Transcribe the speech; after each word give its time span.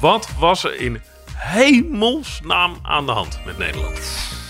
Wat 0.00 0.28
was 0.38 0.64
er 0.64 0.80
in 0.80 1.00
hemelsnaam 1.34 2.76
aan 2.82 3.06
de 3.06 3.12
hand 3.12 3.38
met 3.46 3.58
Nederland? 3.58 3.98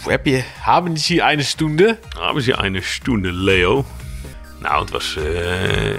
Heb 0.03 0.27
je, 0.27 0.45
haben 0.61 0.97
Sie 0.97 1.23
eine 1.23 1.43
Stunde? 1.43 1.99
Hebben 2.19 2.43
ze 2.43 2.57
een 2.57 2.83
stoende 2.83 3.33
Leo? 3.33 3.85
Nou, 4.61 4.81
het 4.81 4.91
was, 4.91 5.17
eh, 5.17 5.25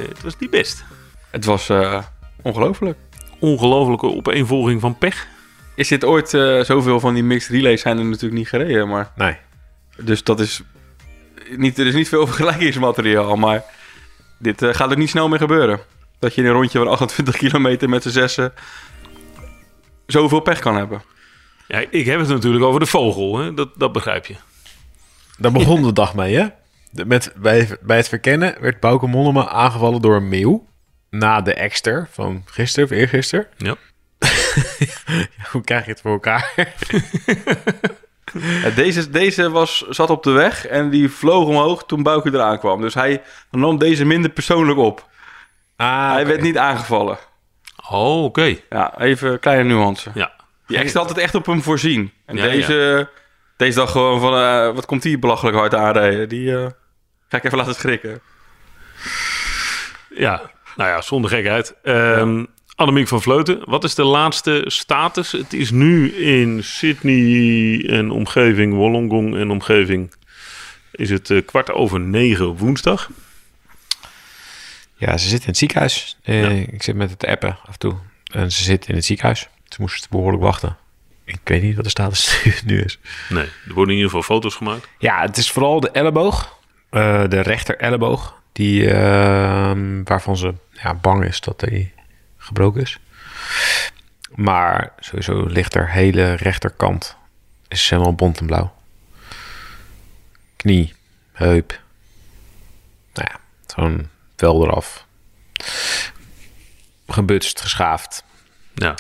het 0.07 0.21
was 0.21 0.37
niet 0.39 0.49
best. 0.49 0.83
Het 1.31 1.45
was 1.45 1.69
eh, 1.69 2.03
ongelooflijk. 2.41 2.97
Ongelofelijke 3.39 4.07
opeenvolging 4.07 4.81
van 4.81 4.97
pech. 4.97 5.27
Is 5.75 5.87
dit 5.87 6.03
ooit 6.03 6.33
eh, 6.33 6.61
zoveel 6.61 6.99
van 6.99 7.13
die 7.13 7.23
mixed 7.23 7.51
relays 7.51 7.81
zijn 7.81 7.97
er 7.97 8.05
natuurlijk 8.05 8.33
niet 8.33 8.49
gereden, 8.49 8.87
maar... 8.87 9.11
Nee. 9.15 9.37
Dus 9.97 10.23
dat 10.23 10.39
is 10.39 10.61
niet, 11.49 11.79
er 11.79 11.87
is 11.87 11.93
niet 11.93 12.09
veel 12.09 12.27
vergelijkingsmateriaal, 12.31 13.35
maar 13.35 13.63
dit 14.39 14.61
eh, 14.61 14.73
gaat 14.73 14.91
er 14.91 14.97
niet 14.97 15.09
snel 15.09 15.27
meer 15.29 15.39
gebeuren. 15.39 15.79
Dat 16.19 16.35
je 16.35 16.41
in 16.41 16.47
een 16.47 16.53
rondje 16.53 16.77
van 16.79 16.87
28 16.87 17.37
kilometer 17.43 17.89
met 17.89 18.03
z'n 18.03 18.09
zessen 18.09 18.53
zoveel 20.05 20.39
pech 20.39 20.59
kan 20.59 20.75
hebben. 20.75 21.01
Ja, 21.67 21.83
ik 21.89 22.05
heb 22.05 22.19
het 22.19 22.27
natuurlijk 22.29 22.63
over 22.63 22.79
de 22.79 22.85
vogel, 22.85 23.37
hè? 23.37 23.53
Dat, 23.53 23.69
dat 23.75 23.91
begrijp 23.91 24.25
je. 24.25 24.35
Daar 25.37 25.51
begon 25.51 25.81
de 25.83 25.93
dag 25.93 26.15
mee, 26.15 26.35
hè? 26.35 26.47
De- 26.91 27.05
Met, 27.05 27.33
bij, 27.35 27.77
bij 27.81 27.97
het 27.97 28.07
verkennen 28.09 28.55
werd 28.61 28.79
Bauke 28.79 29.07
Mollema 29.07 29.47
aangevallen 29.47 30.01
door 30.01 30.15
een 30.15 30.29
meeuw. 30.29 30.67
Na 31.09 31.41
de 31.41 31.53
ekster 31.53 32.07
van 32.11 32.43
gisteren 32.45 32.89
of 32.89 32.95
eergisteren. 32.95 33.47
Ja. 33.57 33.75
Hoe 35.51 35.61
krijg 35.63 35.85
je 35.85 35.91
het 35.91 36.01
voor 36.01 36.11
elkaar? 36.11 36.53
Ja, 38.33 38.69
deze 38.69 39.09
deze 39.09 39.49
was, 39.49 39.85
zat 39.89 40.09
op 40.09 40.23
de 40.23 40.31
weg 40.31 40.65
en 40.65 40.89
die 40.89 41.09
vloog 41.09 41.47
omhoog 41.47 41.85
toen 41.85 42.03
Bouke 42.03 42.29
eraan 42.33 42.59
kwam. 42.59 42.81
Dus 42.81 42.93
hij 42.93 43.21
nam 43.51 43.77
deze 43.77 44.05
minder 44.05 44.31
persoonlijk 44.31 44.79
op. 44.79 45.07
Ah, 45.75 46.11
hij 46.11 46.27
werd 46.27 46.41
niet 46.41 46.57
aangevallen. 46.57 47.17
Oh, 47.89 48.23
oké. 48.23 48.55
Ja, 48.69 48.99
even 48.99 49.39
kleine 49.39 49.63
nuance. 49.63 50.11
Ja. 50.13 50.31
Die 50.67 50.77
extra 50.77 50.99
had 50.99 51.09
het 51.09 51.17
echt 51.17 51.35
op 51.35 51.45
hem 51.45 51.61
voorzien. 51.61 52.11
En 52.25 52.35
Ja, 52.35 52.43
deze, 52.43 53.09
deze 53.57 53.77
dacht 53.77 53.91
gewoon 53.91 54.19
van, 54.19 54.33
eh, 54.33 54.75
wat 54.75 54.85
komt 54.85 55.01
die 55.01 55.19
belachelijk 55.19 55.57
hard 55.57 55.75
aanrijden? 55.75 56.29
Die 56.29 56.57
eh, 56.57 56.65
ga 57.29 57.37
ik 57.37 57.43
even 57.43 57.57
laten 57.57 57.75
schrikken. 57.75 58.21
Ja, 60.09 60.41
nou 60.75 60.89
ja, 60.89 61.01
zonder 61.01 61.29
gekheid. 61.29 61.75
Ehm 61.83 62.43
Annemiek 62.75 63.07
van 63.07 63.21
Vleuten, 63.21 63.61
wat 63.65 63.83
is 63.83 63.95
de 63.95 64.03
laatste 64.03 64.63
status? 64.67 65.31
Het 65.31 65.53
is 65.53 65.71
nu 65.71 66.11
in 66.11 66.63
Sydney 66.63 67.85
en 67.89 68.11
omgeving, 68.11 68.73
Wollongong 68.73 69.35
en 69.35 69.49
omgeving, 69.51 70.13
is 70.91 71.09
het 71.09 71.29
eh, 71.29 71.45
kwart 71.45 71.71
over 71.71 71.99
negen 71.99 72.47
op 72.49 72.59
woensdag. 72.59 73.09
Ja, 74.95 75.17
ze 75.17 75.27
zit 75.27 75.41
in 75.41 75.47
het 75.47 75.57
ziekenhuis. 75.57 76.17
Eh, 76.23 76.41
Ja. 76.41 76.49
Ik 76.71 76.83
zit 76.83 76.95
met 76.95 77.09
het 77.09 77.25
appen 77.25 77.57
af 77.65 77.71
en 77.73 77.79
toe. 77.79 77.95
En 78.31 78.51
ze 78.51 78.63
zit 78.63 78.87
in 78.87 78.95
het 78.95 79.05
ziekenhuis. 79.05 79.39
Ze 79.67 79.81
moest 79.81 80.09
behoorlijk 80.09 80.43
wachten. 80.43 80.77
Ik 81.25 81.39
weet 81.43 81.61
niet 81.61 81.75
wat 81.75 81.83
de 81.83 81.89
status 81.89 82.41
nu 82.65 82.81
is. 82.81 82.99
Nee, 83.29 83.43
er 83.67 83.73
worden 83.73 83.93
in 83.95 83.99
ieder 84.01 84.05
geval 84.15 84.35
foto's 84.35 84.55
gemaakt. 84.55 84.87
Ja, 84.99 85.21
het 85.21 85.37
is 85.37 85.51
vooral 85.51 85.79
de 85.79 85.91
elleboog. 85.91 86.57
eh, 86.89 87.23
de 87.27 87.39
rechter 87.41 87.77
elleboog. 87.77 88.41
Die, 88.51 88.89
ehm, 88.91 90.03
waarvan 90.03 90.37
ze 90.37 90.53
ja, 90.71 90.93
bang 90.93 91.23
is 91.25 91.39
dat 91.41 91.61
hij 91.61 91.93
gebroken 92.45 92.81
is. 92.81 92.99
Maar 94.35 94.93
sowieso 94.99 95.45
ligt 95.45 95.75
er 95.75 95.89
hele 95.89 96.33
rechterkant. 96.33 97.15
Is 97.67 97.89
helemaal 97.89 98.15
bont 98.15 98.39
en 98.39 98.45
blauw. 98.45 98.75
Knie, 100.55 100.93
heup. 101.31 101.79
Nou 103.13 103.27
ja, 103.31 103.39
gewoon 103.67 104.09
wel 104.35 104.63
eraf. 104.65 105.05
Gebutst, 107.07 107.61
geschaafd. 107.61 108.23
Ja, 108.73 108.95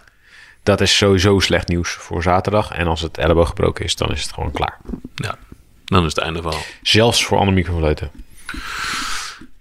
Dat 0.63 0.81
is 0.81 0.97
sowieso 0.97 1.39
slecht 1.39 1.67
nieuws 1.67 1.91
voor 1.91 2.23
zaterdag. 2.23 2.71
En 2.71 2.87
als 2.87 3.01
het 3.01 3.17
elleboog 3.17 3.47
gebroken 3.47 3.85
is, 3.85 3.95
dan 3.95 4.11
is 4.11 4.21
het 4.21 4.33
gewoon 4.33 4.51
klaar. 4.51 4.77
ja. 5.15 5.37
dan 5.85 6.05
is 6.05 6.15
het 6.15 6.23
einde 6.23 6.41
verhaal. 6.41 6.61
Zelfs 6.81 7.25
voor 7.25 7.37
Annemiek 7.37 7.65
van 7.65 7.77
Vleuten. 7.77 8.11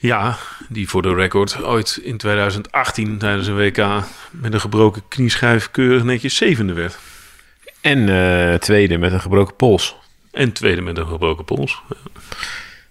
Ja, 0.05 0.37
die 0.69 0.89
voor 0.89 1.03
de 1.03 1.15
record 1.15 1.63
ooit 1.63 1.97
in 1.97 2.17
2018 2.17 3.19
tijdens 3.19 3.47
een 3.47 3.57
WK 3.57 4.05
met 4.31 4.53
een 4.53 4.61
gebroken 4.61 5.09
knieschijf 5.09 5.71
keurig 5.71 6.03
netjes 6.03 6.37
zevende 6.37 6.73
werd. 6.73 6.99
En 7.81 8.09
eh, 8.09 8.59
tweede 8.59 8.99
met 8.99 9.13
een 9.13 9.21
gebroken 9.21 9.57
pols. 9.57 9.97
En 10.33 10.53
tweede 10.53 10.81
met 10.81 10.99
een 10.99 11.07
gebroken 11.07 11.45
pols. 11.45 11.83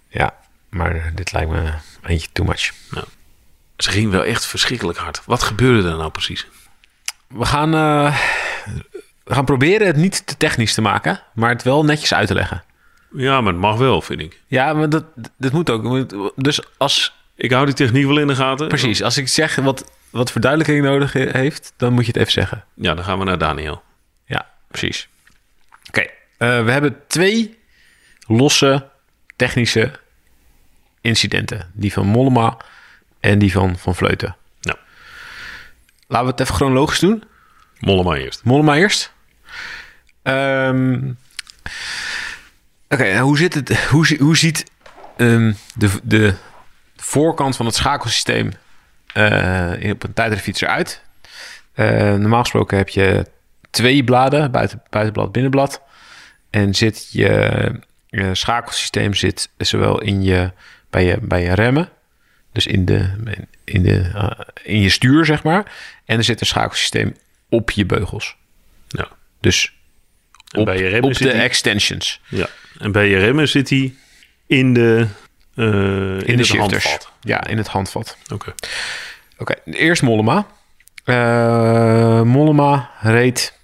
Ja, 0.07 0.35
maar 0.69 1.11
dit 1.15 1.31
lijkt 1.31 1.51
me 1.51 1.73
eentje 2.03 2.27
too 2.31 2.45
much. 2.45 2.71
Ze 3.77 3.89
ging 3.89 4.11
wel 4.11 4.23
echt 4.23 4.45
verschrikkelijk 4.45 4.97
hard. 4.97 5.21
Wat 5.25 5.43
gebeurde 5.43 5.89
er 5.89 5.97
nou 5.97 6.11
precies? 6.11 6.47
We 7.27 7.45
gaan, 7.45 7.73
eh, 7.73 8.17
we 9.23 9.33
gaan 9.33 9.45
proberen 9.45 9.87
het 9.87 9.95
niet 9.95 10.27
te 10.27 10.37
technisch 10.37 10.73
te 10.73 10.81
maken, 10.81 11.21
maar 11.33 11.49
het 11.49 11.63
wel 11.63 11.85
netjes 11.85 12.13
uit 12.13 12.27
te 12.27 12.33
leggen. 12.33 12.63
Ja, 13.15 13.41
maar 13.41 13.53
het 13.53 13.61
mag 13.61 13.77
wel, 13.77 14.01
vind 14.01 14.19
ik. 14.19 14.41
Ja, 14.47 14.73
maar 14.73 14.89
dat, 14.89 15.05
dat 15.37 15.51
moet 15.51 15.69
ook. 15.69 16.09
Dus 16.43 16.59
als, 16.77 17.13
Ik 17.35 17.51
hou 17.51 17.65
die 17.65 17.73
techniek 17.75 18.05
wel 18.05 18.17
in 18.19 18.27
de 18.27 18.35
gaten. 18.35 18.67
precies, 18.67 19.03
als 19.03 19.17
ik 19.17 19.27
zeg 19.27 19.55
wat, 19.55 19.91
wat 20.09 20.31
verduidelijking 20.31 20.83
nodig 20.85 21.13
he- 21.13 21.29
heeft, 21.31 21.73
dan 21.77 21.93
moet 21.93 22.01
je 22.05 22.11
het 22.11 22.19
even 22.21 22.31
zeggen. 22.31 22.65
Ja, 22.73 22.93
dan 22.93 23.03
gaan 23.03 23.19
we 23.19 23.25
naar 23.25 23.37
Daniel. 23.37 23.83
Ja, 24.25 24.49
precies. 24.67 25.07
Oké, 25.87 26.01
eh, 26.37 26.63
we 26.63 26.71
hebben 26.71 26.97
twee 27.07 27.57
losse 28.27 28.89
technische 29.35 29.91
incidenten. 31.01 31.71
Die 31.73 31.93
van 31.93 32.05
Mollema 32.07 32.57
en 33.19 33.39
die 33.39 33.51
van 33.51 33.77
Van 33.77 33.95
Vleuten. 33.95 34.35
Nou, 34.61 34.77
Laten 36.07 36.25
we 36.25 36.31
het 36.31 36.39
even 36.41 36.55
chronologisch 36.55 36.99
doen. 36.99 37.23
Mollema 37.79 38.15
eerst. 38.15 38.43
Mollema 38.43 38.75
eerst. 38.75 39.13
Ehm, 40.21 41.11
Oké, 42.93 43.13
nou, 43.13 43.23
hoe, 43.25 43.37
zit 43.37 43.53
het, 43.53 43.85
hoe, 43.85 44.17
hoe 44.19 44.37
ziet 44.37 44.63
ehm, 45.17 45.53
de, 45.75 45.89
de 46.03 46.33
voorkant 46.95 47.55
van 47.55 47.65
het 47.65 47.75
schakelsysteem 47.75 48.51
in- 49.79 49.91
op 49.91 50.03
een 50.03 50.13
tijdritfiets 50.13 50.61
eruit? 50.61 51.01
Eh, 51.73 51.87
normaal 52.13 52.41
gesproken 52.41 52.77
heb 52.77 52.89
je 52.89 53.25
twee 53.69 54.03
bladen, 54.03 54.51
buiten, 54.51 54.81
buitenblad, 54.89 55.31
binnenblad. 55.31 55.81
En 56.49 56.73
zit 56.73 57.09
je, 57.11 57.81
je 58.07 58.35
schakelsysteem 58.35 59.13
zit 59.13 59.49
zowel 59.57 60.01
in 60.01 60.23
je, 60.23 60.51
bij, 60.89 61.05
je, 61.05 61.17
bij 61.21 61.41
je 61.43 61.53
remmen, 61.53 61.89
dus 62.51 62.67
in, 62.67 62.85
de, 62.85 63.13
in, 63.63 63.83
de, 63.83 64.11
eh, 64.13 64.39
in 64.63 64.79
je 64.79 64.89
stuur, 64.89 65.25
zeg 65.25 65.43
maar. 65.43 65.71
En 66.05 66.17
er 66.17 66.23
zit 66.23 66.39
een 66.41 66.47
schakelsysteem 66.47 67.15
op 67.49 67.71
je 67.71 67.85
beugels. 67.85 68.35
Ja. 68.87 69.07
Dus 69.39 69.73
op, 70.55 70.65
bij 70.65 70.77
je 70.77 70.87
remmen 70.87 71.09
op 71.09 71.17
de 71.17 71.31
extensions. 71.31 72.21
Ja. 72.27 72.47
En 72.83 72.91
bij 72.91 73.07
je 73.09 73.17
remmen 73.17 73.47
zit 73.49 73.69
hij 73.69 73.93
in 74.47 74.73
de, 74.73 75.07
eh 75.55 75.65
in, 75.65 75.71
In, 76.19 76.25
de 76.25 76.31
het 76.35 76.45
shifters. 76.45 76.83
handvat. 76.85 77.11
Ja, 77.21 77.47
in 77.47 77.57
het 77.57 77.67
handvat. 77.67 78.17
Oké. 78.33 78.53
Oké, 79.37 79.53
eerst 79.65 80.01
Mollema. 80.01 80.45
Eh, 81.03 82.21
Mollema 82.21 82.89
reed 83.01 83.57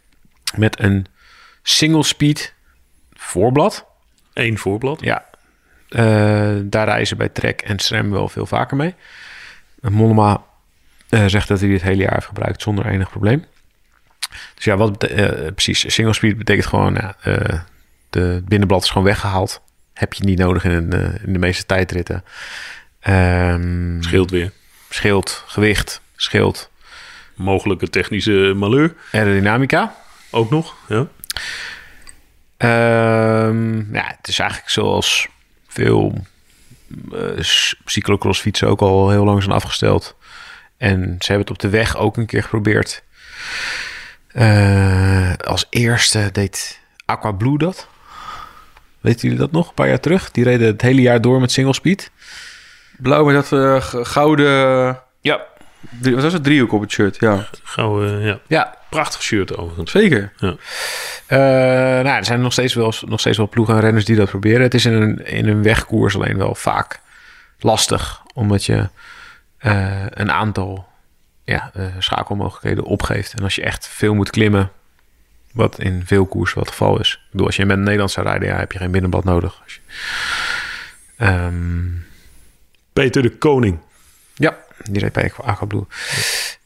met 0.55 0.79
een 0.79 1.05
single 1.63 2.03
speed 2.03 2.53
voorblad. 3.13 3.85
Eén 4.33 4.57
voorblad. 4.57 5.01
Ja, 5.01 5.25
eh, 5.89 6.55
daar 6.63 6.85
reizen 6.87 7.17
bij 7.17 7.29
Trek 7.29 7.61
en 7.61 7.79
SRAM 7.79 8.11
wel 8.11 8.29
veel 8.29 8.45
vaker 8.45 8.77
mee. 8.77 8.95
Mollema 9.81 10.43
zegt 11.09 11.47
dat 11.47 11.59
hij 11.59 11.69
dit 11.69 11.81
hele 11.81 12.01
jaar 12.01 12.13
heeft 12.13 12.25
gebruikt 12.25 12.61
zonder 12.61 12.85
enig 12.85 13.09
probleem. 13.09 13.45
Dus 14.55 14.63
ja, 14.63 14.77
wat 14.77 14.97
precies? 15.55 15.93
Single 15.93 16.13
speed 16.13 16.37
betekent 16.37 16.65
gewoon, 16.67 17.13
de 18.09 18.41
binnenblad 18.45 18.83
is 18.83 18.89
gewoon 18.89 19.03
weggehaald. 19.03 19.61
Heb 19.93 20.13
je 20.13 20.23
niet 20.23 20.37
nodig 20.37 20.63
in, 20.63 20.71
een, 20.71 20.93
eh, 20.93 21.23
in 21.25 21.33
de 21.33 21.39
meeste 21.39 21.65
tijdritten. 21.65 22.23
Ehm 22.99 24.01
Scheelt 24.01 24.31
weer. 24.31 24.51
Scheelt, 24.89 25.43
gewicht, 25.47 26.01
scheelt, 26.15 26.69
Mogelijke 27.35 27.89
technische 27.89 28.53
malheur. 28.55 28.93
aerodynamica. 29.11 29.95
Ook 30.29 30.49
nog. 30.49 30.75
Ja. 30.87 31.07
Ehm, 32.57 33.93
ja, 33.93 34.03
het 34.17 34.27
is 34.27 34.39
eigenlijk 34.39 34.69
zoals 34.71 35.27
veel 35.67 36.23
eh, 37.13 37.19
s- 37.39 37.75
cyclocrossfietsen 37.85 38.67
ook 38.67 38.81
al 38.81 39.09
heel 39.09 39.23
lang 39.25 39.41
zijn 39.43 39.55
afgesteld. 39.55 40.15
En 40.77 40.99
ze 41.19 41.31
hebben 41.31 41.39
het 41.39 41.49
op 41.49 41.59
de 41.59 41.69
weg 41.69 41.97
ook 41.97 42.17
een 42.17 42.25
keer 42.25 42.43
geprobeerd. 42.43 43.03
Eh, 44.27 45.33
als 45.33 45.65
eerste 45.69 46.29
deed 46.31 46.79
Aqua 47.05 47.31
Blue 47.31 47.57
dat. 47.57 47.87
Weten 49.01 49.21
jullie 49.21 49.37
dat 49.37 49.51
nog? 49.51 49.67
Een 49.67 49.73
paar 49.73 49.87
jaar 49.87 49.99
terug. 49.99 50.31
Die 50.31 50.43
reden 50.43 50.67
het 50.67 50.81
hele 50.81 51.01
jaar 51.01 51.21
door 51.21 51.39
met 51.39 51.51
single 51.51 51.73
speed. 51.73 52.11
Blauw 52.97 53.25
met 53.25 53.35
dat 53.49 53.51
eh, 53.51 54.03
gouden... 54.05 54.99
Ja. 55.21 55.41
drie- 56.01 56.13
Wat 56.13 56.23
was 56.23 56.33
het? 56.33 56.43
Driehoek 56.43 56.71
op 56.71 56.81
het 56.81 56.91
shirt, 56.91 57.17
ja. 57.19 57.47
Gauw, 57.63 58.03
eh, 58.05 58.25
ja. 58.25 58.39
Ja, 58.47 58.77
Prachtig 58.89 59.21
shirt 59.23 59.57
overigens. 59.57 59.91
Zeker. 59.91 60.31
Ja. 60.37 60.55
Eh, 61.25 61.37
nou, 62.03 62.17
er 62.17 62.25
zijn 62.25 62.41
nog 62.41 62.51
steeds, 62.51 62.73
wel, 62.73 62.93
nog 63.05 63.19
steeds 63.19 63.37
wel 63.37 63.49
ploegen 63.49 63.75
en 63.75 63.81
renners 63.81 64.05
die 64.05 64.15
dat 64.15 64.29
proberen. 64.29 64.61
Het 64.61 64.73
is 64.73 64.85
in 64.85 64.93
een, 64.93 65.25
in 65.25 65.47
een 65.47 65.63
wegkoers 65.63 66.15
alleen 66.15 66.37
wel 66.37 66.55
vaak 66.55 66.99
lastig, 67.59 68.21
omdat 68.33 68.65
je 68.65 68.89
eh, 69.57 70.03
een 70.09 70.31
aantal 70.31 70.87
ja, 71.43 71.71
schakelmogelijkheden 71.99 72.83
opgeeft. 72.83 73.33
En 73.33 73.43
als 73.43 73.55
je 73.55 73.63
echt 73.63 73.87
veel 73.87 74.13
moet 74.13 74.29
klimmen, 74.29 74.71
wat 75.53 75.79
in 75.79 76.01
veel 76.05 76.25
koers 76.25 76.53
wat 76.53 76.63
het 76.63 76.73
geval 76.73 76.99
is. 76.99 77.13
Ik 77.13 77.31
bedoel, 77.31 77.45
als 77.45 77.55
je 77.55 77.65
met 77.65 77.77
een 77.77 77.83
Nederlands 77.83 78.13
zou 78.13 78.27
rijden, 78.27 78.47
ja, 78.47 78.57
heb 78.57 78.71
je 78.71 78.77
geen 78.79 78.91
binnenblad 78.91 79.23
nodig. 79.23 79.61
Als 79.63 79.73
je, 79.73 79.79
Ehm, 81.19 81.87
Peter 82.93 83.21
de 83.21 83.37
Koning. 83.37 83.79
ja, 84.35 84.57
die 84.83 85.01
reed 85.01 85.13
bij 85.13 85.31
Aqua 85.43 85.65
Blue. 85.65 85.85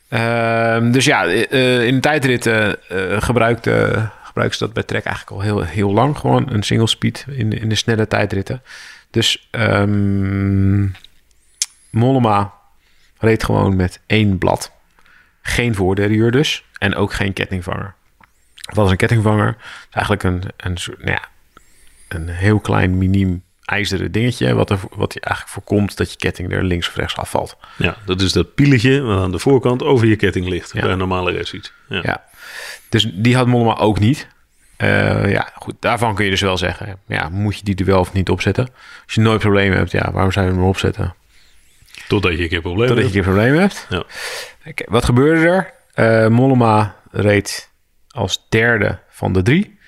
Ehm, 0.07 0.91
dus 0.91 1.05
ja, 1.05 1.27
eh, 1.27 1.85
in 1.85 1.93
de 1.93 1.99
tijdritten 1.99 2.89
eh, 2.89 3.21
gebruikte, 3.21 4.09
ze 4.33 4.57
dat 4.57 4.73
bij 4.73 4.83
Trek 4.83 5.05
eigenlijk 5.05 5.35
al 5.35 5.41
heel, 5.41 5.61
heel 5.61 5.93
lang. 5.93 6.17
Gewoon 6.17 6.49
een 6.49 6.63
single 6.63 6.87
speed 6.87 7.25
in, 7.29 7.59
in 7.59 7.69
de 7.69 7.75
snelle 7.75 8.07
tijdritten. 8.07 8.61
Dus 9.09 9.47
ehm 9.51 10.87
Mollema 11.89 12.53
reed 13.17 13.43
gewoon 13.43 13.75
met 13.75 13.99
één 14.05 14.37
blad. 14.37 14.71
Geen 15.41 15.75
voorderrieur 15.75 16.31
dus. 16.31 16.63
En 16.77 16.95
ook 16.95 17.13
geen 17.13 17.33
kettingvanger. 17.33 17.93
Wat 18.73 18.85
is 18.85 18.91
een 18.91 18.97
kettingvanger? 18.97 19.47
Het 19.47 19.55
is 19.89 19.95
eigenlijk 19.95 20.23
een, 20.23 20.43
een, 20.57 20.77
nou 20.97 21.11
ja, 21.11 21.27
een 22.07 22.29
heel 22.29 22.59
klein 22.59 22.97
miniem 22.97 23.43
ijzeren 23.65 24.11
dingetje... 24.11 24.53
Wat, 24.53 24.69
er, 24.69 24.79
wat 24.91 25.13
je 25.13 25.19
eigenlijk 25.19 25.55
voorkomt 25.55 25.97
dat 25.97 26.11
je 26.11 26.17
ketting 26.17 26.51
er 26.51 26.63
links 26.63 26.87
of 26.87 26.95
rechts 26.95 27.17
afvalt. 27.17 27.57
Ja, 27.77 27.95
dat 28.05 28.21
is 28.21 28.31
dat 28.31 28.55
pieletje 28.55 29.01
wat 29.01 29.19
aan 29.19 29.31
de 29.31 29.39
voorkant 29.39 29.83
over 29.83 30.07
je 30.07 30.15
ketting 30.15 30.47
ligt. 30.47 30.73
Ja. 30.73 30.81
Bij 30.81 30.91
een 30.91 30.97
normale 30.97 31.31
racefiets. 31.31 31.73
Ja. 31.89 31.99
Ja. 32.03 32.23
Dus 32.89 33.09
die 33.13 33.35
had 33.35 33.47
Mollema 33.47 33.77
ook 33.77 33.99
niet. 33.99 34.27
Eh, 34.77 35.31
ja, 35.31 35.51
goed. 35.55 35.75
Daarvan 35.79 36.15
kun 36.15 36.25
je 36.25 36.31
dus 36.31 36.41
wel 36.41 36.57
zeggen... 36.57 36.99
Ja, 37.07 37.29
moet 37.29 37.57
je 37.57 37.63
die 37.63 37.75
er 37.75 37.85
wel 37.85 37.99
of 37.99 38.13
niet 38.13 38.29
opzetten? 38.29 38.67
Als 39.05 39.13
je 39.13 39.21
nooit 39.21 39.39
problemen 39.39 39.77
hebt, 39.77 39.91
ja, 39.91 40.11
waarom 40.11 40.31
zou 40.31 40.45
je 40.45 40.51
hem 40.51 40.61
erop 40.61 40.77
zetten? 40.77 41.15
Totdat 42.07 42.31
je 42.31 42.43
een 42.43 42.49
keer 42.49 42.61
problemen 42.61 42.95
Totdat 42.95 43.13
je 43.13 43.19
hebt. 43.21 43.27
een 43.27 43.33
keer 43.33 43.43
problemen 43.43 43.59
hebt. 43.59 43.87
Ja. 43.89 44.85
Wat 44.85 45.05
gebeurde 45.05 45.47
er? 45.47 45.73
Eh, 45.93 46.27
Mollema 46.27 46.95
reed 47.11 47.71
als 48.13 48.45
derde 48.49 48.99
van 49.09 49.33
de 49.33 49.41
drie. 49.41 49.79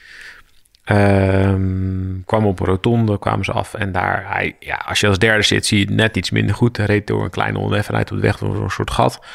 Ehm, 0.83 2.21
kwam 2.25 2.45
op 2.45 2.59
een 2.59 2.65
rotonde, 2.65 3.19
kwamen 3.19 3.45
ze 3.45 3.51
af. 3.51 3.73
En 3.73 3.91
daar, 3.91 4.27
hij, 4.27 4.55
ja, 4.59 4.75
als 4.75 4.99
je 4.99 5.07
als 5.07 5.19
derde 5.19 5.43
zit, 5.43 5.65
zie 5.65 5.79
je 5.79 5.85
het 5.85 5.93
net 5.93 6.17
iets 6.17 6.29
minder 6.29 6.55
goed. 6.55 6.77
Hij 6.77 6.85
reed 6.85 7.07
door 7.07 7.23
een 7.23 7.29
kleine 7.29 7.59
oneffenheid 7.59 8.11
op 8.11 8.17
de 8.17 8.23
weg, 8.23 8.37
door 8.37 8.63
een 8.63 8.69
soort 8.69 8.91
gat. 8.91 9.25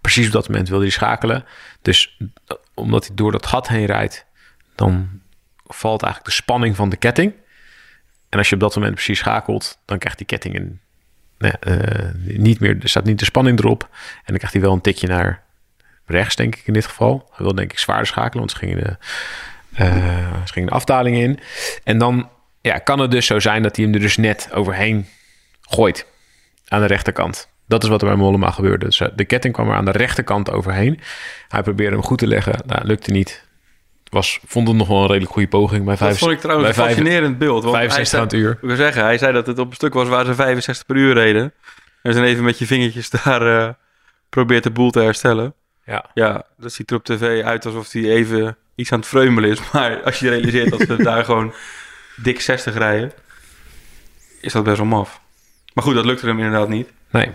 Precies 0.00 0.26
op 0.26 0.32
dat 0.32 0.48
moment 0.48 0.68
wilde 0.68 0.84
hij 0.84 0.92
schakelen. 0.92 1.44
Dus 1.82 2.18
eh, 2.46 2.56
omdat 2.74 3.06
hij 3.06 3.16
door 3.16 3.32
dat 3.32 3.46
gat 3.46 3.68
heen 3.68 3.86
rijdt, 3.86 4.26
dan 4.74 5.08
valt 5.66 6.02
eigenlijk 6.02 6.34
de 6.34 6.42
spanning 6.42 6.76
van 6.76 6.88
de 6.88 6.96
ketting. 6.96 7.34
En 8.28 8.38
als 8.38 8.48
je 8.48 8.54
op 8.54 8.60
dat 8.60 8.74
moment 8.74 8.94
precies 8.94 9.18
schakelt, 9.18 9.78
dan 9.84 9.98
krijgt 9.98 10.18
die 10.18 10.26
ketting 10.26 10.54
een, 10.56 10.80
eh, 11.60 12.10
niet 12.22 12.60
meer, 12.60 12.78
er 12.82 12.88
staat 12.88 13.04
niet 13.04 13.18
de 13.18 13.24
spanning 13.24 13.58
erop. 13.58 13.82
En 13.92 14.22
dan 14.24 14.36
krijgt 14.36 14.52
hij 14.52 14.62
wel 14.62 14.72
een 14.72 14.80
tikje 14.80 15.06
naar 15.06 15.42
rechts, 16.12 16.36
denk 16.36 16.56
ik 16.56 16.66
in 16.66 16.72
dit 16.72 16.86
geval. 16.86 17.28
Hij 17.30 17.44
wil 17.44 17.54
denk 17.54 17.72
ik 17.72 17.78
zwaarder 17.78 18.06
schakelen, 18.06 18.38
want 18.38 18.50
ze 18.50 18.56
gingen 18.56 18.76
de, 18.76 18.96
eh, 19.72 20.44
ze 20.44 20.52
gingen 20.52 20.68
de 20.68 20.74
afdaling 20.74 21.16
in. 21.16 21.38
En 21.84 21.98
dan 21.98 22.28
ja, 22.60 22.78
kan 22.78 22.98
het 22.98 23.10
dus 23.10 23.26
zo 23.26 23.40
zijn 23.40 23.62
dat 23.62 23.76
hij 23.76 23.84
hem 23.84 23.94
er 23.94 24.00
dus 24.00 24.16
net 24.16 24.48
overheen 24.52 25.06
gooit 25.60 26.06
aan 26.68 26.80
de 26.80 26.86
rechterkant. 26.86 27.48
Dat 27.66 27.82
is 27.82 27.88
wat 27.88 28.02
er 28.02 28.08
bij 28.08 28.16
Mollema 28.16 28.50
gebeurde. 28.50 28.84
Dus 28.84 29.00
eh, 29.00 29.08
de 29.16 29.24
ketting 29.24 29.54
kwam 29.54 29.68
er 29.68 29.74
aan 29.74 29.84
de 29.84 29.90
rechterkant 29.90 30.50
overheen. 30.50 31.00
Hij 31.48 31.62
probeerde 31.62 31.96
hem 31.96 32.04
goed 32.04 32.18
te 32.18 32.26
leggen. 32.26 32.54
Nou, 32.66 32.86
lukte 32.86 33.10
niet. 33.10 33.44
Was, 34.08 34.40
vond 34.46 34.68
het 34.68 34.76
nog 34.76 34.88
wel 34.88 35.00
een 35.00 35.06
redelijk 35.06 35.32
goede 35.32 35.48
poging. 35.48 35.84
Bij 35.84 35.96
Dat 35.96 36.06
vijf, 36.06 36.18
vond 36.18 36.32
ik 36.32 36.40
trouwens 36.40 36.68
een 36.68 36.74
fascinerend 36.74 37.38
beeld. 37.38 37.62
Want 37.62 37.76
hij 37.76 37.90
65 37.90 38.18
aan 38.18 38.24
het 38.24 38.34
uur. 38.34 38.50
ik 38.50 38.58
wil 38.60 38.76
zeggen, 38.76 39.02
hij 39.02 39.18
zei 39.18 39.32
dat 39.32 39.46
het 39.46 39.58
op 39.58 39.68
een 39.68 39.74
stuk 39.74 39.94
was 39.94 40.08
waar 40.08 40.24
ze 40.24 40.34
65 40.34 40.86
per 40.86 40.96
uur 40.96 41.14
reden. 41.14 41.52
En 42.02 42.12
dan 42.12 42.22
even 42.22 42.44
met 42.44 42.58
je 42.58 42.66
vingertjes 42.66 43.10
daar 43.24 43.58
eh, 43.58 43.68
probeert 44.28 44.62
de 44.62 44.70
boel 44.70 44.90
te 44.90 45.00
herstellen. 45.00 45.54
Ja. 45.92 46.04
Ja, 46.14 46.42
dat 46.56 46.72
ziet 46.72 46.90
er 46.90 46.96
op 46.96 47.04
tv 47.04 47.42
uit 47.42 47.66
alsof 47.66 47.92
hij 47.92 48.02
even 48.10 48.56
iets 48.74 48.92
aan 48.92 48.98
het 48.98 49.08
vreumelen 49.08 49.50
is. 49.50 49.58
Maar 49.72 50.02
als 50.02 50.18
je 50.18 50.28
realiseert 50.28 50.70
dat 50.70 50.80
ze 50.80 50.96
daar 51.02 51.24
gewoon 51.24 51.54
dik 52.16 52.40
60 52.40 52.74
rijden, 52.76 53.12
is 54.40 54.52
dat 54.52 54.64
best 54.64 54.76
wel 54.76 54.86
maf. 54.86 55.20
Maar 55.74 55.84
goed, 55.84 55.94
dat 55.94 56.04
lukte 56.04 56.26
hem 56.26 56.38
inderdaad 56.38 56.68
niet. 56.68 56.88
Nee. 57.10 57.30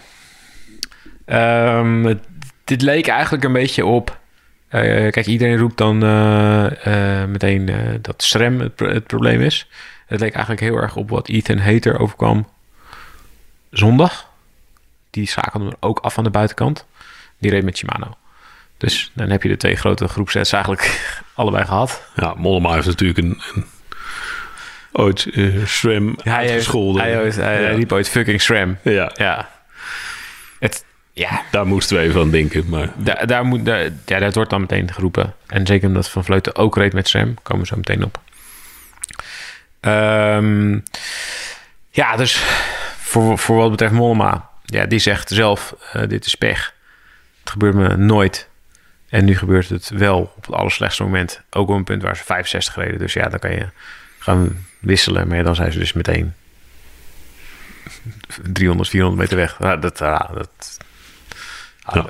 Ehm, 1.25 2.04
het- 2.04 2.27
dit 2.63 2.81
leek 2.81 3.07
eigenlijk 3.07 3.44
een 3.44 3.54
beetje 3.54 3.86
op. 3.86 4.19
eh, 4.68 4.81
kijk, 5.12 5.25
iedereen 5.25 5.57
roept 5.57 5.77
dan 5.77 6.03
eh, 6.03 7.21
eh, 7.21 7.30
meteen 7.30 7.69
dat 8.01 8.24
SRAM 8.24 8.60
het, 8.60 8.75
pro- 8.75 8.89
het 8.89 9.07
probleem 9.07 9.42
is. 9.42 9.68
Het 10.06 10.19
leek 10.19 10.31
eigenlijk 10.33 10.62
heel 10.62 10.75
erg 10.75 10.95
op 10.95 11.10
wat 11.10 11.27
Ethan 11.27 11.57
Hater 11.57 12.00
overkwam 12.00 12.48
zondag. 13.71 14.30
Die 15.10 15.27
schakelde 15.27 15.65
hem 15.65 15.75
ook 15.80 16.00
af 16.00 16.18
aan 16.18 16.24
de 16.24 16.30
buitenkant. 16.30 16.86
Die 17.38 17.51
reed 17.51 17.63
met 17.63 17.77
Shimano. 17.77 18.18
Dus 18.77 19.12
dan 19.13 19.29
heb 19.29 19.44
je 19.44 19.50
de 19.50 19.57
twee 19.57 19.75
grote 19.75 20.07
groepsets 20.07 20.51
eigenlijk 20.51 21.12
allebei 21.33 21.65
gehad. 21.65 22.03
Ja, 22.15 22.33
Mollema 22.38 22.74
heeft 22.74 22.85
natuurlijk 22.88 23.19
een, 23.19 23.41
een 23.56 23.65
ooit 24.91 25.27
SRAM 25.65 26.18
Hij, 26.24 26.33
heeft, 26.39 26.51
uitgescholden. 26.51 27.01
hij, 27.01 27.15
heeft- 27.21 27.35
hij 27.38 27.62
Ja. 27.62 27.69
riep 27.69 27.91
ooit 27.91 28.09
fucking 28.09 28.41
SRAM. 28.41 28.77
Ja, 28.83 29.12
Ja. 29.15 29.50
Het, 30.59 30.85
ja, 31.13 31.41
daar 31.51 31.68
moesten 31.68 31.97
we 31.97 32.03
even 32.03 32.21
aan 32.21 32.29
denken. 32.31 32.69
Maar 32.69 32.89
Daar, 32.95 33.27
daar, 33.27 33.45
moet, 33.45 33.65
daar, 33.65 33.89
ja, 34.06 34.19
dat 34.19 34.35
wordt 34.35 34.50
dan 34.50 34.62
meteen 34.62 34.94
geroepen. 34.94 35.33
En 35.47 35.65
zeker 35.65 35.88
omdat 35.88 36.09
Van 36.09 36.24
Vleuten 36.24 36.56
ook 36.56 36.75
reed 36.77 36.94
met 36.94 37.07
SRAM. 37.07 37.33
Komen 37.44 37.62
we 37.62 37.68
zo 37.68 37.75
meteen 37.75 38.03
op. 38.03 38.19
Ehm, 39.79 40.79
ja, 41.91 42.15
dus 42.15 42.44
voor, 43.00 43.38
voor 43.38 43.57
wat 43.57 43.71
betreft 43.71 43.94
Mollema. 43.94 44.50
Ja, 44.65 44.85
die 44.85 45.00
zegt 45.00 45.29
zelf, 45.29 45.75
eh, 45.94 46.01
dit 46.07 46.25
is 46.25 46.35
pech. 46.35 46.74
Het 47.39 47.50
gebeurt 47.50 47.75
me 47.75 47.97
nooit. 47.97 48.47
En 49.09 49.25
nu 49.25 49.36
gebeurt 49.36 49.69
het 49.69 49.89
wel 49.89 50.33
op 50.36 50.45
het 50.45 50.56
allerslechtste 50.56 51.04
moment. 51.04 51.42
Ook 51.50 51.69
op 51.69 51.75
een 51.75 51.83
punt 51.83 52.01
waar 52.01 52.18
ze 52.18 52.24
65 52.24 52.75
reden. 52.75 53.00
Dus 53.00 53.13
ja, 53.13 53.30
dan 53.30 53.39
kan 53.39 53.51
je 53.51 53.69
gaan 54.19 54.65
wisselen. 54.80 55.27
Maar 55.27 55.38
ja, 55.38 55.44
dan 55.44 55.56
zijn 55.56 55.71
ze 55.71 55.80
dus 55.80 55.94
meteen 55.94 56.33
300, 58.54 58.89
400 58.89 59.21
meter 59.21 59.38
weg. 59.38 59.59
Nou, 59.59 59.80
dat, 59.80 60.00
ja, 60.00 60.30
dat, 60.33 60.77
Ja. 61.94 62.06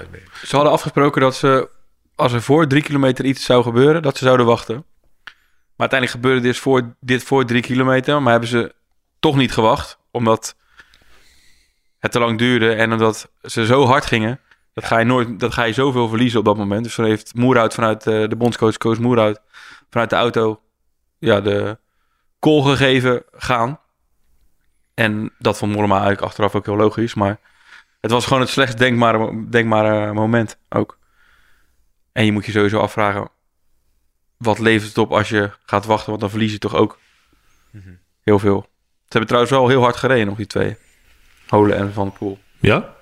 Ze 0.45 0.55
hadden 0.55 0.73
afgesproken 0.73 1.21
dat 1.21 1.35
ze, 1.35 1.69
als 2.15 2.33
er 2.33 2.41
voor 2.41 2.67
drie 2.67 2.81
kilometer 2.83 3.25
iets 3.25 3.45
zou 3.45 3.63
gebeuren, 3.63 4.01
dat 4.01 4.17
ze 4.17 4.23
zouden 4.25 4.45
wachten. 4.45 4.75
Maar 5.75 5.89
uiteindelijk 5.89 6.21
gebeurde 6.21 6.47
dit 6.47 6.57
voor, 6.57 6.95
dit 6.99 7.23
voor 7.23 7.45
drie 7.45 7.61
kilometer, 7.61 8.21
maar 8.21 8.31
hebben 8.31 8.49
ze 8.49 8.73
toch 9.19 9.35
niet 9.35 9.51
gewacht, 9.51 9.97
omdat 10.11 10.55
het 11.99 12.11
te 12.11 12.19
lang 12.19 12.37
duurde 12.37 12.73
en 12.73 12.91
omdat 12.91 13.31
ze 13.41 13.65
zo 13.65 13.85
hard 13.85 14.05
gingen. 14.05 14.39
Dat 14.77 14.85
ga 14.85 14.97
je 14.99 15.05
nooit, 15.05 15.39
dat 15.39 15.53
ga 15.53 15.63
je 15.63 15.73
zoveel 15.73 16.07
verliezen 16.07 16.39
op 16.39 16.45
dat 16.45 16.57
moment. 16.57 16.83
Dus 16.83 16.95
dan 16.95 17.05
heeft 17.05 17.35
Moerhout 17.35 17.73
vanuit 17.73 18.07
eh, 18.07 18.29
de 18.29 18.35
bondscoach, 18.35 18.77
Koos 18.77 18.97
Moerhout, 18.97 19.41
vanuit 19.89 20.09
de 20.09 20.15
auto, 20.15 20.61
ja, 21.17 21.41
de 21.41 21.77
call 22.39 22.61
gegeven 22.61 23.23
gaan. 23.31 23.79
En 24.93 25.33
dat 25.39 25.57
vond 25.57 25.71
Mollema 25.71 25.93
eigenlijk 25.93 26.25
achteraf 26.25 26.55
ook 26.55 26.65
heel 26.65 26.75
logisch, 26.75 27.13
maar 27.13 27.39
het 28.01 28.11
was 28.11 28.25
gewoon 28.25 28.41
het 28.41 28.49
slechtst 28.49 28.77
denkbare, 28.77 29.49
denkbare 29.49 30.13
moment 30.13 30.57
ook. 30.69 30.97
En 32.11 32.25
je 32.25 32.31
moet 32.31 32.45
je 32.45 32.51
sowieso 32.51 32.79
afvragen, 32.79 33.29
wat 34.37 34.59
levert 34.59 34.89
het 34.89 34.97
op 34.97 35.11
als 35.11 35.29
je 35.29 35.51
gaat 35.65 35.85
wachten? 35.85 36.09
Want 36.09 36.21
dan 36.21 36.29
verlies 36.29 36.51
je 36.51 36.59
toch 36.59 36.75
ook 36.75 36.99
heel 38.23 38.39
veel. 38.39 38.61
Ze 38.95 39.17
hebben 39.17 39.27
trouwens 39.27 39.53
wel 39.53 39.67
heel 39.67 39.81
hard 39.81 39.95
gereden 39.95 40.25
nog, 40.25 40.37
die 40.37 40.47
twee. 40.47 40.77
Holen 41.47 41.77
en 41.77 41.93
Van 41.93 42.07
der 42.07 42.17
Poel. 42.17 42.39
ja, 42.59 42.95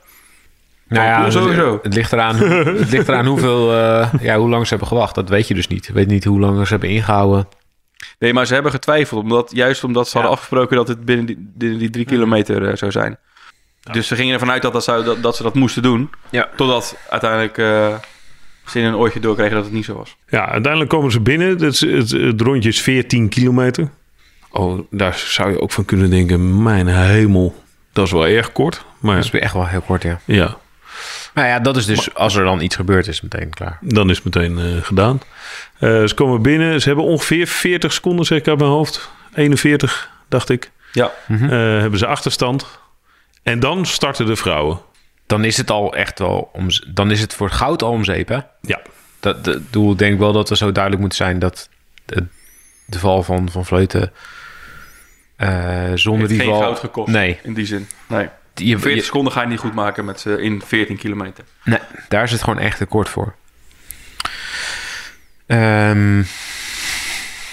Nou 0.87 1.05
ja, 1.05 1.29
sowieso. 1.29 1.79
Het 1.81 1.93
ligt 1.93 2.13
eraan, 2.13 2.35
het 2.81 2.91
ligt 2.91 3.07
eraan 3.07 3.25
hoeveel, 3.25 3.73
eh, 3.73 4.13
ja, 4.21 4.37
hoe 4.37 4.49
lang 4.49 4.63
ze 4.63 4.69
hebben 4.69 4.87
gewacht. 4.87 5.15
Dat 5.15 5.29
weet 5.29 5.47
je 5.47 5.53
dus 5.53 5.67
niet. 5.67 5.85
Je 5.85 5.93
weet 5.93 6.07
niet 6.07 6.23
hoe 6.23 6.39
lang 6.39 6.67
ze 6.67 6.71
hebben 6.71 6.89
ingehouden. 6.89 7.47
Nee, 8.19 8.33
maar 8.33 8.45
ze 8.45 8.53
hebben 8.53 8.71
getwijfeld. 8.71 9.23
Omdat, 9.23 9.51
juist 9.53 9.83
omdat 9.83 10.07
ze 10.07 10.13
hadden 10.13 10.31
afgesproken 10.31 10.75
dat 10.75 10.87
het 10.87 11.05
binnen 11.05 11.25
die, 11.25 11.51
binnen 11.55 11.79
die 11.79 11.89
drie 11.89 12.05
kilometer 12.05 12.67
eh, 12.69 12.75
zou 12.75 12.91
zijn. 12.91 13.17
Dus 13.91 14.07
ze 14.07 14.15
gingen 14.15 14.33
ervan 14.33 14.51
uit 14.51 14.61
dat, 14.61 14.73
dat, 14.73 14.83
zou, 14.83 15.03
dat, 15.03 15.23
dat 15.23 15.35
ze 15.35 15.43
dat 15.43 15.53
moesten 15.53 15.83
doen. 15.83 16.09
Ja. 16.29 16.49
Totdat 16.55 16.97
uiteindelijk 17.09 17.57
eh, 17.57 17.95
ze 18.65 18.79
in 18.79 18.85
een 18.85 18.95
oortje 18.95 19.19
doorkregen 19.19 19.55
dat 19.55 19.63
het 19.63 19.73
niet 19.73 19.85
zo 19.85 19.93
was. 19.93 20.15
ja, 20.27 20.49
uiteindelijk 20.49 20.91
komen 20.91 21.11
ze 21.11 21.19
binnen. 21.19 21.47
Het, 21.47 21.79
het, 21.79 22.11
het 22.11 22.41
rondje 22.41 22.69
is 22.69 22.81
14 22.81 23.29
kilometer. 23.29 23.89
Oh, 24.51 24.79
daar 24.91 25.13
zou 25.17 25.51
je 25.51 25.61
ook 25.61 25.71
van 25.71 25.85
kunnen 25.85 26.09
denken, 26.09 26.63
mijn 26.63 26.87
hemel, 26.87 27.63
dat 27.93 28.05
is 28.05 28.11
wel 28.11 28.27
erg 28.27 28.51
kort. 28.51 28.85
Maar 28.99 29.15
Dat 29.15 29.23
is 29.23 29.31
echt 29.31 29.53
wel 29.53 29.67
heel 29.67 29.81
kort, 29.81 30.03
ja. 30.03 30.19
ja, 30.25 30.57
Nou 31.35 31.47
ja, 31.47 31.59
dat 31.59 31.77
is 31.77 31.85
dus, 31.85 32.13
als 32.13 32.35
er 32.35 32.43
dan 32.43 32.61
iets 32.61 32.75
gebeurt, 32.75 33.07
is 33.07 33.21
meteen 33.21 33.49
klaar. 33.49 33.77
dan 33.81 34.09
is 34.09 34.15
het 34.15 34.25
meteen 34.25 34.59
eh, 34.59 34.83
gedaan. 34.83 35.19
Eh, 35.79 36.03
ze 36.05 36.13
komen 36.15 36.41
binnen. 36.41 36.81
Ze 36.81 36.87
hebben 36.87 37.05
ongeveer 37.05 37.47
40 37.47 37.93
seconden, 37.93 38.25
zeg 38.25 38.37
ik 38.37 38.47
uit 38.47 38.57
mijn 38.57 38.69
hoofd. 38.69 39.09
41, 39.33 40.09
dacht 40.29 40.49
ik. 40.49 40.71
Ja, 40.91 41.11
Hm? 41.25 41.43
Eh, 41.43 41.49
hebben 41.49 41.99
ze 41.99 42.05
achterstand. 42.05 42.65
En 43.43 43.59
dan 43.59 43.85
starten 43.85 44.25
de 44.25 44.35
vrouwen. 44.35 44.79
Dan 45.27 45.43
is 45.43 45.57
het 45.57 45.71
al 45.71 45.95
echt 45.95 46.19
wel, 46.19 46.49
om, 46.53 46.67
dan 46.87 47.11
is 47.11 47.21
het 47.21 47.33
voor 47.33 47.47
het 47.47 47.55
goud 47.55 47.83
al 47.83 47.91
om 47.91 48.03
zeep, 48.03 48.27
hè? 48.27 48.39
Ja, 48.61 48.81
Dat, 49.19 49.43
dat 49.43 49.59
doel, 49.69 49.91
ik 49.91 49.97
denk 49.97 50.19
wel 50.19 50.31
dat 50.31 50.49
er 50.49 50.57
zo 50.57 50.71
duidelijk 50.71 51.03
moet 51.03 51.15
zijn 51.15 51.39
dat 51.39 51.69
de, 52.05 52.25
de 52.85 52.99
val 52.99 53.23
van, 53.23 53.49
van 53.51 53.65
Vleuten 53.65 54.11
eh, 55.35 55.91
zonder 55.93 56.27
heeft 56.27 56.29
die 56.29 56.39
geen 56.39 56.49
val... 56.49 56.59
goud 56.59 56.79
gekost 56.79 57.11
Nee, 57.11 57.39
in 57.43 57.53
die 57.53 57.65
zin. 57.65 57.87
Nee. 58.07 58.29
Je, 58.55 58.77
40 58.79 58.95
je- 58.95 59.01
seconden 59.05 59.33
ga 59.33 59.41
je 59.41 59.47
niet 59.47 59.59
goed 59.59 59.73
maken 59.73 60.05
met, 60.05 60.25
eh, 60.25 60.37
in 60.37 60.61
14 60.65 60.97
kilometer. 60.97 61.43
nee, 61.63 61.79
daar 62.09 62.23
is 62.23 62.31
het 62.31 62.43
gewoon 62.43 62.59
echt 62.59 62.77
te 62.77 62.85
kort 62.85 63.09
voor. 63.09 63.35
Ehm, 65.47 66.17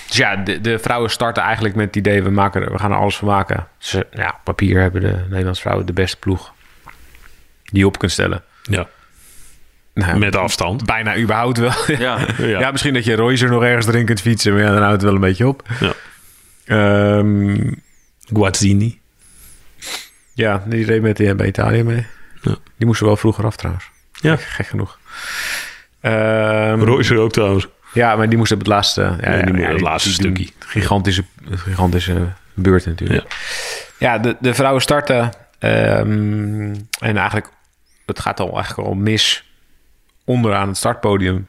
dus 0.07 0.17
ja, 0.17 0.37
de, 0.37 0.61
de 0.61 0.79
vrouwen 0.79 1.11
starten 1.11 1.43
eigenlijk 1.43 1.75
met 1.75 1.87
het 1.87 1.97
idee... 1.97 2.23
we, 2.23 2.31
maken, 2.31 2.63
er- 2.63 2.73
we 2.73 2.79
gaan 2.79 2.91
er 2.91 2.97
alles 2.99 3.17
van 3.17 3.29
maken. 3.29 3.67
Ze, 3.79 4.07
ja, 4.13 4.29
op 4.29 4.41
papier 4.45 4.81
hebben 4.81 5.01
de 5.01 5.25
Nederlandse 5.29 5.63
vrouwen 5.63 5.87
de 5.87 5.93
beste 5.93 6.17
ploeg... 6.17 6.53
die 7.65 7.79
je 7.81 7.87
op 7.87 7.99
kunt 7.99 8.13
stellen. 8.13 8.43
Ja, 8.63 8.89
Nou, 9.95 10.19
met 10.19 10.37
afstand. 10.37 10.85
bijna 10.87 11.17
überhaupt 11.19 11.59
wel. 11.59 11.73
Ja, 11.99 12.19
Ja. 12.39 12.47
Ja. 12.47 12.71
misschien 12.71 12.95
dat 12.95 13.05
je 13.05 13.15
Royce 13.17 13.45
er 13.45 13.51
nog 13.51 13.63
ergens 13.63 13.87
erin 13.87 14.05
kunt 14.05 14.21
fietsen, 14.21 14.53
maar 14.53 14.63
ja, 14.63 14.69
dan 14.73 14.79
houdt 14.83 14.93
het 14.93 15.03
wel 15.03 15.15
een 15.15 15.21
beetje 15.21 15.47
op. 15.49 15.63
Ja. 15.81 15.93
Ehm, 16.65 17.73
Guazzini. 18.33 19.01
Ja, 20.35 20.63
die 20.67 20.85
reed 20.85 21.03
met 21.03 21.17
de 21.17 21.35
bij 21.35 21.47
Italië 21.47 21.83
mee. 21.83 22.07
Ja. 22.41 22.57
Die 22.77 22.87
moesten 22.87 23.07
wel 23.07 23.17
vroeger 23.17 23.45
af 23.45 23.57
trouwens. 23.57 23.91
Ja. 24.13 24.37
Gek, 24.37 24.47
gek 24.47 24.67
genoeg. 24.67 24.99
Ehm, 26.01 26.81
Royce 26.81 27.19
ook 27.19 27.33
trouwens. 27.33 27.69
ja, 27.93 28.17
maar 28.17 28.29
die 28.29 28.39
moest 28.39 28.53
op 28.53 28.59
het 28.59 28.67
laatste... 28.67 29.01
Ja, 29.21 29.35
Ja, 29.35 29.43
die 29.43 29.57
ja, 29.57 29.69
het 29.73 29.81
laatste 29.81 30.13
stukje. 30.13 30.49
Gigantische, 30.59 31.25
gigantische 31.51 32.33
beurt 32.55 32.87
natuurlijk. 32.87 33.35
Ja, 33.99 34.19
de, 34.19 34.37
de 34.41 34.55
vrouwen 34.55 34.83
starten. 34.83 35.33
ehm, 35.59 36.75
en 36.99 37.17
eigenlijk, 37.17 37.49
het 38.07 38.21
gaat 38.21 38.41
al 38.41 38.55
eigenlijk 38.55 38.89
al 38.89 38.95
mis 38.95 39.51
onderaan 40.25 40.69
het 40.69 40.77
startpodium. 40.77 41.47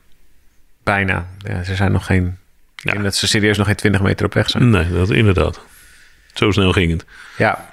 Bijna. 0.83 1.27
Ja, 1.37 1.63
ze 1.63 1.75
zijn 1.75 1.91
nog 1.91 2.05
geen... 2.05 2.37
Ja. 2.75 2.91
denk 2.91 3.03
dat 3.03 3.15
ze 3.15 3.27
serieus 3.27 3.57
nog 3.57 3.67
geen 3.67 3.75
20 3.75 4.01
meter 4.01 4.25
op 4.25 4.33
weg 4.33 4.49
zijn. 4.49 4.69
Nee, 4.69 4.91
dat 4.91 5.09
inderdaad. 5.09 5.59
Zo 6.33 6.51
snel 6.51 6.71
ging 6.71 6.91
het. 6.91 7.05
Ja, 7.37 7.72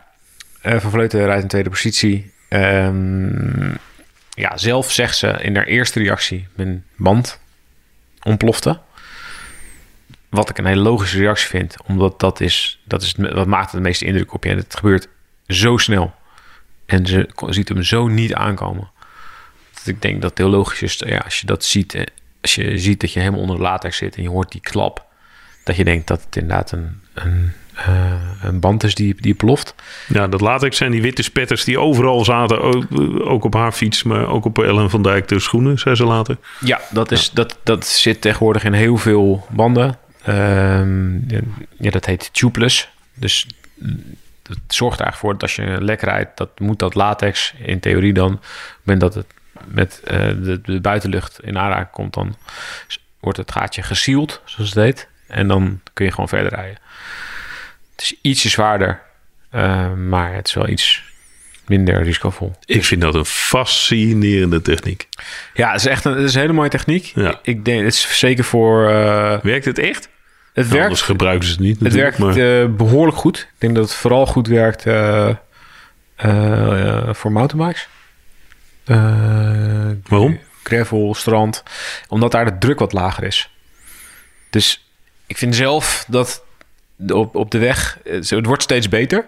Van 0.62 0.90
Vleuten 0.90 1.25
rijdt 1.25 1.43
in 1.43 1.49
tweede 1.49 1.71
positie. 1.71 2.33
Ehm, 2.49 3.71
ja, 4.31 4.57
zelf 4.57 4.93
zegt 4.93 5.17
ze 5.17 5.29
in 5.29 5.57
haar 5.57 5.64
eerste 5.67 6.00
reactie... 6.02 6.49
mijn 6.55 6.85
band 6.97 7.40
ontplofte. 8.23 8.81
Wat 10.29 10.50
ik 10.50 10.59
een 10.59 10.67
hele 10.67 10.81
logische 10.83 11.19
reactie 11.19 11.49
vind. 11.49 11.76
Omdat 11.87 12.21
dat 12.21 12.40
is, 12.40 12.81
dat 12.85 13.02
is 13.02 13.14
wat 13.19 13.47
maakt 13.47 13.73
het 13.73 13.83
meeste 13.83 14.05
indruk 14.05 14.33
op 14.33 14.45
je. 14.45 14.50
En 14.50 14.57
het 14.57 14.76
gebeurt 14.76 15.09
zo 15.47 15.76
snel. 15.76 16.14
En 16.87 17.07
ze 17.07 17.29
ziet 17.49 17.69
hem 17.69 17.83
zo 17.83 18.09
niet 18.09 18.35
aankomen. 18.35 18.90
Ik 19.85 20.02
denk 20.02 20.21
dat 20.21 20.31
het 20.31 20.38
heel 20.38 20.49
logisch 20.49 20.83
is. 20.83 20.99
Ja, 21.09 21.19
als 21.19 21.40
je 21.40 21.47
dat 21.47 21.64
ziet... 21.64 21.95
eh, 21.95 22.05
Als 22.40 22.55
je 22.55 22.79
ziet 22.79 23.00
dat 23.00 23.12
je 23.12 23.19
helemaal 23.21 23.40
onder 23.40 23.57
de 23.57 23.62
latex 23.62 23.97
zit... 23.97 24.17
en 24.17 24.23
je 24.23 24.29
hoort 24.29 24.52
die 24.52 24.61
klap... 24.61 25.07
dat 25.64 25.76
je 25.76 25.85
denkt 25.85 26.07
dat 26.07 26.23
het 26.25 26.37
inderdaad 26.37 26.73
een, 26.73 27.00
een, 27.14 27.52
eh, 27.87 28.12
een 28.42 28.60
band 28.60 28.84
is 28.84 28.94
die, 28.94 29.16
die 29.20 29.34
ploft. 29.34 29.75
Ja, 30.08 30.28
dat 30.28 30.40
latex 30.40 30.76
zijn 30.76 30.90
die 30.90 31.02
witte 31.02 31.22
spetters 31.22 31.64
die 31.64 31.78
overal 31.78 32.25
zaten. 32.25 32.60
Ook, 32.60 32.84
ook 33.20 33.44
op 33.44 33.54
haar 33.54 33.72
fiets, 33.72 34.02
maar 34.02 34.28
ook 34.28 34.44
op 34.44 34.58
Ellen 34.58 34.90
van 34.90 35.02
Dijk 35.02 35.28
de 35.28 35.38
schoenen, 35.38 35.78
zei 35.78 35.94
ze 35.94 36.04
later. 36.04 36.37
Ja, 36.60 36.80
dat, 36.90 37.10
is, 37.10 37.30
Dat, 37.30 37.58
dat 37.62 37.87
zit 37.87 38.20
tegenwoordig 38.20 38.64
in 38.64 38.72
heel 38.72 38.96
veel 38.96 39.46
banden. 39.50 39.99
Ehm, 40.22 41.14
ja, 41.78 41.90
dat 41.90 42.06
heet 42.06 42.30
tubeless. 42.32 42.88
Dus 43.14 43.46
het 44.42 44.58
zorgt 44.68 44.99
er 44.99 45.04
eigenlijk 45.04 45.16
voor 45.16 45.32
dat 45.32 45.42
als 45.42 45.54
je 45.54 45.84
lek 45.84 46.00
rijdt, 46.00 46.37
dat 46.37 46.60
moet 46.60 46.78
dat 46.78 46.94
latex 46.94 47.54
in 47.58 47.80
theorie 47.80 48.12
dan, 48.12 48.32
op 48.32 48.40
het 48.40 48.84
moment 48.84 49.00
dat 49.00 49.14
het 49.14 49.26
met 49.64 50.00
eh, 50.04 50.18
de, 50.18 50.60
de 50.62 50.80
buitenlucht 50.80 51.38
in 51.42 51.58
aanraking 51.58 51.90
komt, 51.90 52.14
dan 52.14 52.37
wordt 53.20 53.38
het 53.38 53.52
gaatje 53.52 53.82
gesield, 53.82 54.40
zoals 54.44 54.70
het 54.70 54.78
heet. 54.78 55.08
En 55.26 55.49
dan 55.49 55.80
kun 55.92 56.04
je 56.04 56.10
gewoon 56.10 56.28
verder 56.28 56.54
rijden. 56.54 56.78
Het 58.00 58.11
is 58.11 58.19
ietsje 58.23 58.49
zwaarder, 58.49 59.00
eh, 59.50 59.92
maar 59.92 60.35
het 60.35 60.47
is 60.49 60.54
wel 60.54 60.69
iets 60.69 61.02
minder 61.66 62.02
risicovol. 62.02 62.52
Ik 62.64 62.85
vind 62.85 63.00
dat 63.00 63.14
een 63.14 63.25
fascinerende 63.25 64.62
techniek. 64.62 65.09
Ja, 65.54 65.71
het 65.73 65.80
is 65.80 65.87
echt 65.87 66.04
een, 66.04 66.12
het 66.16 66.25
is 66.25 66.35
een 66.35 66.40
hele 66.40 66.52
mooie 66.52 66.69
techniek. 66.69 67.12
Ja. 67.14 67.28
Ik, 67.30 67.38
ik 67.42 67.64
denk, 67.64 67.85
het 67.85 67.95
is 67.95 68.19
zeker 68.19 68.45
voor... 68.45 68.88
eh, 68.88 69.38
Werkt 69.40 69.64
het 69.64 69.78
echt? 69.78 70.09
het 70.52 70.64
Anders 70.64 70.87
werkt, 70.88 71.00
gebruiken 71.02 71.47
ze 71.47 71.52
het 71.52 71.61
niet. 71.61 71.80
het 71.80 71.92
werkt 71.95 72.19
maar- 72.19 72.37
eh, 72.37 72.66
behoorlijk 72.69 73.16
goed. 73.16 73.38
Ik 73.38 73.54
denk 73.59 73.75
dat 73.75 73.85
het 73.85 73.95
vooral 73.95 74.26
goed 74.26 74.47
werkt 74.47 74.83
voor 77.16 77.33
mountainbikes. 77.33 77.88
Waarom? 80.09 80.38
Gravel, 80.62 81.14
strand. 81.14 81.62
Omdat 82.09 82.33
daar 82.33 82.45
de 82.45 82.59
druk 82.59 82.78
wat 82.78 82.92
lager 82.92 83.25
is. 83.25 83.50
Dus 84.50 84.88
ik 85.26 85.38
vind 85.38 85.54
zelf 85.57 86.04
dat 86.09 86.45
op, 87.09 87.35
op 87.37 87.50
de 87.50 87.59
weg... 87.59 87.99
eh, 88.04 88.12
Het 88.12 88.47
wordt 88.47 88.62
steeds 88.62 88.88
beter. 88.88 89.26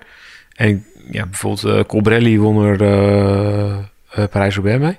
En 0.54 0.86
ja, 1.10 1.26
bijvoorbeeld 1.26 1.64
eh 1.64 1.84
Colbrelli 1.84 2.38
won 2.38 2.64
er 2.64 2.82
eh, 2.82 4.24
Parijs-Roubaix 4.30 4.78
mee. 4.80 4.98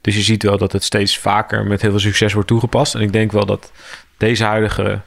Dus 0.00 0.14
je 0.16 0.22
ziet 0.22 0.42
wel 0.42 0.58
dat 0.58 0.72
het 0.72 0.84
steeds 0.84 1.18
vaker 1.18 1.66
met 1.66 1.80
heel 1.82 1.90
veel 1.90 2.00
succes 2.00 2.32
wordt 2.32 2.48
toegepast. 2.48 2.94
En 2.94 3.00
ik 3.00 3.12
denk 3.12 3.32
wel 3.32 3.46
dat 3.46 3.72
deze 4.16 4.44
huidige 4.44 5.00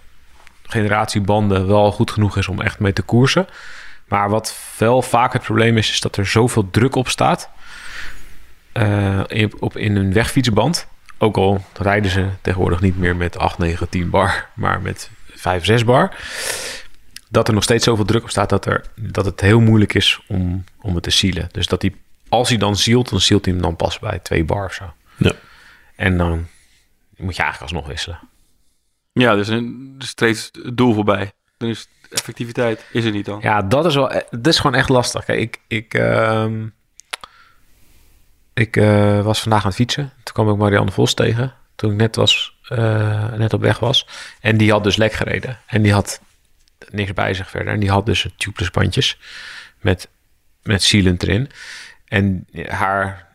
generatie 0.63 1.21
banden 1.21 1.67
wel 1.67 1.91
goed 1.91 2.11
genoeg 2.11 2.37
is 2.37 2.47
om 2.47 2.61
echt 2.61 2.79
mee 2.79 2.93
te 2.93 3.01
koersen. 3.01 3.47
Maar 4.07 4.29
wat 4.29 4.57
wel 4.77 5.01
vaak 5.01 5.33
het 5.33 5.41
probleem 5.41 5.77
is, 5.77 5.91
is 5.91 5.99
dat 6.01 6.17
er 6.17 6.25
zoveel 6.25 6.69
druk 6.69 6.95
op 6.95 7.07
staat. 7.09 7.49
in, 9.27 9.53
op, 9.59 9.77
in 9.77 9.95
een 9.95 10.13
wegfietsband. 10.13 10.87
Ook 11.17 11.37
al 11.37 11.65
rijden 11.77 12.11
ze 12.11 12.27
tegenwoordig 12.41 12.81
niet 12.81 12.97
meer 12.97 13.15
met 13.15 13.37
8, 13.37 13.57
9, 13.57 13.89
10 13.89 14.09
bar, 14.09 14.47
maar 14.53 14.81
met 14.81 15.09
5, 15.35 15.65
6 15.65 15.83
bar. 15.83 16.15
Dat 17.33 17.47
er 17.47 17.53
nog 17.53 17.63
steeds 17.63 17.83
zoveel 17.83 18.05
druk 18.05 18.23
op 18.23 18.29
staat 18.29 18.49
dat, 18.49 18.65
er, 18.65 18.85
dat 18.95 19.25
het 19.25 19.41
heel 19.41 19.59
moeilijk 19.59 19.93
is 19.93 20.21
om, 20.27 20.63
om 20.81 20.93
het 20.93 21.03
te 21.03 21.09
sealen. 21.09 21.49
Dus 21.51 21.67
dat 21.67 21.81
hij, 21.81 21.95
als 22.29 22.49
hij 22.49 22.57
dan 22.57 22.75
zielt, 22.75 23.09
dan 23.09 23.19
zielt 23.19 23.45
hij 23.45 23.53
hem 23.53 23.63
dan 23.63 23.75
pas 23.75 23.99
bij 23.99 24.19
2 24.19 24.43
bar 24.43 24.65
of 24.65 24.73
zo. 24.73 24.93
Ja. 25.15 25.31
En 25.95 26.17
dan 26.17 26.47
moet 27.17 27.35
je 27.35 27.41
eigenlijk 27.41 27.61
alsnog 27.61 27.87
wisselen. 27.87 28.19
ja 29.13 29.35
dus 29.35 29.47
een 29.47 29.95
steeds 29.97 30.49
het 30.63 30.77
doel 30.77 30.93
voorbij. 30.93 31.31
Dan 31.57 31.69
is 31.69 31.87
effectiviteit 32.09 32.85
is 32.91 33.05
er 33.05 33.11
niet 33.11 33.25
dan. 33.25 33.39
Ja, 33.41 33.61
dat 33.61 33.85
is 33.85 33.95
wel. 33.95 34.07
Dat 34.29 34.47
is 34.47 34.57
gewoon 34.57 34.75
echt 34.75 34.89
lastig. 34.89 35.25
Kijk, 35.25 35.39
ik, 35.39 35.59
ik, 35.67 35.93
ehm, 35.93 36.67
ik 38.53 38.77
eh, 38.77 39.21
was 39.21 39.41
vandaag 39.41 39.61
aan 39.61 39.67
het 39.67 39.75
fietsen. 39.75 40.11
Toen 40.23 40.33
kwam 40.33 40.49
ik 40.49 40.57
Marianne 40.57 40.91
Vos 40.91 41.13
tegen. 41.13 41.53
Toen 41.75 41.91
ik 41.91 41.97
net 41.97 42.15
was, 42.15 42.57
eh, 42.67 43.33
net 43.33 43.53
op 43.53 43.61
weg 43.61 43.79
was. 43.79 44.07
En 44.41 44.57
die 44.57 44.71
had 44.71 44.83
dus 44.83 44.95
lek 44.95 45.13
gereden. 45.13 45.59
En 45.65 45.81
die 45.81 45.93
had 45.93 46.21
niks 46.93 47.13
bij 47.13 47.33
zich 47.33 47.49
verder. 47.49 47.73
En 47.73 47.79
die 47.79 47.89
had 47.89 48.05
dus 48.05 48.27
tubeless 48.37 48.71
bandjes 48.71 49.17
met, 49.81 50.07
met 50.63 50.83
sealant 50.83 51.23
erin. 51.23 51.49
En 52.07 52.47
haar 52.67 53.27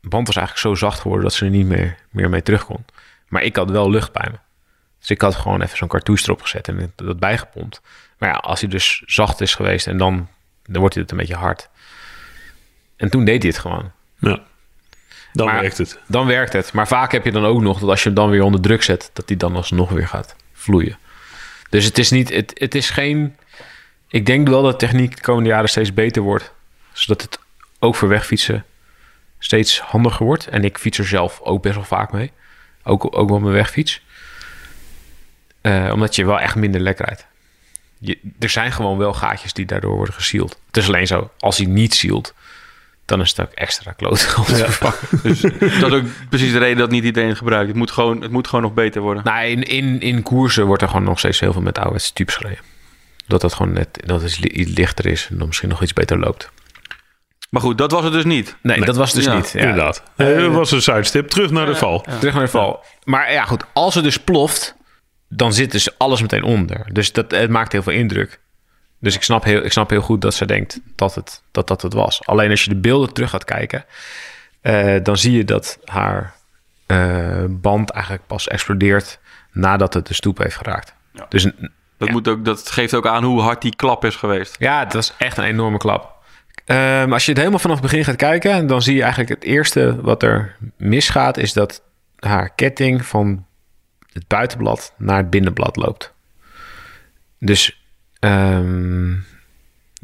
band 0.00 0.26
was 0.26 0.36
eigenlijk 0.36 0.66
zo 0.66 0.86
zacht 0.86 1.00
geworden 1.00 1.24
dat 1.24 1.34
ze 1.34 1.44
er 1.44 1.50
niet 1.50 1.66
meer, 1.66 1.96
meer 2.10 2.28
mee 2.30 2.42
terug 2.42 2.64
kon. 2.64 2.84
Maar 3.28 3.42
ik 3.42 3.56
had 3.56 3.70
wel 3.70 3.90
lucht 3.90 4.12
bij 4.12 4.28
me. 4.30 4.38
Dus 4.98 5.10
ik 5.10 5.20
had 5.20 5.34
gewoon 5.34 5.62
even 5.62 5.76
zo'n 5.76 5.88
cartouche 5.88 6.24
erop 6.24 6.42
gezet 6.42 6.68
en 6.68 6.92
dat 6.96 7.18
bijgepompt. 7.18 7.80
Maar 8.18 8.28
ja, 8.28 8.34
als 8.34 8.60
hij 8.60 8.68
dus 8.68 9.02
zacht 9.06 9.40
is 9.40 9.54
geweest 9.54 9.86
en 9.86 9.96
dan, 9.98 10.28
dan 10.64 10.78
wordt 10.80 10.94
hij 10.94 11.02
het 11.02 11.12
een 11.12 11.18
beetje 11.18 11.34
hard. 11.34 11.68
En 12.96 13.10
toen 13.10 13.24
deed 13.24 13.42
hij 13.42 13.50
het 13.50 13.60
gewoon. 13.60 13.92
ja. 14.18 14.40
Dan 15.32 15.46
Maar- 15.46 15.60
werkt 15.60 15.78
het. 15.78 15.98
Dan 16.06 16.26
werkt 16.26 16.52
het. 16.52 16.72
Maar 16.72 16.86
vaak 16.86 17.12
heb 17.12 17.24
je 17.24 17.32
dan 17.32 17.44
ook 17.44 17.60
nog 17.60 17.78
dat 17.80 17.88
als 17.88 17.98
je 18.02 18.04
hem 18.08 18.14
dan 18.14 18.30
weer 18.30 18.42
onder 18.42 18.60
druk 18.60 18.82
zet, 18.82 19.10
dat 19.12 19.28
hij 19.28 19.36
dan 19.36 19.56
alsnog 19.56 19.90
weer 19.90 20.08
gaat 20.08 20.36
vloeien. 20.52 20.98
Dus 21.70 21.84
het 21.84 21.98
is 21.98 22.10
niet, 22.10 22.28
het, 22.28 22.52
het 22.54 22.74
is 22.74 22.90
geen. 22.90 23.36
Ik 24.08 24.26
denk 24.26 24.48
wel 24.48 24.62
dat 24.62 24.78
techniek 24.78 25.16
de 25.16 25.22
komende 25.22 25.48
jaren 25.48 25.68
steeds 25.68 25.94
beter 25.94 26.22
wordt. 26.22 26.52
Zodat 26.92 27.22
het 27.22 27.38
ook 27.78 27.94
voor 27.94 28.08
wegfietsen 28.08 28.64
steeds 29.38 29.80
handiger 29.80 30.26
wordt. 30.26 30.46
En 30.46 30.64
ik 30.64 30.78
fiets 30.78 30.98
er 30.98 31.06
zelf 31.06 31.40
ook 31.40 31.62
best 31.62 31.74
wel 31.74 31.84
vaak 31.84 32.12
mee. 32.12 32.32
Ook, 32.82 33.04
ook 33.04 33.30
op 33.30 33.40
mijn 33.40 33.54
wegfiets. 33.54 34.02
Eh, 35.60 35.90
omdat 35.92 36.16
je 36.16 36.24
wel 36.24 36.40
echt 36.40 36.54
minder 36.54 36.80
lek 36.80 36.98
rijdt. 36.98 37.26
Er 38.38 38.48
zijn 38.48 38.72
gewoon 38.72 38.98
wel 38.98 39.14
gaatjes 39.14 39.52
die 39.52 39.66
daardoor 39.66 39.96
worden 39.96 40.14
gesield. 40.14 40.58
Het 40.66 40.76
is 40.76 40.86
alleen 40.86 41.06
zo, 41.06 41.30
als 41.38 41.56
hij 41.56 41.66
niet 41.66 41.94
zielt, 41.94 42.34
dan 43.04 43.20
is 43.20 43.28
het 43.30 43.40
ook 43.40 43.52
extra 43.52 43.92
kloot 43.92 44.34
om 44.38 44.44
te 44.44 44.54
verpakken. 44.56 45.08
Dus 45.22 45.40
dat 45.80 45.92
is 45.92 45.98
ook 45.98 46.04
precies 46.28 46.52
de 46.52 46.58
reden 46.58 46.76
dat 46.78 46.90
niet 46.90 47.04
iedereen 47.04 47.28
het 47.28 47.38
gebruikt. 47.38 47.68
Het 47.68 47.76
moet 47.76 47.90
gewoon, 47.90 48.20
het 48.22 48.30
moet 48.30 48.46
gewoon 48.48 48.64
nog 48.64 48.74
beter 48.74 49.02
worden. 49.02 49.24
Nou, 49.24 49.46
in, 49.46 49.62
in, 49.62 50.00
in 50.00 50.22
koersen 50.22 50.66
wordt 50.66 50.82
er 50.82 50.88
gewoon 50.88 51.04
nog 51.04 51.18
steeds 51.18 51.40
heel 51.40 51.52
veel 51.52 51.62
met 51.62 51.78
oude 51.78 52.12
tubes 52.12 52.34
gereden. 52.36 52.58
Dat 53.26 53.40
dat 53.40 53.54
gewoon 53.54 53.72
net 53.72 53.88
dat 54.06 54.22
het 54.22 54.38
li- 54.40 54.48
iets 54.48 54.70
lichter 54.78 55.06
is 55.06 55.26
en 55.30 55.38
dan 55.38 55.46
misschien 55.46 55.68
nog 55.68 55.82
iets 55.82 55.92
beter 55.92 56.18
loopt. 56.18 56.50
Maar 57.50 57.62
goed, 57.62 57.78
dat 57.78 57.90
was 57.90 58.04
het 58.04 58.12
dus 58.12 58.24
niet. 58.24 58.56
Nee, 58.62 58.80
dat 58.80 58.96
was 58.96 59.12
het 59.12 59.16
dus 59.16 59.32
Ja, 59.32 59.36
niet. 59.36 59.50
Ja. 59.52 59.60
Inderdaad. 59.60 60.02
Eh, 60.16 60.36
dat 60.36 60.52
was 60.52 60.70
een 60.70 60.82
sidestep. 60.82 61.28
Terug 61.28 61.50
naar 61.50 61.66
de 61.66 61.74
val. 61.76 62.06
Terug 62.18 62.34
naar 62.34 62.42
de 62.44 62.50
val. 62.50 62.84
Maar 63.04 63.32
ja, 63.32 63.44
goed. 63.44 63.64
Als 63.72 63.94
het 63.94 64.04
dus 64.04 64.18
ploft, 64.18 64.76
dan 65.28 65.52
zit 65.52 65.72
dus 65.72 65.98
alles 65.98 66.20
meteen 66.20 66.42
onder. 66.42 66.86
Dus 66.92 67.12
dat, 67.12 67.30
het 67.30 67.50
maakt 67.50 67.72
heel 67.72 67.82
veel 67.82 67.92
indruk. 67.92 68.40
Dus 69.04 69.14
ik 69.14 69.22
snap 69.22 69.44
heel, 69.44 69.64
ik 69.64 69.72
snap 69.72 69.90
heel 69.90 70.00
goed 70.00 70.20
dat 70.20 70.34
ze 70.34 70.46
denkt 70.46 70.80
dat 70.94 71.14
het, 71.14 71.42
dat, 71.50 71.68
dat 71.68 71.82
het 71.82 71.92
was. 71.92 72.26
Alleen 72.26 72.50
als 72.50 72.64
je 72.64 72.68
de 72.68 72.76
beelden 72.76 73.12
terug 73.12 73.30
gaat 73.30 73.44
kijken, 73.44 73.84
eh, 74.60 74.96
dan 75.02 75.16
zie 75.16 75.36
je 75.36 75.44
dat 75.44 75.78
haar 75.84 76.34
eh, 76.86 77.44
band 77.48 77.90
eigenlijk 77.90 78.26
pas 78.26 78.48
explodeert 78.48 79.18
nadat 79.52 79.94
het 79.94 80.06
de 80.06 80.14
stoep 80.14 80.38
heeft 80.38 80.56
geraakt. 80.56 80.94
Ja. 81.12 81.26
Dus 81.28 81.50
Dat, 81.98 82.08
moet 82.08 82.28
ook, 82.28 82.44
dat 82.44 82.70
geeft 82.70 82.94
ook 82.94 83.06
aan 83.06 83.24
hoe 83.24 83.40
hard 83.40 83.62
die 83.62 83.76
klap 83.76 84.04
is 84.04 84.16
geweest. 84.16 84.56
Ja, 84.58 84.78
het 84.78 84.92
was 84.92 85.14
echt 85.18 85.36
een 85.36 85.44
enorme 85.44 85.78
klap. 85.78 86.14
Ehm, 86.64 87.12
als 87.12 87.24
je 87.24 87.30
het 87.30 87.38
helemaal 87.38 87.60
vanaf 87.60 87.80
het 87.80 87.90
begin 87.90 88.04
gaat 88.04 88.16
kijken, 88.16 88.66
dan 88.66 88.82
zie 88.82 88.94
je 88.94 89.02
eigenlijk 89.02 89.30
het 89.30 89.44
eerste 89.44 90.00
wat 90.00 90.22
er 90.22 90.56
misgaat, 90.76 91.36
is 91.36 91.52
dat 91.52 91.82
haar 92.18 92.50
ketting 92.54 93.06
van 93.06 93.46
het 94.12 94.28
buitenblad 94.28 94.94
naar 94.96 95.16
het 95.16 95.30
binnenblad 95.30 95.76
loopt. 95.76 96.12
Dus 97.38 97.83
ehm 98.28 99.12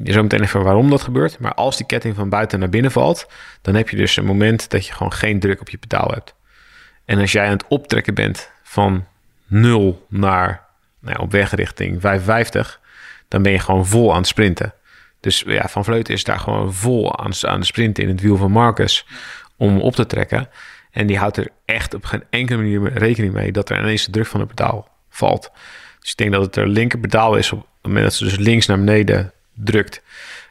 je 0.05 0.12
zo 0.12 0.23
meteen 0.23 0.43
even 0.43 0.62
waarom 0.62 0.91
dat 0.91 1.03
gebeurt. 1.03 1.39
Maar 1.39 1.55
als 1.55 1.77
die 1.77 1.87
ketting 1.87 2.15
van 2.15 2.29
buiten 2.29 2.59
naar 2.59 2.69
binnen 2.69 2.91
valt, 2.91 3.27
dan 3.62 3.75
heb 3.75 3.89
je 3.89 3.97
dus 3.97 4.17
een 4.17 4.25
moment 4.25 4.71
dat 4.71 4.87
je 4.87 4.93
gewoon 4.93 5.12
geen 5.12 5.41
druk 5.41 5.61
op 5.61 5.69
je 5.69 5.79
pedaal 5.79 6.11
hebt. 6.11 6.35
En 7.05 7.19
als 7.19 7.33
jij 7.33 7.45
aan 7.45 7.53
het 7.53 7.67
optrekken 7.69 8.15
bent 8.15 8.50
van 8.62 9.07
0 9.47 10.07
naar 10.09 10.65
nou 11.00 11.17
ja, 11.17 11.23
op 11.23 11.33
weg 11.33 11.55
richting 11.55 12.00
55, 12.00 12.81
dan 13.29 13.43
ben 13.43 13.53
je 13.53 13.59
gewoon 13.59 13.87
vol 13.87 14.11
aan 14.11 14.19
het 14.19 14.27
sprinten. 14.27 14.75
Dus 15.21 15.43
ja, 15.47 15.69
Van 15.69 15.85
Vleuten 15.85 16.15
is 16.15 16.25
daar 16.25 16.39
gewoon 16.39 16.75
vol 16.75 17.19
aan, 17.19 17.33
aan 17.41 17.61
de 17.61 17.67
sprinten 17.67 18.03
in 18.03 18.09
het 18.09 18.21
wiel 18.21 18.37
van 18.37 18.50
Marcus 18.50 19.07
om 19.57 19.81
op 19.81 19.95
te 19.95 20.07
trekken. 20.07 20.49
En 20.91 21.07
die 21.07 21.19
houdt 21.19 21.37
er 21.37 21.49
echt 21.65 21.95
op 21.95 22.05
geen 22.05 22.25
enkele 22.31 22.59
manier 22.59 22.93
rekening 22.93 23.33
mee 23.33 23.53
dat 23.53 23.71
er 23.71 23.79
ineens 23.79 24.05
de 24.05 24.11
druk 24.11 24.27
van 24.27 24.41
het 24.41 24.49
pedaal 24.49 24.89
valt. 25.09 25.50
Dus 26.00 26.11
ik 26.11 26.17
denk 26.17 26.33
dat 26.33 26.43
het 26.43 26.57
er 26.57 26.69
linker 26.69 26.99
pedaal 26.99 27.37
is 27.37 27.53
op 27.53 27.67
het 27.82 27.87
moment 27.87 28.04
dat 28.04 28.14
ze 28.14 28.25
dus 28.25 28.37
links 28.37 28.66
naar 28.66 28.78
beneden 28.78 29.32
drukt. 29.54 30.02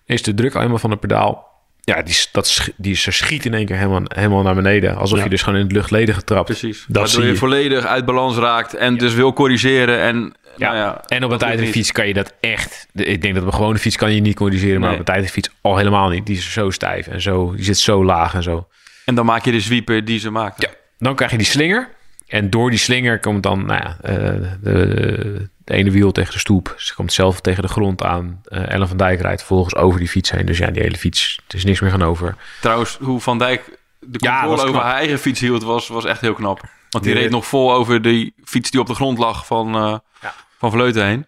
Is 0.06 0.24
de 0.24 0.34
druk 0.34 0.54
helemaal 0.54 0.78
van 0.78 0.92
het 0.92 1.00
pedaal, 1.00 1.48
ja, 1.82 2.02
die, 2.02 2.16
dat, 2.32 2.70
die 2.78 2.96
ze 2.96 3.12
schiet 3.12 3.46
in 3.46 3.54
één 3.54 3.66
keer 3.66 3.76
helemaal, 3.78 4.02
helemaal 4.08 4.44
naar 4.44 4.56
beneden. 4.56 4.96
Alsof 4.96 5.18
Ja. 5.18 5.24
je 5.24 5.30
dus 5.30 5.42
gewoon 5.42 5.60
in 5.60 5.66
het 5.66 5.74
luchtledige 5.76 6.24
trapt. 6.24 6.46
Precies. 6.46 6.86
Dat 6.88 7.04
Waardoor 7.06 7.24
je 7.24 7.32
je. 7.32 7.36
volledig 7.38 7.86
uit 7.86 8.06
balans 8.06 8.36
raakt 8.38 8.74
en 8.76 8.98
dus 8.98 9.14
wil 9.14 9.34
corrigeren. 9.34 10.00
En, 10.00 10.34
Ja. 10.58 10.68
Nou 10.68 10.78
ja, 10.78 11.04
en 11.08 11.24
op 11.24 11.32
een 11.32 11.38
tijdritfiets 11.38 11.92
kan 11.92 12.08
je 12.08 12.14
dat 12.14 12.34
echt. 12.40 12.88
Ik 12.94 13.22
denk 13.22 13.34
dat 13.34 13.44
op 13.44 13.50
een 13.50 13.56
gewone 13.56 13.78
fiets 13.80 13.96
kan 13.96 14.14
je 14.14 14.22
niet 14.22 14.36
corrigeren, 14.36 14.80
maar 14.82 14.92
op 14.94 15.00
een 15.00 15.04
tijdritfiets 15.06 15.50
al 15.62 15.78
helemaal 15.78 16.10
niet. 16.10 16.26
Die 16.26 16.38
is 16.38 16.52
zo 16.54 16.70
stijf 16.70 17.08
en 17.08 17.22
zo, 17.22 17.56
die 17.56 17.64
zit 17.64 17.78
zo 17.78 18.06
laag 18.06 18.34
en 18.34 18.44
zo. 18.44 18.68
En 19.06 19.16
dan 19.16 19.26
maak 19.26 19.46
je 19.46 19.52
de 19.52 19.62
sweeper 19.62 20.06
die 20.06 20.20
ze 20.20 20.30
maakt. 20.30 20.62
Ja. 20.62 20.70
Dan 20.98 21.16
krijg 21.16 21.32
je 21.32 21.38
die 21.38 21.46
slinger. 21.46 21.90
En 22.28 22.50
door 22.50 22.70
die 22.70 22.80
slinger 22.80 23.20
komt 23.20 23.44
dan 23.44 23.66
nou 23.66 23.82
ja, 23.84 23.98
eh, 24.02 24.16
de, 24.62 25.50
de 25.70 25.76
ene 25.76 25.92
wiel 25.92 26.12
tegen 26.12 26.34
de 26.34 26.40
stoep. 26.40 26.74
Ze 26.78 26.96
komt 26.96 27.14
zelf 27.14 27.42
tegen 27.42 27.62
de 27.62 27.68
grond 27.70 28.04
aan. 28.04 28.42
Eh, 28.44 28.70
Ellen 28.72 28.88
van 28.88 28.98
Dijk 28.98 29.22
rijdt 29.22 29.40
vervolgens 29.44 29.76
over 29.76 30.00
die 30.00 30.08
fiets 30.10 30.32
heen. 30.32 30.46
Dus 30.46 30.58
ja, 30.58 30.68
die 30.72 30.82
hele 30.82 30.98
fiets, 30.98 31.40
er 31.48 31.56
is 31.56 31.64
niks 31.66 31.80
meer 31.80 31.92
gaan 31.92 32.02
over. 32.04 32.36
Trouwens, 32.62 32.98
hoe 33.02 33.20
Van 33.20 33.38
Dijk 33.38 33.80
de 34.00 34.20
controle 34.20 34.48
was 34.56 34.64
over 34.64 34.82
haar 34.82 34.94
eigen 34.96 35.20
fiets 35.20 35.40
hield, 35.40 35.64
was, 35.64 35.88
was 35.88 36.06
echt 36.06 36.22
heel 36.22 36.34
knap. 36.34 36.60
Want 36.90 37.04
die 37.04 37.14
Die- 37.14 37.22
reed 37.22 37.32
nog 37.32 37.46
vol 37.46 37.74
over 37.74 38.02
die 38.02 38.34
fiets 38.44 38.72
die 38.72 38.80
op 38.80 38.88
de 38.88 38.96
grond 38.96 39.18
lag 39.18 39.46
van, 39.46 39.76
eh, 39.76 39.98
Ja. 40.22 40.34
van 40.58 40.72
Vleuten 40.72 41.06
heen. 41.06 41.26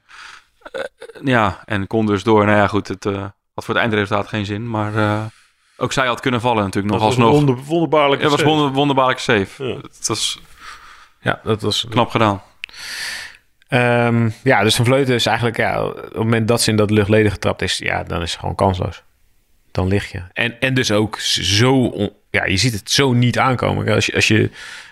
Eh, 0.71 0.81
ja, 1.23 1.61
en 1.65 1.87
kon 1.87 2.05
dus 2.05 2.23
door. 2.23 2.45
Nou 2.45 2.57
ja, 2.57 2.67
goed, 2.67 2.87
het 2.87 3.05
eh, 3.05 3.21
had 3.53 3.65
voor 3.65 3.73
het 3.73 3.83
eindresultaat 3.83 4.27
geen 4.27 4.45
zin. 4.45 4.69
Maar 4.69 4.95
eh, 4.95 5.21
ook 5.77 5.91
zij 5.93 6.07
had 6.07 6.19
kunnen 6.19 6.41
vallen 6.41 6.63
natuurlijk 6.63 6.93
nog 6.93 7.01
was 7.03 7.09
alsnog. 7.17 7.39
Het 8.11 8.21
was 8.21 8.31
save. 8.31 8.43
wonder, 8.43 8.71
wonderbaarlijk 8.71 9.19
safe. 9.19 9.63
Ja. 9.65 9.75
Het 9.75 10.07
was 10.07 10.39
Ja, 11.21 11.39
dat 11.43 11.61
was 11.61 11.85
knap 11.89 12.09
gedaan. 12.09 12.41
Ehm, 13.71 14.29
ja, 14.43 14.63
dus 14.63 14.75
Van 14.75 14.85
Vleuten 14.85 15.15
is 15.15 15.25
eigenlijk, 15.25 15.57
ja, 15.57 15.85
op 15.85 15.95
het 15.95 16.15
moment 16.15 16.47
dat 16.47 16.61
ze 16.61 16.69
in 16.69 16.75
dat 16.75 16.89
luchtleden 16.89 17.31
getrapt 17.31 17.61
is, 17.61 17.77
ja, 17.77 18.03
dan 18.03 18.21
is 18.21 18.31
ze 18.31 18.39
gewoon 18.39 18.55
kansloos. 18.55 19.03
Dan 19.71 19.87
lig 19.87 20.11
je. 20.11 20.21
En, 20.33 20.59
en 20.59 20.73
dus 20.73 20.91
ook 20.91 21.19
zo, 21.19 21.85
on- 21.85 22.13
ja, 22.29 22.45
je 22.45 22.57
ziet 22.57 22.73
het 22.73 22.91
zo 22.91 23.13
niet 23.13 23.39
aankomen. 23.39 23.87
Als 23.93 24.05
je, 24.05 24.15
als 24.15 24.27
je, 24.27 24.49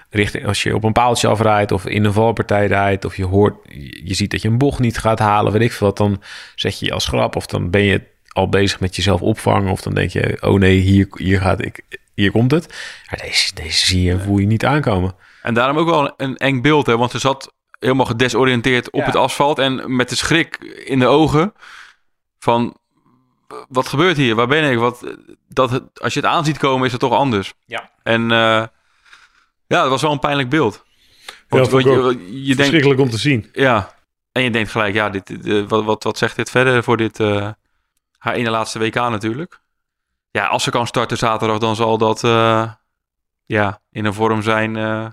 richting, 0.10 0.46
als 0.46 0.64
je 0.64 0.76
op 0.76 0.84
een 0.84 0.94
paaltje 0.94 1.28
afrijdt 1.28 1.72
of 1.72 1.86
in 1.86 2.06
een 2.06 2.14
valpartij 2.14 2.68
rijdt 2.68 3.06
of 3.06 3.16
je 3.18 3.26
hoort, 3.26 3.56
je, 3.68 4.02
je 4.04 4.14
ziet 4.14 4.32
dat 4.32 4.42
je 4.42 4.48
een 4.48 4.58
bocht 4.58 4.80
niet 4.80 4.98
gaat 4.98 5.20
halen, 5.20 5.52
weet 5.52 5.62
ik 5.62 5.72
veel 5.72 5.88
wat, 5.88 5.98
dan 5.98 6.22
zet 6.56 6.80
je 6.80 6.86
je 6.86 6.94
als 6.94 7.08
grap 7.08 7.36
of 7.36 7.46
dan 7.46 7.70
ben 7.70 7.84
je 7.84 8.02
al 8.30 8.50
bezig 8.50 8.80
met 8.80 8.96
jezelf 8.96 9.22
opvangen 9.22 9.72
of 9.72 9.82
dan 9.82 9.94
denk 9.94 10.10
je, 10.12 10.38
oh 10.42 10.60
nee, 10.60 10.78
hier, 10.78 11.08
hier 11.14 11.42
gaat 11.42 11.66
ik, 11.66 11.82
hier 12.14 12.32
komt 12.32 12.52
het. 12.52 12.68
Maar 13.10 13.20
deze, 13.24 13.54
deze 13.56 13.86
zie 13.86 14.04
je 14.04 14.12
en 14.12 14.22
voel 14.22 14.38
je 14.38 14.48
niet 14.48 14.66
aankomen. 14.66 15.16
En 15.42 15.54
daarom 15.54 15.78
ook 15.78 15.90
wel 15.90 16.14
een 16.18 16.38
eng 16.38 16.62
beeld, 16.62 16.86
hè? 16.86 16.98
want 16.98 17.12
ze 17.12 17.20
zat 17.20 17.54
helemaal 17.80 18.06
gedesoriënteerd 18.06 18.90
op 18.92 19.00
Ja. 19.00 19.06
het 19.06 19.16
asfalt 19.16 19.60
en 19.60 19.96
met 19.96 20.10
de 20.10 20.16
schrik 20.16 20.56
in 20.86 21.00
de 21.00 21.08
ogen 21.08 21.54
van 22.40 22.78
wat 23.70 23.88
gebeurt 23.88 24.18
hier? 24.18 24.36
Waar 24.36 24.48
ben 24.48 24.72
ik? 24.72 24.78
Wat, 24.78 25.16
dat, 25.48 25.70
het- 25.70 26.02
als 26.02 26.14
je 26.14 26.20
het 26.20 26.30
aanziet 26.30 26.58
komen, 26.58 26.86
is 26.86 26.92
het 26.92 27.02
toch 27.02 27.14
anders. 27.14 27.54
Ja. 27.66 27.90
En 28.04 28.22
eh, 28.32 28.38
ja, 29.68 29.82
dat 29.82 29.90
was 29.90 30.02
wel 30.02 30.12
een 30.12 30.20
pijnlijk 30.20 30.50
beeld. 30.50 30.86
Want, 31.48 31.70
want 31.70 31.84
je, 31.84 31.92
je 31.92 32.44
denkt, 32.46 32.56
Verschrikkelijk 32.56 33.00
om 33.00 33.10
te 33.10 33.18
zien. 33.18 33.50
ja, 33.54 33.96
en 34.32 34.42
je 34.44 34.52
denkt 34.52 34.72
gelijk, 34.72 34.94
ja, 34.94 35.10
dit, 35.10 35.28
dit, 35.28 35.46
eh, 35.46 35.64
wat, 35.68 35.84
wat, 35.84 36.04
wat 36.04 36.18
zegt 36.18 36.36
dit 36.36 36.50
verder 36.50 36.84
voor 36.84 36.98
dit 36.98 37.20
eh, 37.20 37.50
haar 38.18 38.34
ene 38.34 38.50
laatste 38.50 38.80
WK 38.80 38.96
natuurlijk? 38.96 39.60
Ja, 40.32 40.46
als 40.48 40.64
ze 40.64 40.72
kan 40.72 40.88
starten 40.88 41.18
zaterdag, 41.18 41.58
dan 41.58 41.76
zal 41.76 41.98
dat 41.98 42.24
eh, 42.24 42.72
ja, 43.46 43.82
in 43.92 44.06
een 44.06 44.14
vorm 44.14 44.42
zijn 44.42 44.76
eh, 44.76 45.06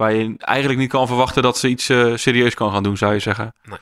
waar 0.00 0.12
je 0.12 0.34
eigenlijk 0.38 0.80
niet 0.80 0.90
kan 0.90 1.06
verwachten 1.06 1.42
dat 1.42 1.58
ze 1.58 1.68
iets 1.68 1.88
eh, 1.88 2.16
serieus 2.16 2.54
kan 2.54 2.72
gaan 2.72 2.82
doen, 2.82 2.96
zou 2.96 3.12
je 3.12 3.18
zeggen. 3.18 3.54
Nee. 3.64 3.78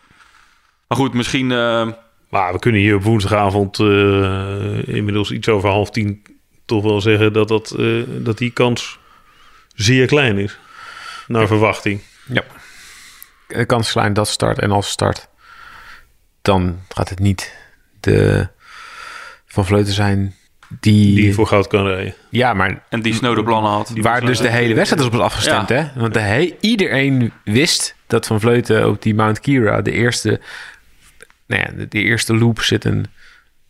Maar 0.88 0.98
goed, 0.98 1.14
misschien 1.14 1.52
eh, 1.52 1.88
Maar 2.28 2.52
we 2.52 2.58
kunnen 2.58 2.80
hier 2.80 2.94
op 2.94 3.02
woensdagavond 3.02 3.78
eh, 3.78 4.88
inmiddels 4.88 5.30
iets 5.30 5.48
over 5.48 5.68
half 5.68 5.90
tien 5.90 6.22
toch 6.64 6.82
wel 6.82 7.00
zeggen 7.00 7.32
dat, 7.32 7.48
dat, 7.48 7.70
eh, 7.70 8.02
dat 8.06 8.38
die 8.38 8.50
kans 8.50 8.98
zeer 9.74 10.06
klein 10.06 10.38
is. 10.38 10.58
Naar 11.26 11.46
verwachting. 11.46 12.00
Ja. 12.26 12.44
De 13.46 13.66
kans 13.66 13.86
is 13.86 13.92
klein 13.92 14.12
dat 14.12 14.26
ze 14.26 14.32
start. 14.32 14.58
En 14.58 14.70
als 14.70 14.86
ze 14.86 14.90
start, 14.90 15.28
dan 16.42 16.80
gaat 16.88 17.08
het 17.08 17.18
niet 17.18 17.56
de 18.00 18.48
Van 19.46 19.66
Vleuten 19.66 19.92
zijn 19.92 20.34
die... 20.80 21.14
Die 21.14 21.34
voor 21.34 21.46
goud 21.46 21.66
kan 21.66 21.86
rijden. 21.86 22.14
Ja, 22.30 22.54
maar 22.54 22.82
en 22.88 23.02
die 23.02 23.14
snode 23.14 23.42
plannen 23.42 23.70
had. 23.70 23.92
waar 23.94 24.20
dus 24.20 24.38
de 24.38 24.48
hele 24.50 24.74
wedstrijd 24.74 25.02
is 25.02 25.08
op 25.08 25.14
is 25.14 25.20
afgestemd, 25.20 25.68
Ja. 25.68 25.74
hè? 25.94 26.00
Want 26.00 26.14
de 26.14 26.20
he- 26.20 26.54
iedereen 26.60 27.32
wist 27.44 27.94
dat 28.06 28.26
Van 28.26 28.40
Vleuten 28.40 28.88
op 28.88 29.02
die 29.02 29.14
Mount 29.14 29.40
Kira 29.40 29.82
de 29.82 29.92
eerste... 29.92 30.40
Nou 31.46 31.62
ja, 31.62 31.68
de, 31.76 31.88
de 31.88 31.98
eerste 32.02 32.34
loop 32.36 32.60
zit 32.60 32.84
een 32.84 33.06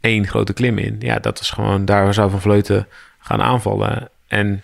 één 0.00 0.26
grote 0.26 0.52
klim 0.52 0.78
in. 0.78 0.96
Ja, 0.98 1.18
dat 1.18 1.38
was 1.38 1.50
gewoon... 1.50 1.84
Daar 1.84 2.14
zou 2.14 2.30
Van 2.30 2.40
Vleuten 2.40 2.86
gaan 3.18 3.42
aanvallen. 3.42 4.08
En 4.28 4.62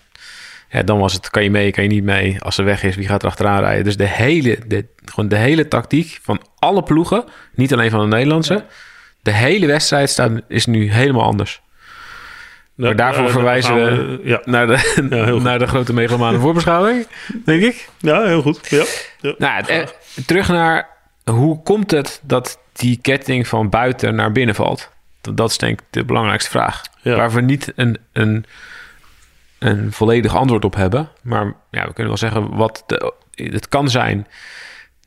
ja, 0.71 0.83
dan 0.83 0.99
was 0.99 1.13
het, 1.13 1.31
kan 1.31 1.43
je 1.43 1.51
mee, 1.51 1.71
kan 1.71 1.83
je 1.85 1.91
niet 1.91 2.05
mee. 2.05 2.41
Als 2.41 2.55
ze 2.55 2.63
weg 2.63 2.83
is, 2.83 2.97
wie 2.97 3.07
gaat 3.07 3.23
er 3.23 3.29
achteraan 3.29 3.61
rijden? 3.61 3.85
Dus 3.85 3.97
de 3.97 4.07
hele, 4.09 4.59
de, 4.67 4.87
gewoon 5.05 5.29
de 5.29 5.37
hele 5.37 5.69
tactiek 5.69 6.19
van 6.23 6.41
alle 6.59 6.83
ploegen, 6.83 7.25
niet 7.55 7.73
alleen 7.73 7.91
van 7.91 8.01
de 8.01 8.17
Nederlandse, 8.17 8.65
de 9.23 9.33
hele 9.33 9.67
wedstrijd 9.67 10.11
staat, 10.11 10.31
is 10.49 10.67
nu 10.67 10.93
helemaal 10.93 11.23
anders. 11.23 11.63
Maar 12.75 12.97
daarvoor 12.97 13.27
eh, 13.27 13.33
verwijzen 13.33 13.75
we- 13.75 14.21
Ja, 14.25 14.41
Naar 14.45 14.67
de, 14.67 15.07
Ja, 15.11 15.31
naar 15.43 15.59
de 15.59 15.67
grote 15.67 15.93
megalomane 15.93 16.39
voorbeschouwing, 16.39 17.07
denk 17.45 17.63
ik. 17.63 17.89
ja 17.99 18.23
heel 18.25 18.43
goed. 18.43 18.69
Ja. 18.69 18.85
Ja. 19.21 19.35
Nou, 19.39 19.53
het- 19.55 19.69
eh, 19.69 19.87
terug 20.27 20.49
naar 20.49 20.89
hoe 21.31 21.63
komt 21.63 21.91
het 21.91 22.21
dat 22.23 22.59
die 22.73 22.99
ketting 23.03 23.49
van 23.49 23.69
buiten 23.71 24.15
naar 24.15 24.33
binnen 24.33 24.55
valt? 24.55 24.91
Dat, 25.21 25.37
dat 25.37 25.51
is 25.51 25.59
denk 25.59 25.81
ik 25.81 25.87
de 25.91 26.05
belangrijkste 26.05 26.51
vraag. 26.51 26.83
Waar 27.03 27.31
we 27.33 27.41
niet 27.41 27.73
een, 27.77 27.99
een, 28.13 28.45
een 29.59 29.93
volledig 29.93 30.37
antwoord 30.37 30.65
op 30.65 30.75
hebben. 30.75 31.09
Maar 31.23 31.45
ja, 31.71 31.81
we 31.87 31.93
kunnen 31.93 32.07
wel 32.07 32.17
zeggen 32.17 32.57
wat 32.57 32.83
de, 32.87 33.13
het 33.35 33.69
kan 33.69 33.89
zijn 33.91 34.27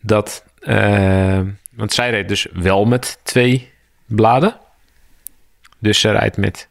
dat. 0.02 0.44
eh, 0.60 1.40
want 1.72 1.94
zij 1.94 2.10
rijdt 2.10 2.30
dus 2.30 2.48
wel 2.54 2.86
met 2.86 3.20
twee 3.24 3.72
bladen. 4.06 4.58
Dus 5.80 6.00
ze 6.00 6.12
rijdt 6.12 6.38
met 6.38 6.68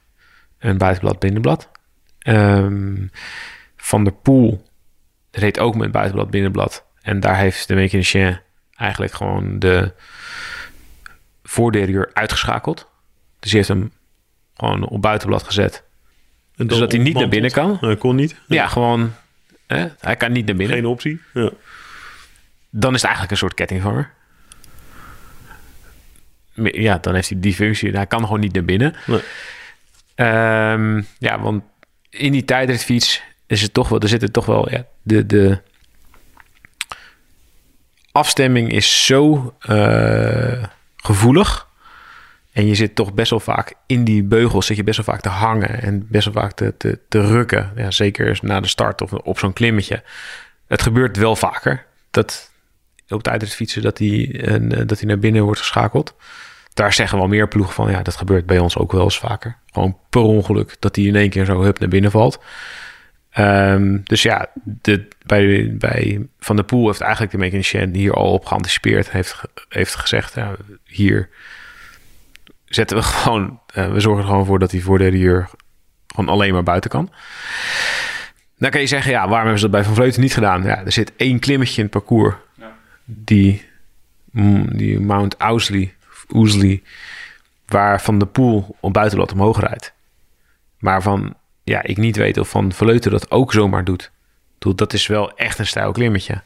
een 0.58 0.78
buitenblad, 0.78 1.18
binnenblad. 1.18 1.70
Ehm, 2.18 3.06
van 3.76 4.04
der 4.04 4.12
Poel 4.12 4.62
reed 5.30 5.58
ook 5.58 5.74
met 5.76 5.92
buitenblad, 5.92 6.30
binnenblad. 6.30 6.84
En 7.02 7.20
daar 7.20 7.36
heeft 7.36 7.68
de 7.68 7.74
mechanicien 7.74 8.40
eigenlijk 8.76 9.12
gewoon 9.12 9.58
de 9.58 9.92
voordeur 11.42 12.10
uitgeschakeld. 12.12 12.88
Dus 13.38 13.50
die 13.50 13.56
heeft 13.56 13.68
hem 13.68 13.92
gewoon 14.54 14.88
op 14.88 15.02
buitenblad 15.02 15.42
gezet. 15.42 15.84
En 16.56 16.66
Dus 16.66 16.78
dat 16.78 16.92
hij 16.92 17.00
niet 17.00 17.14
naar 17.14 17.28
binnen 17.28 17.50
kan. 17.50 17.76
Hij 17.80 17.96
kon 17.96 18.16
niet. 18.16 18.36
Ja, 18.46 18.66
gewoon. 18.66 19.12
Hè? 19.66 19.86
Hij 20.00 20.16
kan 20.16 20.32
niet 20.32 20.46
naar 20.46 20.56
binnen. 20.56 20.76
Geen 20.76 20.86
optie. 20.86 21.20
Ja. 21.34 21.50
Dan 22.70 22.90
is 22.94 23.00
het 23.00 23.04
eigenlijk 23.04 23.30
een 23.30 23.36
soort 23.36 23.54
kettingvanger. 23.54 24.10
Ja, 26.54 26.98
dan 26.98 27.14
heeft 27.14 27.28
hij 27.28 27.40
die 27.40 27.54
functie. 27.54 27.90
Hij 27.90 28.06
kan 28.06 28.20
gewoon 28.20 28.40
niet 28.40 28.52
naar 28.52 28.64
binnen. 28.64 28.94
Nee. 29.06 29.20
Ehm, 30.16 31.02
ja, 31.18 31.40
want 31.40 31.62
in 32.10 32.32
die 32.32 32.44
tijdritfiets 32.44 33.22
is 33.46 33.62
het 33.62 33.72
toch 33.72 33.88
wel, 33.88 34.00
er 34.00 34.08
zitten 34.08 34.32
toch 34.32 34.46
wel, 34.46 34.70
ja, 34.70 34.86
de, 35.02 35.26
de 35.26 35.60
afstemming 38.12 38.72
is 38.72 39.04
zo 39.04 39.54
eh, 39.60 40.64
gevoelig. 40.96 41.68
En 42.52 42.66
je 42.66 42.74
zit 42.74 42.94
toch 42.94 43.14
best 43.14 43.30
wel 43.30 43.40
vaak 43.40 43.74
in 43.86 44.04
die 44.04 44.24
beugels, 44.24 44.66
zit 44.66 44.76
je 44.76 44.84
best 44.84 44.96
wel 44.96 45.14
vaak 45.14 45.20
te 45.20 45.28
hangen 45.28 45.82
en 45.82 46.06
best 46.08 46.24
wel 46.24 46.42
vaak 46.42 46.52
te, 46.52 46.74
te, 46.76 46.98
te 47.08 47.20
rukken. 47.26 47.72
Ja, 47.76 47.90
zeker 47.90 48.38
na 48.42 48.60
de 48.60 48.68
start 48.68 49.02
of 49.02 49.12
op 49.12 49.38
zo'n 49.38 49.52
klimmetje. 49.52 50.02
Het 50.66 50.82
gebeurt 50.82 51.16
wel 51.16 51.36
vaker 51.36 51.86
dat 52.10 52.50
op 53.08 53.22
tijdritfietsen 53.22 53.82
dat 53.82 53.98
hij, 53.98 54.40
eh, 54.40 54.86
dat 54.86 54.98
hij 54.98 55.08
naar 55.08 55.18
binnen 55.18 55.42
wordt 55.42 55.60
geschakeld. 55.60 56.14
Daar 56.76 56.92
zeggen 56.92 57.18
wel 57.18 57.28
meer 57.28 57.48
ploegen 57.48 57.74
van, 57.74 57.90
ja, 57.90 58.02
dat 58.02 58.16
gebeurt 58.16 58.46
bij 58.46 58.58
ons 58.58 58.76
ook 58.76 58.92
wel 58.92 59.02
eens 59.02 59.18
vaker. 59.18 59.56
Gewoon 59.72 59.96
per 60.10 60.20
ongeluk 60.20 60.76
dat 60.78 60.94
die 60.94 61.08
in 61.08 61.16
één 61.16 61.30
keer 61.30 61.44
zo 61.44 61.62
hup 61.62 61.78
naar 61.78 61.88
binnen 61.88 62.10
valt. 62.10 62.42
Ehm, 63.30 63.98
dus 64.02 64.22
ja, 64.22 64.48
de, 64.64 65.08
bij, 65.26 65.74
bij 65.78 66.26
Van 66.38 66.56
der 66.56 66.64
Poel 66.64 66.86
heeft 66.86 67.00
eigenlijk 67.00 67.32
de 67.32 67.38
mechanicien 67.38 67.94
hier 67.94 68.12
al 68.12 68.32
op 68.32 68.46
geanticipeerd. 68.46 69.10
Heeft, 69.10 69.42
heeft 69.68 69.94
gezegd, 69.94 70.34
ja, 70.34 70.56
hier 70.84 71.28
zetten 72.64 72.96
we 72.96 73.02
gewoon... 73.12 73.60
eh, 73.66 73.92
we 73.92 74.00
zorgen 74.00 74.22
er 74.22 74.28
gewoon 74.28 74.46
voor 74.46 74.58
dat 74.58 74.70
hij 74.70 74.80
voor 74.80 74.98
de 74.98 75.10
uur 75.10 75.48
gewoon 76.06 76.30
alleen 76.30 76.52
maar 76.52 76.62
buiten 76.62 76.90
kan. 76.90 77.12
Dan 78.58 78.70
kan 78.70 78.80
je 78.80 78.86
zeggen, 78.86 79.10
ja, 79.10 79.20
waarom 79.20 79.36
hebben 79.36 79.58
ze 79.58 79.68
dat 79.68 79.70
bij 79.70 79.84
Van 79.84 79.94
Vleuten 79.94 80.20
niet 80.20 80.34
gedaan? 80.34 80.62
Ja, 80.62 80.84
er 80.84 80.92
zit 80.92 81.12
één 81.16 81.38
klimmetje 81.38 81.76
in 81.76 81.82
het 81.82 81.90
parcours. 81.90 82.34
Die, 83.04 83.64
mm, 84.30 84.76
die 84.76 85.00
Mount 85.00 85.38
Ousley, 85.38 85.94
Ousley, 86.28 86.82
waar 87.66 88.00
Van 88.00 88.18
de 88.18 88.26
Poel 88.26 88.76
op 88.80 88.92
buitenblad 88.92 89.32
omhoog 89.32 89.60
rijdt. 89.60 89.92
Maar 90.78 91.02
van, 91.02 91.34
ja, 91.64 91.82
ik 91.82 91.96
niet 91.96 92.16
weet 92.16 92.38
of 92.38 92.48
Van 92.48 92.72
Vleuten 92.72 93.10
dat 93.10 93.30
ook 93.30 93.52
zomaar 93.52 93.84
doet. 93.84 94.10
Dat 94.58 94.92
is 94.92 95.06
wel 95.06 95.36
echt 95.36 95.58
een 95.58 95.66
stijl 95.66 95.92
klimmetje. 95.92 96.42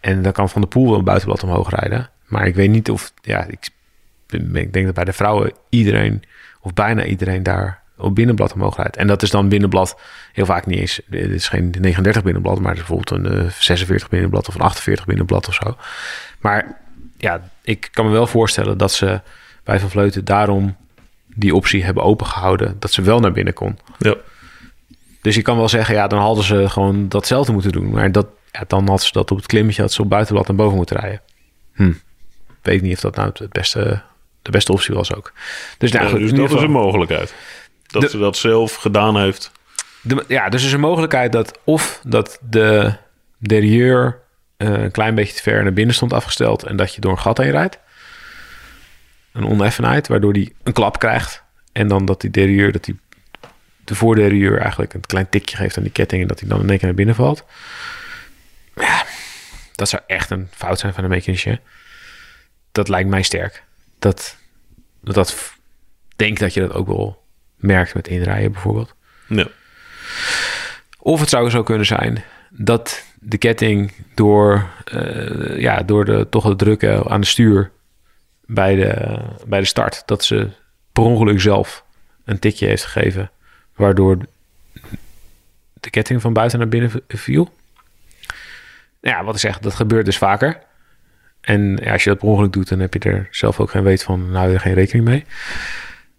En 0.00 0.22
dan 0.22 0.32
kan 0.32 0.48
Van 0.48 0.60
de 0.60 0.66
Poel 0.66 0.88
wel 0.88 0.98
een 0.98 1.04
buitenblad 1.04 1.42
omhoog 1.42 1.70
rijden. 1.70 2.10
Maar 2.26 2.46
ik 2.46 2.54
weet 2.54 2.70
niet 2.70 2.90
of, 2.90 3.12
ja, 3.22 3.44
ik, 3.44 3.68
ik 4.52 4.72
denk 4.72 4.86
dat 4.86 4.94
bij 4.94 5.04
de 5.04 5.12
vrouwen 5.12 5.52
iedereen, 5.68 6.22
of 6.60 6.72
bijna 6.72 7.04
iedereen 7.04 7.42
daar 7.42 7.82
op 7.96 8.14
binnenblad 8.14 8.52
omhoog 8.52 8.76
rijdt. 8.76 8.96
En 8.96 9.06
dat 9.06 9.22
is 9.22 9.30
dan 9.30 9.48
binnenblad 9.48 10.00
heel 10.32 10.46
vaak 10.46 10.66
niet 10.66 10.78
eens. 10.78 11.00
Dit 11.06 11.30
is 11.30 11.48
geen 11.48 11.74
39 11.80 12.22
binnenblad, 12.22 12.60
maar 12.60 12.70
het 12.70 12.80
is 12.80 12.86
bijvoorbeeld 12.86 13.24
een 13.24 13.44
eh, 13.44 13.50
46 13.50 14.08
binnenblad 14.08 14.48
of 14.48 14.54
een 14.54 14.60
48 14.60 15.06
binnenblad 15.06 15.48
of 15.48 15.54
zo. 15.54 15.76
Maar 16.40 16.78
ja, 17.26 17.50
ik 17.62 17.88
kan 17.92 18.04
me 18.06 18.10
wel 18.10 18.26
voorstellen 18.26 18.78
dat 18.78 18.92
ze 18.92 19.20
bij 19.64 19.80
Van 19.80 19.90
Vleuten 19.90 20.24
daarom 20.24 20.76
die 21.26 21.54
optie 21.54 21.84
hebben 21.84 22.02
opengehouden. 22.02 22.76
Dat 22.78 22.92
ze 22.92 23.02
wel 23.02 23.20
naar 23.20 23.32
binnen 23.32 23.54
kon. 23.54 23.78
Ja. 23.98 24.14
Dus 25.22 25.34
je 25.34 25.42
kan 25.42 25.56
wel 25.56 25.68
zeggen, 25.68 25.94
ja, 25.94 26.06
dan 26.06 26.18
hadden 26.20 26.44
ze 26.44 26.68
gewoon 26.68 27.08
datzelfde 27.08 27.52
moeten 27.52 27.72
doen. 27.72 27.90
Maar 27.90 28.12
dat, 28.12 28.26
ja, 28.52 28.64
dan 28.66 28.88
had 28.88 29.02
ze 29.02 29.12
dat 29.12 29.30
op 29.30 29.36
het 29.36 29.46
klimmetje, 29.46 29.82
had 29.82 29.92
ze 29.92 30.02
op 30.02 30.08
buitenblad 30.08 30.46
naar 30.46 30.56
boven 30.56 30.76
moeten 30.76 30.96
rijden. 30.96 31.20
Hm. 31.74 31.92
Weet 32.62 32.82
niet 32.82 32.94
of 32.94 33.00
dat 33.00 33.16
nou 33.16 33.30
het 33.34 33.52
beste, 33.52 34.02
de 34.42 34.50
beste 34.50 34.72
optie 34.72 34.94
was 34.94 35.14
ook. 35.14 35.32
Dus, 35.78 35.92
nou, 35.92 36.04
Ja, 36.04 36.10
goed, 36.10 36.20
dus 36.20 36.32
dat 36.32 36.52
is 36.52 36.60
een 36.62 36.70
mogelijkheid. 36.70 37.34
Dat 37.86 38.02
De- 38.02 38.08
ze 38.08 38.18
dat 38.18 38.36
zelf 38.36 38.74
gedaan 38.74 39.16
heeft. 39.20 39.50
de, 40.02 40.24
ja, 40.28 40.48
dus 40.48 40.60
er 40.60 40.66
is 40.66 40.72
een 40.72 40.80
mogelijkheid 40.80 41.32
dat 41.32 41.58
of 41.64 42.00
dat 42.06 42.38
de 42.48 42.92
derieur 43.38 44.18
eh, 44.56 44.68
een 44.68 44.90
klein 44.90 45.14
beetje 45.14 45.34
te 45.34 45.42
ver 45.42 45.62
naar 45.62 45.72
binnen 45.72 45.94
stond 45.94 46.12
afgesteld 46.12 46.62
en 46.62 46.76
dat 46.76 46.94
je 46.94 47.00
door 47.00 47.10
een 47.10 47.18
gat 47.18 47.38
heen 47.38 47.50
rijdt. 47.50 47.78
Een 49.32 49.46
oneffenheid, 49.46 50.08
waardoor 50.08 50.32
die 50.32 50.54
een 50.62 50.72
klap 50.72 50.98
krijgt. 50.98 51.42
En 51.72 51.88
dan 51.88 52.04
dat 52.04 52.20
die 52.20 52.30
derieur, 52.30 52.72
dat 52.72 52.84
die 52.84 52.98
de 53.84 53.94
voorderieur 53.94 54.60
eigenlijk 54.60 54.94
een 54.94 55.00
klein 55.00 55.28
tikje 55.28 55.56
geeft 55.56 55.76
aan 55.76 55.82
die 55.82 55.92
ketting 55.92 56.22
en 56.22 56.28
dat 56.28 56.40
hij 56.40 56.48
dan 56.48 56.60
in 56.60 56.68
één 56.68 56.78
keer 56.78 56.86
naar 56.86 56.96
binnen 56.96 57.14
valt. 57.14 57.44
Ja, 58.74 59.04
dat 59.74 59.88
zou 59.88 60.02
echt 60.06 60.30
een 60.30 60.48
fout 60.50 60.78
zijn 60.78 60.94
van 60.94 61.02
de 61.02 61.08
mechanicien. 61.08 61.60
Dat 62.72 62.88
lijkt 62.88 63.08
mij 63.08 63.22
sterk. 63.22 63.62
Dat, 63.98 64.36
dat, 65.00 65.14
dat 65.14 65.54
denk 66.16 66.38
dat 66.38 66.54
je 66.54 66.60
dat 66.60 66.72
ook 66.72 66.86
wel 66.86 67.24
merkt 67.56 67.94
met 67.94 68.08
inrijden 68.08 68.52
bijvoorbeeld. 68.52 68.94
Ja. 69.28 69.46
Of 70.98 71.20
het 71.20 71.28
zou 71.28 71.50
zo 71.50 71.62
kunnen 71.62 71.86
zijn 71.86 72.24
dat 72.50 73.04
de 73.28 73.38
ketting 73.38 73.92
door, 74.14 74.70
eh, 74.84 75.58
ja, 75.58 75.82
door 75.82 76.04
de, 76.04 76.26
toch 76.30 76.44
het 76.44 76.58
drukken 76.58 77.06
aan 77.06 77.20
de 77.20 77.26
stuur 77.26 77.70
bij 78.44 78.74
de, 78.74 79.18
bij 79.46 79.60
de 79.60 79.66
start, 79.66 80.02
dat 80.06 80.24
ze 80.24 80.48
per 80.92 81.02
ongeluk 81.02 81.40
zelf 81.40 81.84
een 82.24 82.38
tikje 82.38 82.66
heeft 82.66 82.84
gegeven, 82.84 83.30
waardoor 83.74 84.18
de 85.80 85.90
ketting 85.90 86.20
van 86.20 86.32
buiten 86.32 86.58
naar 86.58 86.68
binnen 86.68 86.90
viel. 87.08 87.54
Ja, 89.00 89.24
wat 89.24 89.34
ik 89.34 89.40
zeg, 89.40 89.58
dat 89.58 89.74
gebeurt 89.74 90.04
dus 90.04 90.18
vaker. 90.18 90.58
En 91.40 91.90
als 91.90 92.04
je 92.04 92.10
dat 92.10 92.18
per 92.18 92.28
ongeluk 92.28 92.52
doet, 92.52 92.68
dan 92.68 92.80
heb 92.80 92.94
je 92.94 92.98
er 93.00 93.28
zelf 93.30 93.60
ook 93.60 93.70
geen 93.70 93.82
weet 93.82 94.02
van, 94.02 94.30
nou, 94.30 94.52
er 94.52 94.60
geen 94.60 94.74
rekening 94.74 95.04
mee. 95.04 95.24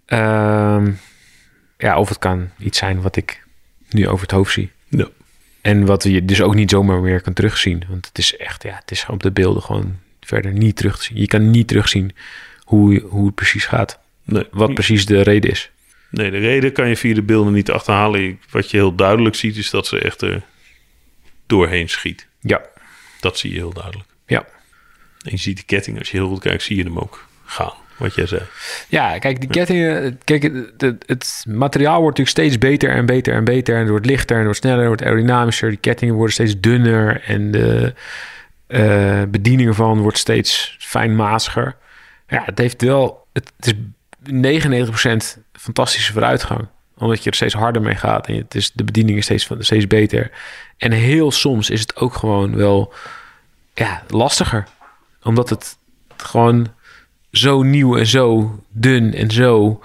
Ehm, 0.05 0.91
ja, 1.77 1.99
of 1.99 2.09
het 2.09 2.19
kan 2.19 2.49
iets 2.57 2.77
zijn 2.77 3.01
wat 3.01 3.15
ik 3.15 3.43
nu 3.89 4.07
over 4.07 4.21
het 4.21 4.31
hoofd 4.31 4.53
zie. 4.53 4.71
Ja. 4.87 5.07
En 5.67 5.85
wat 5.85 6.03
je 6.03 6.25
dus 6.25 6.41
ook 6.41 6.55
niet 6.55 6.69
zomaar 6.69 7.01
meer 7.01 7.21
kan 7.21 7.33
terugzien. 7.33 7.83
Want 7.89 8.05
het 8.05 8.17
is 8.17 8.37
echt, 8.37 8.63
ja, 8.63 8.75
het 8.75 8.91
is 8.91 9.05
op 9.09 9.23
de 9.23 9.31
beelden 9.31 9.61
gewoon 9.63 9.99
verder 10.21 10.53
niet 10.53 10.75
terug 10.75 10.97
te 10.97 11.03
zien. 11.03 11.17
Je 11.17 11.27
kan 11.27 11.49
niet 11.51 11.67
terugzien 11.67 12.15
hoe, 12.63 12.99
hoe 12.99 13.25
het 13.25 13.35
precies 13.35 13.65
gaat. 13.65 13.99
Nee. 14.23 14.47
Wat 14.51 14.73
precies 14.73 15.05
de 15.05 15.21
reden 15.21 15.51
is. 15.51 15.71
nee, 16.09 16.31
de 16.31 16.37
reden 16.37 16.71
kan 16.71 16.89
je 16.89 16.97
via 16.97 17.13
de 17.13 17.21
beelden 17.21 17.53
niet 17.53 17.71
achterhalen. 17.71 18.39
Wat 18.49 18.71
je 18.71 18.77
heel 18.77 18.95
duidelijk 18.95 19.35
ziet, 19.35 19.57
is 19.57 19.69
dat 19.69 19.87
ze 19.87 19.99
echt 19.99 20.21
er 20.21 20.41
doorheen 21.45 21.89
schiet. 21.89 22.27
Ja, 22.41 22.61
Dat 23.19 23.37
zie 23.37 23.49
je 23.51 23.57
heel 23.57 23.73
duidelijk. 23.73 24.09
ja. 24.25 24.45
En 25.21 25.31
je 25.31 25.37
ziet 25.37 25.57
de 25.57 25.63
ketting, 25.63 25.99
als 25.99 26.11
je 26.11 26.17
heel 26.17 26.27
goed 26.27 26.39
kijkt, 26.39 26.63
zie 26.63 26.77
je 26.77 26.83
hem 26.83 26.99
ook 26.99 27.27
gaan. 27.45 27.73
Wat 27.97 28.15
jij 28.15 28.25
zei. 28.25 28.41
Ja, 28.87 29.19
kijk, 29.19 29.39
die 29.39 29.49
kettingen, 29.49 30.19
kijk, 30.23 30.43
het, 30.77 31.03
het, 31.05 31.45
materiaal 31.47 32.01
wordt 32.01 32.17
natuurlijk 32.17 32.49
steeds 32.49 32.57
beter 32.57 32.89
en 32.89 33.05
beter 33.05 33.33
en 33.33 33.43
beter. 33.43 33.73
En 33.73 33.81
het 33.81 33.89
wordt 33.89 34.05
lichter 34.05 34.37
en 34.37 34.43
wordt 34.43 34.57
sneller, 34.57 34.79
het 34.79 34.87
wordt 34.87 35.03
aerodynamischer. 35.03 35.69
Die 35.69 35.79
kettingen 35.79 36.15
worden 36.15 36.33
steeds 36.33 36.59
dunner 36.59 37.21
en 37.21 37.51
de 37.51 37.93
eh, 38.67 39.21
bediening 39.27 39.69
ervan 39.69 40.01
wordt 40.01 40.17
steeds 40.17 40.75
fijnmaziger. 40.79 41.75
Ja, 42.27 42.43
het 42.45 42.57
heeft 42.57 42.81
wel, 42.81 43.27
het, 43.33 43.51
het 43.57 43.65
is 43.65 43.73
99% 45.37 45.41
fantastische 45.51 46.11
vooruitgang. 46.11 46.67
Omdat 46.97 47.23
je 47.23 47.29
er 47.29 47.35
steeds 47.35 47.53
harder 47.53 47.81
mee 47.81 47.95
gaat 47.95 48.27
en 48.27 48.35
het 48.35 48.55
is, 48.55 48.71
de 48.71 48.83
bediening 48.83 49.17
is 49.17 49.23
steeds, 49.23 49.49
steeds 49.59 49.87
beter. 49.87 50.31
En 50.77 50.91
heel 50.91 51.31
soms 51.31 51.69
is 51.69 51.81
het 51.81 51.95
ook 51.95 52.13
gewoon 52.13 52.55
wel 52.55 52.93
ja, 53.73 54.03
lastiger. 54.07 54.67
Omdat 55.23 55.49
het 55.49 55.77
gewoon 56.17 56.67
zo 57.31 57.63
nieuw 57.63 57.97
en 57.97 58.07
zo 58.07 58.59
dun 58.69 59.13
en 59.13 59.31
zo 59.31 59.83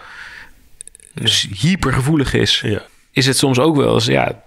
dus 1.15 1.47
hypergevoelig 1.61 2.35
is, 2.35 2.61
Ja. 2.65 2.83
is 3.11 3.27
het 3.27 3.37
soms 3.37 3.59
ook 3.59 3.77
wel 3.77 3.95
eens, 3.95 4.05
ja, 4.07 4.43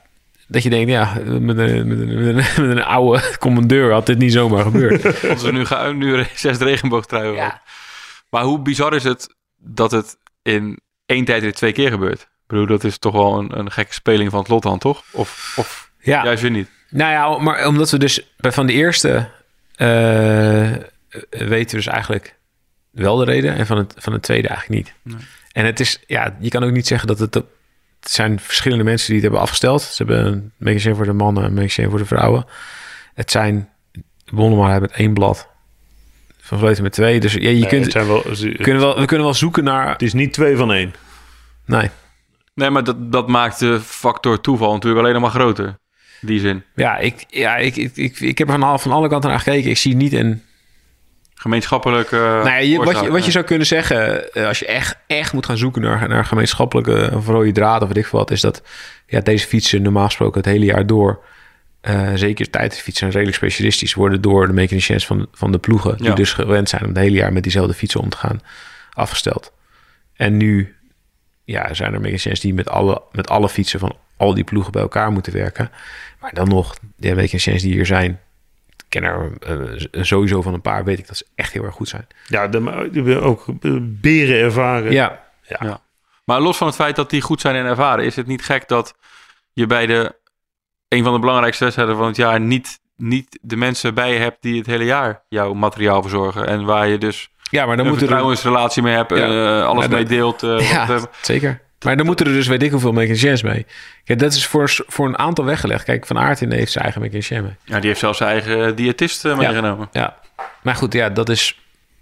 dat 0.47 0.63
je 0.63 0.69
denkt, 0.69 0.89
ja, 0.89 1.13
met 1.23 1.27
een, 1.27 1.45
met 1.45 1.57
een, 1.59 1.87
met 1.87 1.99
een, 2.27 2.35
met 2.35 2.77
een 2.77 2.83
oude 2.83 3.23
commandeur 3.39 3.91
had 3.91 4.05
dit 4.05 4.17
niet 4.17 4.31
zomaar 4.33 4.63
gebeurd. 4.63 5.21
Want 5.27 5.41
ze 5.41 5.51
nu 5.51 5.65
gaan 5.65 5.97
nu 5.97 6.25
zes 6.35 6.57
regenboogtruien. 6.57 7.33
ja. 7.33 7.43
Ja. 7.43 7.61
Maar 8.29 8.43
hoe 8.43 8.59
bizar 8.59 8.93
is 8.95 9.03
het 9.03 9.35
dat 9.57 9.91
het 9.91 10.17
in 10.41 10.79
één 11.05 11.25
tijd 11.25 11.41
weer 11.41 11.53
twee 11.53 11.71
keer 11.71 11.89
gebeurt? 11.91 12.21
Ik 12.21 12.27
bedoel, 12.47 12.65
dat 12.67 12.83
is 12.83 12.97
toch 12.97 13.13
wel 13.13 13.39
een, 13.39 13.59
een 13.59 13.71
gekke 13.71 13.93
speling 13.93 14.31
van 14.31 14.39
het 14.39 14.47
lot 14.49 14.63
dan, 14.63 14.77
toch? 14.79 15.03
Of, 15.11 15.53
of 15.57 15.91
ja, 15.99 16.23
juist 16.23 16.41
weer 16.41 16.51
niet? 16.51 16.69
nou 16.89 17.11
ja, 17.11 17.43
maar 17.43 17.67
omdat 17.67 17.89
we 17.89 17.97
dus 17.97 18.33
bij 18.37 18.51
van 18.51 18.65
de 18.65 18.73
eerste 18.73 19.29
eh, 19.75 20.71
weten 21.29 21.69
we 21.69 21.83
dus 21.83 21.87
eigenlijk 21.87 22.34
wel 22.95 23.15
de 23.15 23.25
reden 23.25 23.55
en 23.55 23.65
van 23.65 23.77
het, 23.77 23.93
van 23.97 24.13
het 24.13 24.21
tweede 24.21 24.47
eigenlijk 24.47 24.83
niet. 24.83 24.93
Nee. 25.15 25.25
En 25.51 25.65
het 25.65 25.79
is, 25.79 25.99
ja, 26.07 26.35
je 26.39 26.49
kan 26.49 26.63
ook 26.63 26.71
niet 26.71 26.87
zeggen 26.87 27.07
dat 27.07 27.19
het, 27.19 27.33
het 27.33 27.45
zijn 27.99 28.39
verschillende 28.39 28.83
mensen 28.83 29.05
die 29.05 29.15
het 29.15 29.23
hebben 29.23 29.41
afgesteld. 29.41 29.81
Ze 29.81 30.03
hebben 30.03 30.25
een 30.25 30.51
mechanicien 30.57 30.95
voor 30.95 31.05
de 31.05 31.13
mannen 31.13 31.43
en 31.43 31.47
een 31.49 31.53
mechanicien 31.55 31.89
voor 31.89 31.99
de 31.99 32.05
vrouwen. 32.05 32.45
Het 33.13 33.31
zijn, 33.31 33.69
Wonnema 34.25 34.71
hebben 34.71 34.89
het 34.89 34.99
één 34.99 35.13
blad. 35.13 35.47
Van 36.39 36.59
Vleuten 36.59 36.83
met 36.83 36.91
twee. 36.91 37.19
Dus 37.19 37.33
ja, 37.33 37.39
je 37.39 37.45
Nee, 37.59 37.67
kunt, 37.67 37.83
het, 37.83 37.91
zijn 37.91 38.07
wel, 38.07 38.23
we 38.23 38.57
kunnen 38.61 38.81
wel, 38.81 38.99
we 38.99 39.05
kunnen 39.05 39.25
wel 39.25 39.35
zoeken 39.35 39.63
naar... 39.63 39.89
het 39.89 40.01
is 40.01 40.13
niet 40.13 40.33
twee 40.33 40.55
van 40.57 40.71
één. 40.73 40.93
Nee, 41.65 41.89
Nee, 42.53 42.69
maar 42.69 42.83
dat, 42.83 43.11
dat 43.11 43.27
maakt 43.27 43.59
de 43.59 43.79
factor 43.81 44.41
toeval 44.41 44.73
natuurlijk 44.73 45.01
alleen 45.01 45.13
nog 45.13 45.21
maar 45.21 45.41
groter. 45.41 45.77
Die 46.21 46.39
zin. 46.39 46.63
ja, 46.75 46.97
ik, 46.97 47.25
ja 47.27 47.55
ik, 47.55 47.75
ik, 47.75 47.95
ik, 47.95 48.19
ik 48.19 48.37
heb 48.37 48.47
er 48.47 48.53
van, 48.53 48.63
alle- 48.63 48.79
van 48.79 48.91
alle 48.91 49.09
kanten 49.09 49.29
naar 49.29 49.39
gekeken. 49.39 49.69
Ik 49.69 49.77
zie 49.77 49.95
niet 49.95 50.13
een... 50.13 50.41
Gemeenschappelijk. 51.45 52.11
eh 52.11 52.19
nou 52.19 52.43
ja, 52.49 52.55
je, 52.55 52.77
wat, 52.77 52.99
je, 52.99 53.11
wat 53.11 53.23
zou 53.23 53.45
kunnen 53.45 53.67
zeggen, 53.67 54.33
eh, 54.33 54.47
als 54.47 54.59
je 54.59 54.65
echt, 54.65 54.97
echt 55.07 55.33
moet 55.33 55.45
gaan 55.45 55.57
zoeken 55.57 55.81
naar, 55.81 56.07
naar 56.07 56.25
gemeenschappelijke 56.25 57.11
of 57.13 57.27
rode 57.27 57.51
draad 57.51 57.81
of 57.81 57.87
weet 57.87 57.97
ik 57.97 58.05
wat, 58.05 58.31
is 58.31 58.41
dat 58.41 58.61
ja, 59.07 59.19
deze 59.19 59.47
fietsen 59.47 59.81
normaal 59.81 60.05
gesproken 60.05 60.41
het 60.41 60.49
hele 60.49 60.65
jaar 60.65 60.85
door, 60.87 61.23
eh, 61.81 62.11
zeker 62.15 62.49
tijdfietsen 62.49 62.95
zijn 62.95 63.11
redelijk 63.11 63.37
specialistisch, 63.37 63.93
worden 63.93 64.21
door 64.21 64.47
de 64.47 64.53
mechaniciens 64.53 65.05
van, 65.05 65.27
van 65.31 65.51
de 65.51 65.57
ploegen, 65.57 65.97
die 65.97 66.05
Ja. 66.07 66.13
dus 66.13 66.33
gewend 66.33 66.69
zijn 66.69 66.81
om 66.81 66.87
het 66.87 66.97
hele 66.97 67.15
jaar 67.15 67.33
met 67.33 67.43
diezelfde 67.43 67.73
fietsen 67.73 67.99
om 67.99 68.09
te 68.09 68.17
gaan, 68.17 68.41
afgesteld. 68.93 69.53
En 70.13 70.37
nu 70.37 70.75
ja, 71.43 71.73
zijn 71.73 71.93
er 71.93 71.99
mechaniciens 71.99 72.39
die 72.39 72.53
met 72.53 72.69
alle, 72.69 73.01
met 73.11 73.29
alle 73.29 73.49
fietsen 73.49 73.79
van 73.79 73.95
al 74.17 74.33
die 74.33 74.43
ploegen 74.43 74.71
bij 74.71 74.81
elkaar 74.81 75.11
moeten 75.11 75.33
werken. 75.33 75.71
Maar 76.19 76.33
dan 76.33 76.47
nog, 76.47 76.75
de 76.95 77.15
mechaniciens 77.15 77.61
die 77.61 77.73
hier 77.73 77.85
zijn, 77.85 78.19
ken 78.99 79.03
er 79.03 79.31
eh, 79.91 80.03
sowieso 80.03 80.41
van 80.41 80.53
een 80.53 80.61
paar, 80.61 80.83
weet 80.83 80.99
ik 80.99 81.07
dat 81.07 81.17
ze 81.17 81.25
echt 81.35 81.53
heel 81.53 81.63
erg 81.63 81.75
goed 81.75 81.89
zijn. 81.89 82.07
Ja, 82.27 82.47
de, 82.47 83.19
ook 83.21 83.45
beren 83.81 84.39
ervaren. 84.39 84.91
Ja, 84.91 85.23
Ja. 85.59 85.83
Maar 86.25 86.39
los 86.41 86.57
van 86.57 86.67
het 86.67 86.75
feit 86.75 86.95
dat 86.95 87.09
die 87.09 87.21
goed 87.21 87.41
zijn 87.41 87.55
en 87.55 87.65
ervaren, 87.65 88.05
is 88.05 88.15
het 88.15 88.27
niet 88.27 88.43
gek 88.45 88.67
dat 88.67 88.95
je 89.53 89.65
bij 89.67 89.85
de 89.85 90.15
een 90.87 91.03
van 91.03 91.13
de 91.13 91.19
belangrijkste 91.19 91.63
wedstrijden 91.63 91.97
van 91.97 92.07
het 92.07 92.15
jaar 92.15 92.39
niet, 92.39 92.79
niet 92.95 93.39
de 93.41 93.55
mensen 93.55 93.93
bij 93.93 94.13
je 94.13 94.19
hebt 94.19 94.37
die 94.41 94.57
het 94.57 94.65
hele 94.65 94.83
jaar 94.85 95.23
jouw 95.29 95.53
materiaal 95.53 96.01
verzorgen. 96.01 96.47
En 96.47 96.65
waar 96.65 96.87
je 96.87 96.97
dus 96.97 97.29
Ja, 97.49 97.65
maar 97.65 97.75
dan 97.77 97.85
een 97.85 97.91
moeten 97.91 98.01
er... 98.01 98.07
vertrouwensrelatie 98.07 98.81
mee 98.83 98.95
hebt, 98.95 99.09
Ja. 99.17 99.59
eh, 99.61 99.65
alles 99.67 99.83
Ja, 99.85 99.89
mee 99.91 100.05
deelt. 100.05 100.43
eh, 100.43 100.69
Ja, 100.71 100.87
wat, 100.87 101.09
zeker. 101.21 101.61
Maar 101.85 101.97
dan 101.97 102.05
moeten 102.05 102.25
er 102.25 102.33
dus 102.33 102.47
weet 102.47 102.63
ik 102.63 102.71
hoeveel 102.71 102.91
mechaniciens 102.91 103.41
mee. 103.43 103.65
Kijk, 104.03 104.19
dat 104.19 104.33
is 104.33 104.45
voor, 104.47 104.71
voor 104.87 105.07
een 105.07 105.17
aantal 105.17 105.45
weggelegd. 105.45 105.83
Kijk, 105.83 106.05
Van 106.05 106.17
Aert 106.19 106.39
heeft 106.39 106.71
zijn 106.71 106.83
eigen 106.83 107.01
mechanicien 107.01 107.41
mee. 107.43 107.55
ja, 107.63 107.79
die 107.79 107.87
heeft 107.87 107.99
zelfs 107.99 108.17
zijn 108.17 108.29
eigen 108.29 108.75
diëtist 108.75 109.25
eh, 109.25 109.37
meegenomen. 109.37 109.89
Ja. 109.91 110.17
Maar 110.63 110.75
goed, 110.75 110.93
ja, 110.93 111.09
dat 111.09 111.29
is, 111.29 111.59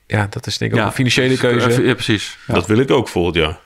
ja, 0.07 0.27
dat 0.29 0.47
is 0.47 0.57
denk 0.57 0.71
ik 0.71 0.77
ook 0.77 0.83
Ja, 0.83 0.89
een 0.89 0.95
financiële 0.95 1.37
keuze. 1.37 1.69
eh, 1.81 1.85
Ja, 1.87 1.93
precies. 1.93 2.37
Ja. 2.47 2.53
Dat 2.53 2.65
wil 2.67 2.77
ik 2.79 2.91
ook 2.91 3.07
volgend 3.07 3.35
jaar. 3.35 3.57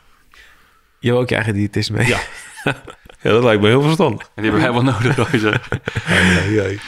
Je 0.99 1.07
hebt 1.07 1.19
ook 1.21 1.29
je 1.29 1.35
eigen 1.35 1.53
diëtist 1.53 1.91
mee. 1.91 2.07
Ja. 2.07 2.17
Ja, 3.21 3.31
dat 3.31 3.43
lijkt 3.43 3.61
me 3.61 3.67
heel 3.67 3.81
verstandig. 3.81 4.21
En 4.35 4.43
die 4.43 4.51
hebben 4.51 4.61
wij 4.61 4.83
wel 4.83 4.93
nodig. 4.93 5.15
Wij, 5.41 6.79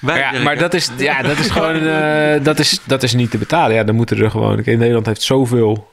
Maar, 0.00 0.18
ja, 0.18 0.30
Dirk, 0.30 0.42
maar 0.44 0.58
dat 0.58 0.74
is, 0.74 0.90
ja, 0.96 1.22
dat 1.22 1.38
is 1.38 1.50
gewoon 1.50 1.86
eh, 1.86 2.44
dat, 2.44 2.58
is, 2.58 2.80
dat 2.84 3.02
is 3.02 3.14
niet 3.14 3.30
te 3.30 3.38
betalen. 3.38 3.76
Ja, 3.76 3.84
dan 3.84 3.94
moeten 3.94 4.18
er 4.18 4.30
gewoon. 4.30 4.62
kijk, 4.62 4.78
Nederland 4.78 5.06
heeft 5.06 5.22
zoveel 5.22 5.90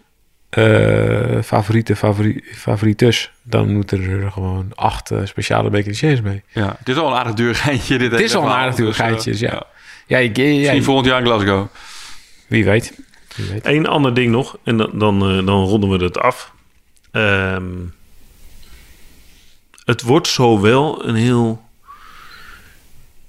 eh 0.50 1.42
favoriete 1.44 1.96
favori, 1.96 2.44
favorites. 2.56 3.32
Dan 3.44 3.74
moeten 3.74 4.02
er 4.10 4.32
gewoon 4.32 4.72
acht 4.76 5.12
eh, 5.12 5.20
speciale 5.26 5.70
mechaniciens 5.70 6.22
mee. 6.22 6.44
Ja, 6.52 6.76
het 6.80 6.90
is 6.90 6.96
al 6.96 7.08
een 7.12 7.18
aardig 7.18 7.34
duur 7.34 7.56
geintje. 7.56 7.98
Dit 7.98 8.12
Het 8.12 8.20
is 8.20 8.36
al 8.36 8.44
een 8.44 8.50
aardig 8.52 8.76
duur 8.76 8.90
eh, 8.90 8.96
geintje, 8.96 9.32
dus 9.32 9.40
ja. 9.40 9.64
Ja, 10.08 10.18
je- 10.18 10.30
je- 10.34 10.44
ja, 10.54 10.58
Misschien 10.58 10.84
volgend 10.84 11.08
jaar 11.08 11.20
in 11.20 11.26
Glasgow. 11.26 11.68
wie 12.48 12.66
weet. 12.66 12.94
Wie 13.36 13.46
weet. 13.52 13.66
Eén 13.66 13.88
ander 13.88 14.14
ding 14.14 14.32
nog, 14.32 14.58
en 14.64 14.78
dan, 14.78 14.92
dan, 14.94 15.22
eh, 15.22 15.46
dan 15.46 15.64
ronden 15.66 15.90
we 15.90 16.04
het 16.04 16.18
af. 16.18 16.54
Ehm, 17.12 17.64
het 19.86 20.02
wordt 20.02 20.28
zo 20.28 20.60
wel 20.62 21.08
een 21.08 21.16
heel 21.16 21.66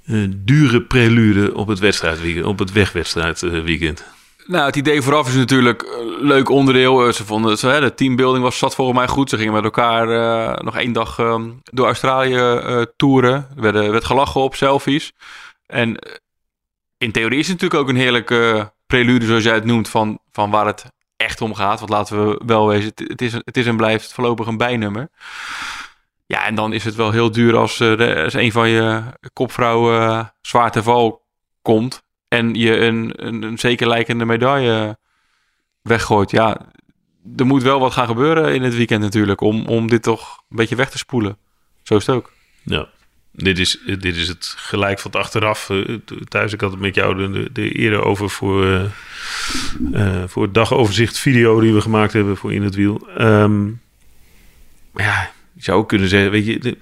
eh, 0.06 0.16
dure 0.30 0.82
prelude 0.82 1.54
op 1.54 1.66
het 1.68 1.78
wedstrijdweekend, 1.78 2.44
op 2.46 2.58
het 2.58 2.72
wegwedstrijdweekend. 2.72 4.04
Nou, 4.48 4.66
het 4.66 4.76
idee 4.76 5.02
vooraf 5.02 5.28
is 5.28 5.34
natuurlijk 5.34 5.82
een 5.82 6.26
leuk 6.26 6.48
onderdeel. 6.48 7.06
Eh, 7.06 7.12
Ze 7.12 7.24
vonden 7.24 7.50
het, 7.50 7.60
hè, 7.60 7.80
de 7.80 7.94
teambuilding 7.94 8.44
was 8.44 8.58
zat 8.58 8.74
volgens 8.74 8.98
mij 8.98 9.08
goed. 9.08 9.30
Ze 9.30 9.36
gingen 9.36 9.52
met 9.52 9.64
elkaar 9.64 10.08
eh, 10.10 10.64
nog 10.64 10.76
één 10.76 10.92
dag 10.92 11.18
eh, 11.18 11.42
door 11.64 11.86
Australië 11.86 12.36
eh 12.36 12.82
toeren. 12.96 13.48
Er 13.62 13.90
werd, 13.90 14.04
gelachen 14.04 14.40
op 14.40 14.54
selfies. 14.54 15.12
En 15.66 15.96
eh, 15.96 16.14
in 16.98 17.12
theorie 17.12 17.38
is 17.38 17.48
het 17.48 17.60
natuurlijk 17.60 17.82
ook 17.82 17.88
een 17.88 18.00
heerlijke 18.00 18.72
prelude, 18.86 19.26
zoals 19.26 19.44
jij 19.44 19.54
het 19.54 19.64
noemt, 19.64 19.88
van, 19.88 20.18
van 20.32 20.50
waar 20.50 20.66
het 20.66 20.84
echt 21.16 21.40
om 21.40 21.54
gaat. 21.54 21.78
Want 21.78 21.90
laten 21.90 22.28
we 22.28 22.40
wel 22.46 22.68
wezen, 22.68 22.92
het, 22.94 23.22
is, 23.22 23.32
het 23.32 23.56
is 23.56 23.66
en 23.66 23.76
blijft 23.76 24.12
voorlopig 24.12 24.46
een 24.46 24.56
bijnummer. 24.56 25.08
Ja, 26.26 26.44
en 26.44 26.54
dan 26.54 26.72
is 26.72 26.84
het 26.84 26.94
wel 26.94 27.10
heel 27.10 27.30
duur 27.30 27.56
als, 27.56 27.80
eh, 27.80 28.24
als 28.24 28.34
een 28.34 28.52
van 28.52 28.68
je 28.68 29.02
kopvrouwen 29.32 30.00
eh, 30.00 30.24
zwaar 30.40 30.70
te 30.70 30.82
val 30.82 31.26
komt 31.62 32.06
en 32.28 32.54
je 32.54 32.76
een, 32.76 33.12
een, 33.16 33.58
zeker 33.58 33.88
lijkende 33.88 34.24
medaille 34.24 34.98
weggooit. 35.82 36.30
Ja, 36.30 36.66
er 37.36 37.46
moet 37.46 37.62
wel 37.62 37.80
wat 37.80 37.92
gaan 37.92 38.06
gebeuren 38.06 38.54
in 38.54 38.62
het 38.62 38.76
weekend 38.76 39.02
natuurlijk 39.02 39.40
om, 39.40 39.66
om 39.66 39.88
dit 39.88 40.02
toch 40.02 40.42
een 40.50 40.56
beetje 40.56 40.76
weg 40.76 40.90
te 40.90 40.98
spoelen. 40.98 41.38
Zo 41.82 41.96
is 41.96 42.06
het 42.06 42.16
ook. 42.16 42.32
Ja, 42.62 42.88
dit 43.32 43.58
is, 43.58 43.78
dit 43.98 44.16
is 44.16 44.28
het 44.28 44.54
gelijk 44.56 44.98
van 44.98 45.10
het 45.10 45.20
achteraf. 45.20 45.70
Eh, 45.70 45.94
thuis, 46.28 46.52
ik 46.52 46.60
had 46.60 46.70
het 46.70 46.80
met 46.80 46.94
jou 46.94 47.32
de, 47.32 47.52
de 47.52 47.72
eerder 47.72 48.02
over 48.02 48.30
voor, 48.30 48.66
eh, 48.66 48.84
eh, 49.92 50.28
voor 50.28 50.42
het 50.42 50.54
dagoverzicht 50.54 51.18
video 51.18 51.60
die 51.60 51.74
we 51.74 51.80
gemaakt 51.80 52.12
hebben 52.12 52.36
voor 52.36 52.52
In 52.52 52.62
het 52.62 52.74
Wiel. 52.74 53.06
Maar 54.92 55.06
ja, 55.06 55.30
je 55.52 55.62
zou 55.62 55.78
ook 55.78 55.88
kunnen 55.88 56.08
zeggen, 56.08 56.30
weet 56.30 56.46
je, 56.46 56.58
de, 56.58 56.76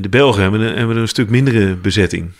de 0.00 0.08
Belgen 0.08 0.42
hebben, 0.42 0.60
hebben 0.60 0.96
een 0.96 1.08
stuk 1.08 1.28
mindere 1.28 1.74
bezetting. 1.74 2.30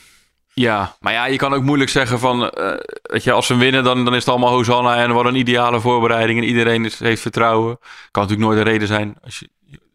Ja, 0.54 0.96
maar 1.00 1.12
ja, 1.12 1.26
je 1.26 1.36
kan 1.36 1.52
ook 1.54 1.62
moeilijk 1.62 1.90
zeggen 1.90 2.18
van, 2.18 2.50
eh, 2.50 2.72
weet 3.02 3.24
je, 3.24 3.32
als 3.32 3.46
ze 3.46 3.56
winnen, 3.56 3.84
dan, 3.84 4.04
dan 4.04 4.14
is 4.14 4.18
het 4.20 4.28
allemaal 4.28 4.50
Hosanna 4.52 4.96
en 4.96 5.12
wat 5.12 5.24
een 5.24 5.34
ideale 5.34 5.80
voorbereiding 5.80 6.38
en 6.38 6.44
iedereen 6.44 6.84
is, 6.84 6.98
heeft 6.98 7.22
vertrouwen. 7.22 7.78
Kan 8.10 8.22
natuurlijk 8.22 8.48
nooit 8.50 8.58
een 8.66 8.72
reden 8.72 8.88
zijn 8.88 9.14
als 9.24 9.38
je, 9.38 9.48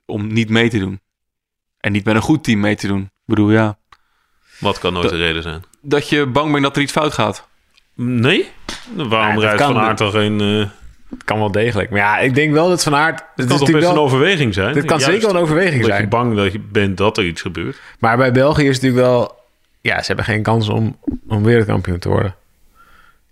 om 0.05 0.33
niet 0.33 0.49
mee 0.49 0.69
te 0.69 0.79
doen. 0.79 0.99
En 1.79 1.91
niet 1.91 2.05
met 2.05 2.15
een 2.15 2.21
goed 2.21 2.43
team 2.43 2.59
mee 2.59 2.75
te 2.75 2.87
doen. 2.87 3.01
Ik 3.01 3.09
bedoel, 3.25 3.51
ja. 3.51 3.77
Wat 4.59 4.79
kan 4.79 4.93
nooit 4.93 5.03
Dat- 5.09 5.13
de 5.13 5.17
reden 5.25 5.41
zijn? 5.43 5.63
Dat 5.81 6.09
je 6.09 6.25
bang 6.25 6.51
bent 6.51 6.63
dat 6.63 6.75
er 6.75 6.81
iets 6.81 6.91
fout 6.91 7.13
gaat. 7.13 7.47
Nee? 7.93 8.49
Waarom 8.95 9.35
Ja, 9.39 9.47
rijdt 9.47 9.63
Van 9.63 9.77
Aert 9.77 9.97
toch 9.97 10.11
geen... 10.11 10.41
eh 10.41 10.69
Het 11.09 11.23
kan 11.23 11.37
wel 11.39 11.51
degelijk. 11.51 11.89
Maar 11.89 11.99
ja, 11.99 12.17
ik 12.17 12.35
denk 12.35 12.53
wel 12.53 12.69
dat 12.69 12.83
Van 12.83 12.95
Aert... 12.95 13.19
Het 13.19 13.27
Het 13.35 13.47
kan 13.47 13.57
toch 13.57 13.71
best 13.71 13.87
een 13.89 13.97
overweging 13.97 14.53
zijn? 14.53 14.73
dit 14.73 14.85
kan 14.85 14.97
Juist 14.99 15.11
zeker 15.13 15.27
wel 15.27 15.35
een 15.35 15.41
overweging 15.41 15.79
Dat 15.81 15.89
je 15.89 15.95
zijn. 15.95 16.09
bang 16.09 16.35
dat 16.35 16.51
je 16.51 16.59
bent 16.59 16.97
dat 16.97 17.17
er 17.17 17.25
iets 17.25 17.41
gebeurt. 17.41 17.79
Maar 17.99 18.17
bij 18.17 18.31
België 18.31 18.67
is 18.67 18.73
het 18.75 18.81
natuurlijk 18.83 19.07
wel... 19.09 19.36
Ja, 19.87 19.99
ze 19.99 20.07
hebben 20.07 20.25
geen 20.25 20.43
kans 20.43 20.69
om, 20.69 20.97
om 21.27 21.43
wereldkampioen 21.43 21.99
te 21.99 22.09
worden. 22.09 22.35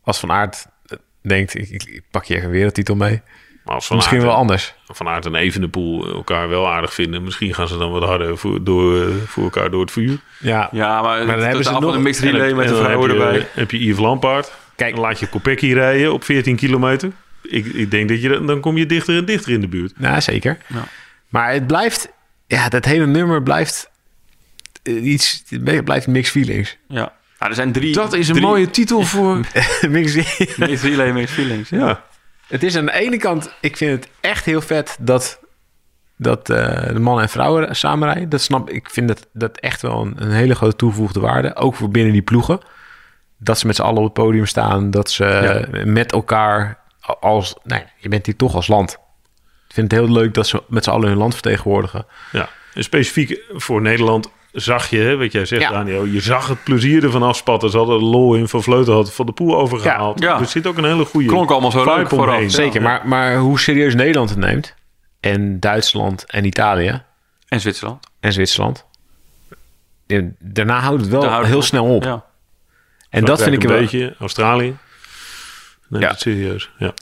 Als 0.03 0.19
Van 0.19 0.31
Aert 0.31 0.65
eh, 0.85 0.97
denkt, 1.21 1.55
ik, 1.55 1.69
ik, 1.69 2.01
pak 2.11 2.23
je 2.23 2.33
even 2.33 2.45
een 2.45 2.51
wereldtitel 2.51 2.95
mee. 2.95 3.21
Maar 3.63 3.75
als 3.75 3.85
Van 3.87 3.95
Misschien 3.95 4.17
Aert, 4.17 4.27
wel 4.27 4.37
anders. 4.37 4.73
Van 4.87 5.07
Aert 5.07 5.25
en 5.25 5.35
Evenepoel 5.35 6.13
elkaar 6.13 6.49
wel 6.49 6.69
aardig 6.71 6.93
vinden. 6.93 7.23
Misschien 7.23 7.53
gaan 7.53 7.67
ze 7.67 7.77
dan 7.77 7.91
wat 7.91 8.03
harder 8.03 8.37
voor, 8.37 8.63
door, 8.63 9.01
eh, 9.01 9.07
voor 9.25 9.43
elkaar 9.43 9.69
door 9.71 9.81
het 9.81 9.91
vuur. 9.91 10.17
Ja, 10.39 10.69
Ja, 10.71 11.01
maar, 11.01 11.25
dan 11.25 11.39
hebben 11.39 11.63
ze 11.63 11.71
nog- 11.71 11.93
een 11.95 12.01
mixed 12.01 12.23
relay 12.31 12.53
met 12.53 12.67
de 12.67 12.75
vrouwen 12.75 13.09
heb 13.09 13.17
je, 13.19 13.23
erbij. 13.25 13.47
heb 13.53 13.71
je 13.71 13.83
Yves 13.85 13.99
Lampaard. 13.99 14.51
Kijk. 14.75 14.93
Dan 14.95 15.03
laat 15.03 15.19
je 15.19 15.27
Kopecky 15.27 15.73
rijden 15.73 16.13
op 16.13 16.23
14 16.23 16.55
kilometer. 16.55 17.11
Ik, 17.41 17.65
ik 17.65 17.91
denk 17.91 18.09
dat 18.09 18.21
je 18.21 18.29
dan- 18.29 18.47
dan 18.47 18.59
kom 18.59 18.77
je 18.77 18.85
dichter 18.85 19.17
en 19.17 19.25
dichter 19.25 19.51
in 19.51 19.61
de 19.61 19.67
buurt. 19.67 19.93
ja 19.97 20.19
zeker. 20.21 20.57
Ja. 20.67 20.83
Maar 21.29 21.51
het 21.53 21.67
blijft... 21.67 22.11
Ja, 22.47 22.69
dat 22.69 22.85
hele 22.85 23.05
nummer 23.07 23.43
blijft 23.43 23.89
eh, 23.89 23.94
iets... 24.87 25.43
Het 25.49 25.83
blijft 25.83 26.07
mixed 26.07 26.31
feelings. 26.31 26.77
Ja. 26.87 27.13
Nou, 27.39 27.49
er 27.49 27.55
zijn 27.55 27.71
drie... 27.71 27.93
Dat 27.93 28.13
is 28.13 28.27
een 28.27 28.33
drie- 28.33 28.45
mooie 28.45 28.69
titel 28.69 29.01
voor... 29.01 29.35
mixed, 29.89 30.57
Mixed 30.57 30.81
relay, 30.81 31.11
mixed 31.11 31.35
feelings. 31.35 31.69
Ja. 31.69 31.77
ja. 31.87 32.03
Het 32.47 32.63
is 32.63 32.75
aan 32.77 32.85
de 32.85 32.93
ene 32.93 33.17
kant, 33.17 33.53
ik 33.61 33.77
vind 33.77 33.91
het 34.03 34.11
echt 34.21 34.45
heel 34.45 34.61
vet 34.61 34.97
dat, 34.99 35.39
dat 36.17 36.49
eh, 36.49 36.87
de 36.87 36.99
mannen 36.99 37.23
en 37.23 37.29
vrouwen 37.29 37.75
samenrijden. 37.75 38.29
Dat 38.29 38.41
snap 38.41 38.69
ik. 38.69 38.89
vind 38.89 39.07
dat, 39.07 39.27
dat 39.33 39.57
echt 39.59 39.81
wel 39.81 40.01
een, 40.01 40.13
een 40.17 40.31
hele 40.31 40.55
grote 40.55 40.75
toegevoegde 40.75 41.19
waarde. 41.19 41.55
Ook 41.55 41.75
voor 41.75 41.89
binnen 41.89 42.13
die 42.13 42.21
ploegen. 42.21 42.59
Dat 43.37 43.59
ze 43.59 43.67
met 43.67 43.75
z'n 43.75 43.81
allen 43.81 43.97
op 43.97 44.03
het 44.03 44.13
podium 44.13 44.45
staan. 44.45 44.91
Dat 44.91 45.09
ze 45.11 45.23
Ja. 45.71 45.85
met 45.85 46.11
elkaar 46.11 46.79
als... 47.19 47.55
Nee, 47.63 47.83
je 47.97 48.09
bent 48.09 48.25
hier 48.25 48.35
toch 48.35 48.55
als 48.55 48.67
land. 48.67 48.91
Ik 49.67 49.73
vind 49.73 49.91
het 49.91 49.99
heel 50.01 50.11
leuk 50.11 50.33
dat 50.33 50.47
ze 50.47 50.63
met 50.67 50.83
z'n 50.83 50.89
allen 50.89 51.07
hun 51.07 51.17
land 51.17 51.33
vertegenwoordigen. 51.33 52.05
Ja, 52.31 52.49
en 52.73 52.83
specifiek 52.83 53.39
voor 53.53 53.81
Nederland 53.81 54.29
zag 54.55 54.89
je, 54.89 54.97
hè, 54.99 55.17
wat 55.17 55.31
jij 55.31 55.45
zegt 55.45 55.61
Ja. 55.61 55.69
Daniel, 55.69 56.05
je 56.05 56.19
zag 56.21 56.47
het 56.47 56.63
plezier 56.63 57.03
ervan 57.03 57.23
afspatten. 57.23 57.69
Ze 57.69 57.77
hadden 57.77 57.99
lol 58.01 58.35
in 58.35 58.47
Van 58.47 58.63
Vleuten 58.63 58.93
had 58.93 59.13
van 59.13 59.25
de 59.25 59.31
poel 59.31 59.57
overgehaald. 59.57 60.19
Ja, 60.19 60.29
ja. 60.33 60.39
Er 60.39 60.45
zit 60.45 60.67
ook 60.67 60.77
een 60.77 60.85
hele 60.85 61.05
goede 61.05 61.27
Klonk 61.27 61.51
allemaal 61.51 61.71
zo 61.71 61.95
leuk 61.95 62.09
vooraf. 62.09 62.33
omheen. 62.35 62.51
Zeker, 62.51 62.81
maar, 62.81 63.07
maar 63.07 63.35
hoe 63.37 63.59
serieus 63.59 63.95
Nederland 63.95 64.29
het 64.29 64.39
neemt... 64.39 64.75
en 65.19 65.59
Duitsland 65.59 66.25
en 66.31 66.45
Italië 66.45 67.03
En 67.47 67.59
Zwitserland. 67.59 68.07
en 68.19 68.33
Zwitserland... 68.33 68.85
ja, 70.07 70.21
Daarna 70.39 70.79
houdt 70.79 71.01
het 71.01 71.09
wel 71.09 71.25
houdt 71.27 71.47
heel 71.47 71.55
het 71.57 71.65
snel 71.65 71.95
op. 71.95 72.03
Ja. 72.03 72.23
En 73.09 73.25
dat 73.25 73.41
vind 73.43 73.55
ik 73.55 73.63
een 73.63 73.69
wel, 73.69 73.79
beetje. 73.79 74.15
Australië. 74.19 74.75
Neemt 75.89 76.03
Ja. 76.03 76.09
het 76.09 76.19
serieus. 76.19 76.69
Ja. 76.77 76.93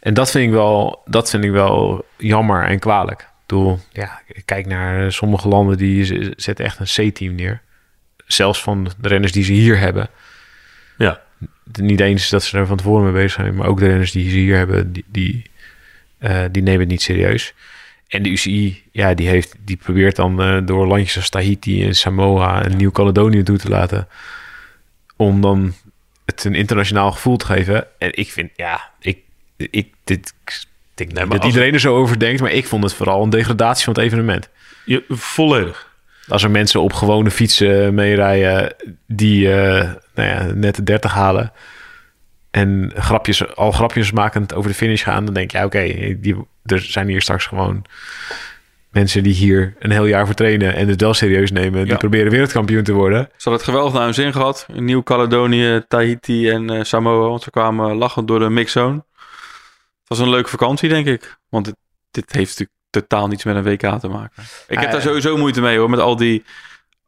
en 0.00 0.14
dat 0.14 0.30
vind 0.30 0.46
ik 0.46 0.52
wel, 0.52 1.02
dat 1.04 1.30
vind 1.30 1.44
ik 1.44 1.50
wel 1.50 2.04
jammer 2.16 2.64
en 2.64 2.78
kwalijk. 2.78 3.30
Bedoel, 3.52 3.78
ja, 3.92 4.22
kijk 4.44 4.66
naar 4.66 5.12
sommige 5.12 5.48
landen 5.48 5.76
die 5.76 6.32
zetten 6.36 6.64
echt 6.64 6.78
een 6.78 7.10
C-team 7.10 7.34
neer. 7.34 7.60
Zelfs 8.26 8.62
van 8.62 8.90
de 8.98 9.08
renners 9.08 9.32
die 9.32 9.44
ze 9.44 9.52
hier 9.52 9.78
hebben. 9.78 10.08
ja. 10.98 11.20
Niet 11.72 12.00
eens 12.00 12.28
dat 12.28 12.42
ze 12.42 12.58
er 12.58 12.66
van 12.66 12.76
tevoren 12.76 13.04
mee 13.04 13.12
bezig 13.12 13.32
zijn, 13.32 13.54
maar 13.54 13.66
ook 13.66 13.78
de 13.78 13.86
renners 13.86 14.12
die 14.12 14.30
ze 14.30 14.36
hier 14.36 14.56
hebben, 14.56 14.92
die, 14.92 15.04
die, 15.08 15.50
eh, 16.18 16.44
die 16.50 16.62
nemen 16.62 16.80
het 16.80 16.88
niet 16.88 17.02
serieus. 17.02 17.54
En 18.08 18.22
de 18.22 18.28
UCI, 18.28 18.82
ja, 18.92 19.14
die, 19.14 19.28
heeft, 19.28 19.54
die 19.64 19.76
probeert 19.76 20.16
dan 20.16 20.42
eh, 20.42 20.58
door 20.64 20.86
landjes 20.86 21.16
als 21.16 21.28
Tahiti 21.28 21.86
en 21.86 21.94
Samoa 21.94 22.64
en 22.64 22.76
Nieuw-Caledonië 22.76 23.42
toe 23.42 23.58
te 23.58 23.68
laten. 23.68 24.08
Om 25.16 25.40
dan 25.40 25.74
het 26.24 26.44
een 26.44 26.54
internationaal 26.54 27.12
gevoel 27.12 27.36
te 27.36 27.46
geven. 27.46 27.86
En 27.98 28.16
ik 28.16 28.30
vind, 28.30 28.50
ja, 28.56 28.90
ik, 29.00 29.18
ik, 29.56 29.92
dit, 30.04 30.34
ik 31.10 31.14
maar 31.14 31.28
dat 31.28 31.38
als- 31.38 31.46
iedereen 31.46 31.72
er 31.74 31.80
zo 31.80 31.96
over 31.96 32.18
denkt, 32.18 32.40
maar 32.40 32.52
ik 32.52 32.66
vond 32.66 32.84
het 32.84 32.94
vooral 32.94 33.22
een 33.22 33.30
degradatie 33.30 33.84
van 33.84 33.92
het 33.94 34.02
evenement. 34.02 34.48
Je, 34.84 35.04
volledig. 35.08 35.90
Als 36.28 36.42
er 36.42 36.50
mensen 36.50 36.80
op 36.80 36.92
gewone 36.92 37.30
fietsen 37.30 37.94
meerijden 37.94 38.74
die 39.06 39.52
eh, 39.52 39.90
nou 40.14 40.28
ja, 40.28 40.46
net 40.54 40.74
de 40.74 40.82
30 40.82 41.12
halen 41.14 41.52
en 42.50 42.92
grapjes, 42.96 43.54
al 43.56 43.72
grapjes 43.72 44.12
makend 44.12 44.54
over 44.54 44.70
de 44.70 44.76
finish 44.76 45.02
gaan, 45.02 45.24
dan 45.24 45.34
denk 45.34 45.50
je, 45.50 45.58
ja, 45.58 45.64
oké, 45.64 45.82
die 46.20 46.36
er 46.64 46.80
zijn 46.80 47.08
hier 47.08 47.22
straks 47.22 47.46
gewoon 47.46 47.84
mensen 48.90 49.22
die 49.22 49.34
hier 49.34 49.74
een 49.78 49.90
heel 49.90 50.06
jaar 50.06 50.26
voor 50.26 50.34
trainen 50.34 50.74
en 50.74 50.88
het 50.88 51.00
wel 51.00 51.14
serieus 51.14 51.50
nemen, 51.52 51.80
die 51.82 51.92
Ja. 51.92 51.96
proberen 51.96 52.30
wereldkampioen 52.30 52.82
te 52.82 52.92
worden. 52.92 53.18
Ze 53.22 53.28
hadden 53.48 53.52
het 53.52 53.62
geweldig 53.62 53.92
naar 53.92 54.04
hun 54.04 54.14
zin 54.14 54.32
gehad. 54.32 54.66
In 54.74 54.84
Nieuw-Caledonië, 54.84 55.82
Tahiti 55.88 56.48
en 56.50 56.70
eh, 56.70 56.82
Samoa. 56.82 57.28
Want 57.28 57.42
ze 57.42 57.50
kwamen 57.50 57.96
lachend 57.96 58.28
door 58.28 58.38
de 58.38 58.48
mixzone. 58.50 59.04
Het 60.08 60.18
was 60.18 60.18
een 60.18 60.30
leuke 60.30 60.48
vakantie, 60.48 60.88
denk 60.88 61.06
ik. 61.06 61.38
Want 61.48 61.66
het, 61.66 61.76
dit 62.10 62.32
heeft 62.32 62.50
natuurlijk 62.50 62.78
totaal 62.90 63.28
niets 63.28 63.44
met 63.44 63.56
een 63.56 63.62
WK 63.62 64.00
te 64.00 64.08
maken. 64.08 64.42
Ik 64.68 64.78
heb 64.78 64.86
Ah, 64.86 64.92
daar 64.92 65.02
sowieso 65.02 65.36
moeite 65.36 65.60
mee 65.60 65.78
hoor. 65.78 65.90
Met 65.90 66.00
al 66.00 66.16
die, 66.16 66.44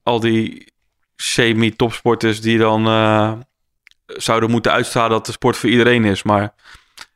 al 0.02 0.20
die 0.20 0.72
semi-topsporters 1.16 2.40
die 2.40 2.58
dan 2.58 2.86
eh, 2.86 3.32
zouden 4.06 4.50
moeten 4.50 4.72
uitstralen 4.72 5.10
dat 5.10 5.26
de 5.26 5.32
sport 5.32 5.56
voor 5.56 5.70
iedereen 5.70 6.04
is. 6.04 6.22
Maar 6.22 6.54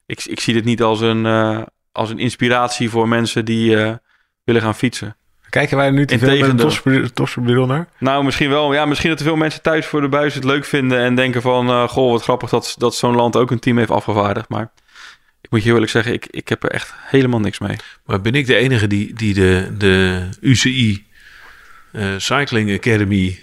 ik, 0.06 0.24
ik 0.24 0.40
zie 0.40 0.54
dit 0.54 0.64
niet 0.64 0.82
als 0.82 1.00
een, 1.00 1.26
eh, 1.26 1.62
als 1.92 2.10
een 2.10 2.18
inspiratie 2.18 2.90
voor 2.90 3.08
mensen 3.08 3.44
die 3.44 3.82
eh, 3.82 3.94
willen 4.44 4.62
gaan 4.62 4.74
fietsen. 4.74 5.16
Kijken 5.50 5.76
wij 5.76 5.90
nu 5.90 6.06
te 6.06 6.18
veel 6.18 6.38
met 6.38 6.48
een 6.84 7.12
topsportbril 7.12 7.66
naar? 7.66 7.88
Nou, 7.98 8.24
misschien 8.24 8.50
wel. 8.50 8.72
Ja, 8.72 8.84
misschien 8.84 9.08
dat 9.08 9.18
te 9.18 9.24
veel 9.24 9.36
mensen 9.36 9.62
thuis 9.62 9.86
voor 9.86 10.00
de 10.00 10.08
buis 10.08 10.34
het 10.34 10.44
leuk 10.44 10.64
vinden 10.64 10.98
en 10.98 11.14
denken 11.14 11.42
van, 11.42 11.88
goh, 11.88 12.10
wat 12.10 12.22
grappig 12.22 12.50
dat, 12.50 12.74
dat 12.78 12.94
zo'n 12.94 13.14
land 13.14 13.36
ook 13.36 13.50
een 13.50 13.58
team 13.58 13.78
heeft 13.78 13.90
afgevaardigd. 13.90 14.48
Maar 14.48 14.70
ik 15.48 15.54
moet 15.54 15.62
je 15.64 15.72
eerlijk 15.72 15.90
zeggen, 15.90 16.12
ik, 16.12 16.26
ik 16.30 16.48
heb 16.48 16.62
er 16.64 16.70
echt 16.70 16.94
helemaal 16.96 17.40
niks 17.40 17.58
mee. 17.58 17.76
Maar 18.06 18.20
ben 18.20 18.34
ik 18.34 18.46
de 18.46 18.56
enige 18.56 18.86
die, 18.86 19.14
die 19.14 19.34
de, 19.34 19.68
de 19.78 20.22
UCI 20.40 21.06
eh, 21.92 22.14
Cycling 22.16 22.72
Academy 22.76 23.38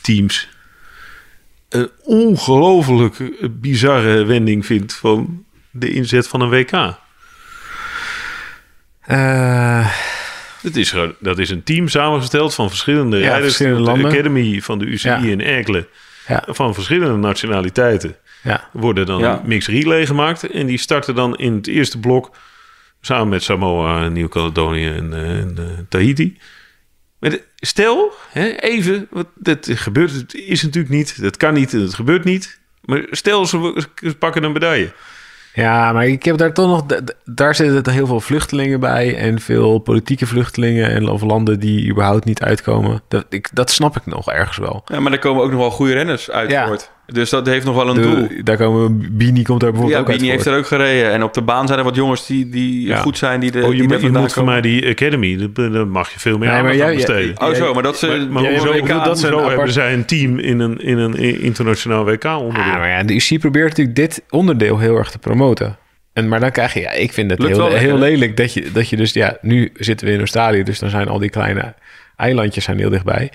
teams 0.00 0.48
een 1.68 1.90
ongelooflijk 2.02 3.16
bizarre 3.60 4.24
wending 4.24 4.66
vindt 4.66 4.94
van 4.94 5.44
de 5.70 5.90
inzet 5.92 6.28
van 6.28 6.40
een 6.40 6.48
WK? 6.48 6.72
Eh, 9.00 9.88
Dat 10.62 10.76
is, 10.76 10.90
gewoon- 10.90 11.14
dat 11.20 11.38
is 11.38 11.50
een 11.50 11.62
team 11.62 11.88
samengesteld 11.88 12.54
van 12.54 12.68
verschillende 12.68 13.16
Ja, 13.16 13.22
rijders. 13.22 13.44
verschillende 13.44 13.78
de 13.78 13.84
landen. 13.90 14.10
Academy 14.10 14.60
van 14.60 14.78
de 14.78 14.84
UCI 14.84 15.08
Ja. 15.08 15.16
in 15.18 15.40
Erkelen. 15.40 15.86
Ja. 16.28 16.44
Van 16.46 16.74
verschillende 16.74 17.16
nationaliteiten. 17.16 18.16
Ja. 18.42 18.68
Worden 18.72 19.06
dan 19.06 19.18
Ja. 19.20 19.32
een 19.42 19.48
mixed 19.48 19.74
relay 19.74 20.06
gemaakt. 20.06 20.50
En 20.50 20.66
die 20.66 20.78
starten 20.78 21.14
dan 21.14 21.36
in 21.36 21.54
het 21.54 21.66
eerste 21.66 21.98
blok 21.98 22.30
samen 23.00 23.28
met 23.28 23.42
Samoa, 23.42 24.08
Nieuw-Caledonië 24.08 24.86
en, 24.88 25.12
eh, 25.14 25.38
en 25.38 25.54
eh, 25.58 25.64
Tahiti. 25.88 26.38
Maar 27.18 27.30
de- 27.30 27.42
stel, 27.56 28.12
hè, 28.30 28.48
even, 28.48 29.06
wat, 29.10 29.26
dat 29.34 29.68
gebeurt, 29.72 30.12
het 30.12 30.34
is 30.34 30.62
natuurlijk 30.62 30.94
niet, 30.94 31.22
dat 31.22 31.36
kan 31.36 31.54
niet, 31.54 31.72
het 31.72 31.94
gebeurt 31.94 32.24
niet. 32.24 32.60
Maar 32.84 33.06
stel, 33.10 33.46
ze, 33.46 33.86
ze 33.94 34.16
pakken 34.16 34.42
een 34.42 34.52
medaille. 34.52 34.92
Ja, 35.54 35.92
maar 35.92 36.06
ik 36.06 36.22
heb 36.24 36.36
daar 36.36 36.52
toch 36.52 36.66
nog... 36.86 37.00
Daar 37.24 37.54
zitten 37.54 37.92
heel 37.92 38.06
veel 38.06 38.20
vluchtelingen 38.20 38.80
bij... 38.80 39.16
en 39.16 39.40
veel 39.40 39.78
politieke 39.78 40.26
vluchtelingen... 40.26 40.90
en 40.90 41.08
of 41.08 41.22
landen 41.22 41.60
die 41.60 41.90
überhaupt 41.90 42.24
niet 42.24 42.42
uitkomen. 42.42 43.02
Dat, 43.08 43.26
ik, 43.28 43.48
dat 43.52 43.70
snap 43.70 43.96
ik 43.96 44.06
nog 44.06 44.30
ergens 44.30 44.56
wel. 44.56 44.82
Ja, 44.86 45.00
maar 45.00 45.10
daar 45.10 45.20
komen 45.20 45.42
ook 45.42 45.50
nog 45.50 45.60
wel 45.60 45.70
goede 45.70 45.92
renners 45.92 46.30
uit 46.30 46.50
Ja. 46.50 46.66
voort. 46.66 46.90
Dus 47.12 47.30
dat 47.30 47.46
heeft 47.46 47.64
nog 47.64 47.74
wel 47.74 47.88
een 47.96 48.02
doel. 48.02 48.28
Daar 48.44 48.56
komen... 48.56 49.08
Bini 49.16 49.42
komt 49.42 49.60
daar 49.60 49.70
bijvoorbeeld 49.70 49.90
Ja, 49.98 49.98
ook 50.04 50.08
uit 50.10 50.18
Bini 50.18 50.30
heeft 50.30 50.46
er 50.46 50.56
ook 50.58 50.66
gereden. 50.66 51.12
En 51.12 51.22
op 51.22 51.34
de 51.34 51.42
baan 51.42 51.66
zijn 51.66 51.78
er 51.78 51.84
wat 51.84 51.94
jongens 51.94 52.26
die, 52.26 52.48
die 52.48 52.86
Ja. 52.86 52.96
goed 52.96 53.18
zijn. 53.18 53.40
Die 53.40 53.50
de, 53.50 53.58
Oh, 53.64 53.72
je, 53.72 53.78
die 53.78 53.88
moet- 53.88 54.00
je 54.00 54.10
moet 54.10 54.32
voor 54.32 54.44
mij 54.44 54.60
die 54.60 54.88
Academy, 54.88 55.48
daar- 55.52 55.86
mag 55.86 56.10
je 56.12 56.18
veel 56.20 56.38
meer 56.38 56.62
Nee, 56.62 56.76
jij- 56.76 56.86
aan 56.88 56.94
besteden. 56.94 57.34
jij- 57.38 57.48
Oh 57.48 57.54
zo, 57.54 57.74
maar 57.74 57.82
dat 57.82 57.98
ze... 57.98 58.06
Maar, 58.06 58.18
maar 58.28 58.42
Ja, 58.42 58.48
hoezo, 58.50 58.78
hoezo 58.78 58.98
dat 59.04 59.18
ze 59.18 59.26
een 59.28 59.48
hebben 59.48 59.72
zij 59.72 59.92
een 59.92 60.04
team 60.04 60.38
in 60.38 60.60
een, 60.60 60.78
in 60.80 60.98
een 60.98 61.16
internationaal 61.40 62.04
WK-onderdeel? 62.04 62.72
Ja, 62.72 62.78
maar 62.78 62.88
ja, 62.88 63.02
de 63.02 63.14
UC 63.14 63.38
probeert 63.40 63.68
natuurlijk 63.68 63.96
dit 63.96 64.22
onderdeel 64.30 64.78
heel 64.78 64.96
erg 64.96 65.10
te 65.10 65.18
promoten. 65.18 65.76
En, 66.12 66.28
maar 66.28 66.40
dan 66.40 66.50
krijg 66.50 66.74
je, 66.74 66.80
ja, 66.80 66.90
ik 66.90 67.12
vind 67.12 67.30
het 67.30 67.40
Lukt 67.40 67.56
heel, 67.56 67.68
wel 67.68 67.76
heel 67.78 67.98
lelijk 67.98 68.36
dat 68.36 68.52
je, 68.54 68.70
dat 68.72 68.88
je 68.88 68.96
dus, 68.96 69.12
ja, 69.12 69.36
nu 69.40 69.70
zitten 69.74 70.06
we 70.06 70.12
in 70.12 70.18
Australië, 70.18 70.62
dus 70.62 70.78
dan 70.78 70.90
zijn 70.90 71.08
al 71.08 71.18
die 71.18 71.30
kleine 71.30 71.74
eilandjes 72.16 72.64
zijn 72.64 72.78
heel 72.78 72.90
dichtbij. 72.90 73.30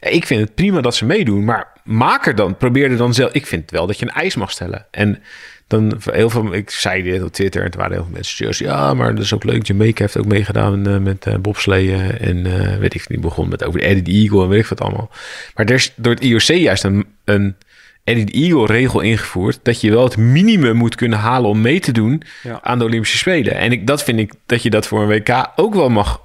Ik 0.00 0.26
vind 0.26 0.40
het 0.40 0.54
prima 0.54 0.80
dat 0.80 0.94
ze 0.94 1.04
meedoen, 1.04 1.44
maar 1.44 1.66
maak 1.84 2.26
er 2.26 2.34
dan, 2.34 2.56
probeer 2.56 2.90
er 2.90 2.96
dan 2.96 3.14
zelf. 3.14 3.32
Ik 3.32 3.46
vind 3.46 3.70
wel 3.70 3.86
dat 3.86 3.98
je 3.98 4.04
een 4.06 4.12
eis 4.12 4.34
mag 4.36 4.50
stellen. 4.50 4.86
En 4.90 5.22
dan 5.66 6.00
heel 6.12 6.30
veel, 6.30 6.54
ik 6.54 6.70
zei 6.70 7.02
dit 7.02 7.22
op 7.22 7.32
Twitter 7.32 7.62
en 7.64 7.70
toen 7.70 7.80
waren 7.80 7.94
heel 7.96 8.04
veel 8.04 8.12
mensen 8.12 8.34
serieus. 8.36 8.58
Ja, 8.58 8.94
maar 8.94 9.14
dat 9.14 9.24
is 9.24 9.34
ook 9.34 9.44
leuk. 9.44 9.66
Jamaica 9.66 10.02
heeft 10.02 10.18
ook 10.18 10.26
meegedaan 10.26 10.86
eh, 10.86 10.96
met 10.98 11.26
eh 11.26 11.34
bobsleeën 11.36 12.18
en 12.18 12.46
eh, 12.46 12.76
weet 12.76 12.94
ik 12.94 13.08
niet, 13.08 13.20
begon 13.20 13.48
met 13.48 13.64
over 13.64 13.80
de 13.80 13.86
Eddie 13.86 14.02
the 14.02 14.10
Eagle 14.10 14.42
en 14.42 14.48
weet 14.48 14.60
ik 14.60 14.66
wat 14.66 14.80
allemaal. 14.80 15.10
Maar 15.54 15.66
er 15.66 15.74
is 15.74 15.92
door 15.96 16.12
het 16.12 16.22
IOC 16.22 16.42
juist 16.42 16.84
een, 16.84 17.06
een 17.24 17.56
Eddie 18.04 18.24
the 18.24 18.32
Eagle 18.32 18.66
regel 18.66 19.00
ingevoerd 19.00 19.58
dat 19.62 19.80
je 19.80 19.90
wel 19.90 20.04
het 20.04 20.16
minimum 20.16 20.76
moet 20.76 20.94
kunnen 20.94 21.18
halen 21.18 21.50
om 21.50 21.60
mee 21.60 21.80
te 21.80 21.92
doen 21.92 22.22
Ja. 22.42 22.60
aan 22.62 22.78
de 22.78 22.84
Olympische 22.84 23.18
Spelen. 23.18 23.54
En 23.54 23.72
ik, 23.72 23.86
dat 23.86 24.02
vind 24.02 24.18
ik 24.18 24.32
dat 24.46 24.62
je 24.62 24.70
dat 24.70 24.86
voor 24.86 25.02
een 25.02 25.08
WK 25.08 25.50
ook 25.56 25.74
wel 25.74 25.88
mag, 25.88 26.20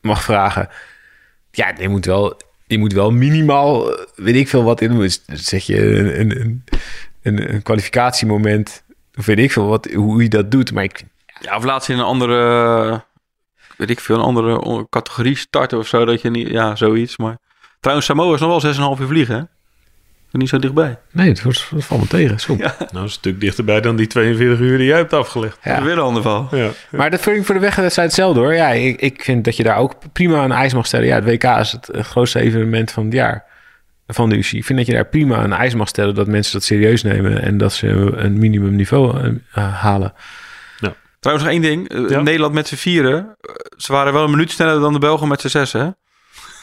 mag 0.00 0.22
vragen. 0.22 0.68
Ja, 1.50 1.72
je 1.78 1.88
moet 1.88 2.04
wel, 2.04 2.40
je 2.66 2.78
moet 2.78 2.92
wel 2.92 3.10
minimaal, 3.10 3.92
eh, 3.92 4.04
weet 4.14 4.34
ik 4.34 4.48
veel 4.48 4.62
wat 4.64 4.80
in 4.80 5.10
zeg 5.26 5.66
je 5.66 5.96
een, 6.18 6.40
een, 6.40 6.64
een, 7.22 7.62
kwalificatiemoment, 7.62 8.84
of 9.18 9.26
weet 9.26 9.38
ik 9.38 9.52
veel 9.52 9.66
wat, 9.66 9.86
hoe 9.94 10.22
je 10.22 10.28
dat 10.28 10.50
doet. 10.50 10.72
Maar 10.72 10.84
ik, 10.84 11.02
Ja, 11.40 11.56
of 11.56 11.64
laat 11.64 11.84
ze 11.84 11.92
in 11.92 11.98
een 11.98 12.04
andere... 12.04 13.04
Weet 13.76 13.90
ik 13.90 14.00
veel, 14.00 14.14
een 14.16 14.22
andere 14.22 14.60
on- 14.60 14.88
categorie 14.88 15.36
starten 15.36 15.78
of 15.78 15.86
zo. 15.86 16.04
Dat 16.04 16.20
je 16.20 16.30
niet... 16.30 16.48
Ja, 16.48 16.76
zoiets. 16.76 17.16
Maar 17.16 17.38
trouwens, 17.80 18.06
Samoa 18.06 18.34
is 18.34 18.40
nog 18.40 18.62
wel 18.62 18.94
6,5 18.96 19.00
uur 19.00 19.06
vliegen, 19.06 19.36
hè? 19.36 19.42
Niet 20.36 20.48
zo 20.48 20.58
dichtbij. 20.58 20.98
nee, 21.12 21.28
het 21.28 21.42
wordt 21.42 21.70
het 21.74 21.84
valt 21.84 22.00
me 22.00 22.06
tegen. 22.06 22.40
Zo. 22.40 22.54
Ja. 22.58 22.76
Nou, 22.92 23.04
een 23.04 23.10
stuk 23.10 23.40
dichterbij 23.40 23.80
dan 23.80 23.96
die 23.96 24.06
42 24.06 24.58
uur 24.58 24.78
die 24.78 24.86
jij 24.86 24.96
hebt 24.96 25.12
afgelegd. 25.12 25.58
Ja. 25.62 25.82
Weer 25.82 25.92
een 25.92 25.98
ander. 25.98 26.46
Ja. 26.56 26.70
Maar 26.90 27.10
dat 27.10 27.20
vind 27.20 27.36
ik 27.36 27.44
voor 27.44 27.54
de 27.54 27.60
wegwedstrijd 27.60 28.08
hetzelfde 28.08 28.40
hoor. 28.40 28.54
Ja, 28.54 28.68
ik, 28.68 29.00
ik 29.00 29.22
vind 29.22 29.44
dat 29.44 29.56
je 29.56 29.62
daar 29.62 29.76
ook 29.76 29.94
prima 30.12 30.44
een 30.44 30.52
ijs 30.52 30.74
mag 30.74 30.86
stellen. 30.86 31.06
Ja, 31.06 31.14
het 31.14 31.24
WK 31.24 31.44
is 31.44 31.72
het 31.72 31.88
eh, 31.88 32.02
grootste 32.02 32.40
evenement 32.40 32.90
van 32.90 33.04
het 33.04 33.12
jaar 33.12 33.44
van 34.06 34.28
de 34.28 34.36
UCI. 34.36 34.56
Ik 34.56 34.64
vind 34.64 34.78
dat 34.78 34.86
je 34.86 34.94
daar 34.94 35.06
prima 35.06 35.44
een 35.44 35.52
ijs 35.52 35.74
mag 35.74 35.88
stellen. 35.88 36.14
Dat 36.14 36.26
mensen 36.26 36.52
dat 36.52 36.64
serieus 36.64 37.02
nemen 37.02 37.42
en 37.42 37.58
dat 37.58 37.72
ze 37.72 37.88
een 38.16 38.38
minimum 38.38 38.76
niveau 38.76 39.20
eh, 39.20 39.30
eh, 39.52 39.74
halen. 39.74 40.12
Trouwens, 41.20 41.48
nog 41.48 41.60
één 41.60 41.70
ding. 41.70 42.10
Ja? 42.10 42.20
Nederland 42.20 42.54
met 42.54 42.68
z'n 42.68 42.74
vieren. 42.74 43.36
Ze 43.76 43.92
waren 43.92 44.12
wel 44.12 44.24
een 44.24 44.30
minuut 44.30 44.50
sneller 44.50 44.80
dan 44.80 44.92
de 44.92 44.98
Belgen 44.98 45.28
met 45.28 45.40
z'n 45.40 45.48
zes, 45.48 45.72
hè? 45.72 45.88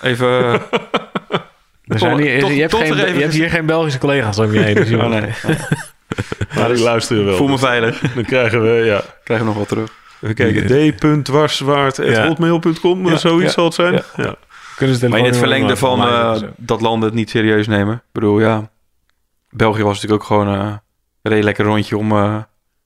Even... 0.02 0.62
eh, 1.86 1.94
Er 1.94 2.00
zijn 2.00 2.20
hier, 2.20 2.40
toch- 2.40 2.52
je, 2.54 2.60
hebt 2.62 2.76
geen, 2.76 2.96
je 2.96 3.22
hebt 3.22 3.34
hier 3.34 3.50
geen 3.50 3.66
Belgische 3.66 4.00
collega's 4.00 4.40
om 4.40 4.54
je 4.54 4.60
heen. 4.60 4.76
Dus 4.76 4.90
je 4.90 4.98
oh, 5.04 5.10
nee. 5.10 5.30
Maar 6.56 6.72
ik 6.72 6.80
luister 6.80 7.26
wel. 7.26 7.36
Voel 7.36 7.48
me 7.48 7.58
veilig. 7.58 8.00
Dan 8.16 8.24
krijgen 8.26 8.62
we, 8.62 8.70
ja, 8.86 9.02
Krijgen 9.24 9.46
we 9.48 9.52
nog 9.52 9.60
wat 9.60 9.68
terug. 9.68 9.92
even 10.22 10.36
kijken, 10.36 10.92
d.dwarswaard.hotmail.com, 11.24 13.08
Ja, 13.08 13.18
zoiets 13.18 13.44
ja, 13.46 13.50
zal 13.52 13.66
het 13.66 13.74
zijn. 13.74 13.94
ja. 13.94 14.04
Ja. 14.16 14.36
Kunnen 14.76 14.96
ze 14.96 15.10
Maar 15.10 15.20
in 15.20 15.26
het 15.26 15.38
verlengde 15.38 15.78
van 15.78 16.02
eh, 16.02 16.36
dat 16.58 16.82
landen 16.82 17.10
het 17.10 17.18
niet 17.18 17.30
serieus 17.30 17.68
nemen. 17.68 17.94
Ik 17.96 18.02
bedoel, 18.12 18.40
ja... 18.40 18.72
België 19.50 19.84
was 19.84 19.94
natuurlijk 20.02 20.22
ook 20.22 20.28
gewoon 20.28 20.48
eh, 20.48 20.60
een 20.62 20.80
redelijk 21.22 21.44
lekker 21.44 21.66
rondje 21.66 21.98
om 21.98 22.12
eh, 22.12 22.38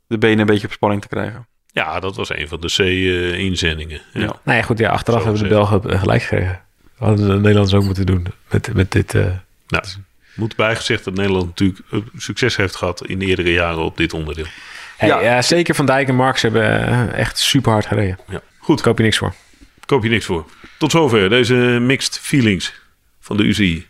de 0.08 0.18
benen 0.18 0.40
een 0.40 0.46
beetje 0.46 0.68
op 0.68 0.74
spanning 0.74 1.02
te 1.02 1.08
krijgen. 1.08 1.48
ja, 1.72 2.00
dat 2.00 2.16
was 2.16 2.30
een 2.36 2.48
van 2.48 2.60
de 2.62 2.68
C-inzendingen. 2.68 4.02
ja. 4.14 4.22
Ja. 4.22 4.36
Nou 4.44 4.58
ja, 4.58 4.64
goed, 4.64 4.78
ja, 4.80 4.90
achteraf 4.90 5.20
Zo 5.22 5.26
hebben 5.26 5.44
de. 5.44 5.50
Belgen 5.50 6.00
gelijk 6.00 6.22
gekregen. 6.22 6.62
Hadden 6.98 7.28
de 7.28 7.34
Nederlanders 7.34 7.74
ook 7.74 7.84
moeten 7.84 8.06
doen 8.06 8.28
met, 8.50 8.74
met 8.74 8.92
dit... 8.92 9.16
eh, 9.16 9.26
Nou, 9.68 9.84
moet 10.36 10.56
bijgezegd 10.56 11.04
dat 11.04 11.14
Nederland 11.14 11.46
natuurlijk 11.46 11.80
eh, 11.92 12.00
succes 12.18 12.56
heeft 12.56 12.76
gehad 12.76 13.06
in 13.06 13.20
de 13.20 13.26
eerdere 13.26 13.52
jaren 13.54 13.80
op 13.84 13.98
dit 13.98 14.14
onderdeel. 14.14 14.46
hey, 14.98 15.10
Ja. 15.10 15.20
ja. 15.20 15.42
zeker 15.42 15.76
Van 15.76 15.86
Dijk 15.86 16.08
en 16.08 16.16
Marx 16.16 16.42
hebben 16.42 16.88
eh, 16.88 17.20
echt 17.20 17.38
super 17.38 17.72
hard 17.72 17.86
gereden. 17.86 18.20
Ja. 18.30 18.42
Goed, 18.60 18.82
koop 18.82 18.98
je 18.98 19.04
niks 19.04 19.18
voor. 19.18 19.34
koop 19.86 20.04
je 20.04 20.10
niks 20.10 20.26
voor. 20.26 20.46
Tot 20.78 20.92
zover 20.92 21.30
deze 21.30 21.54
mixed 21.82 22.20
feelings 22.20 22.74
van 23.20 23.38
de 23.38 23.44
UCI. 23.44 23.88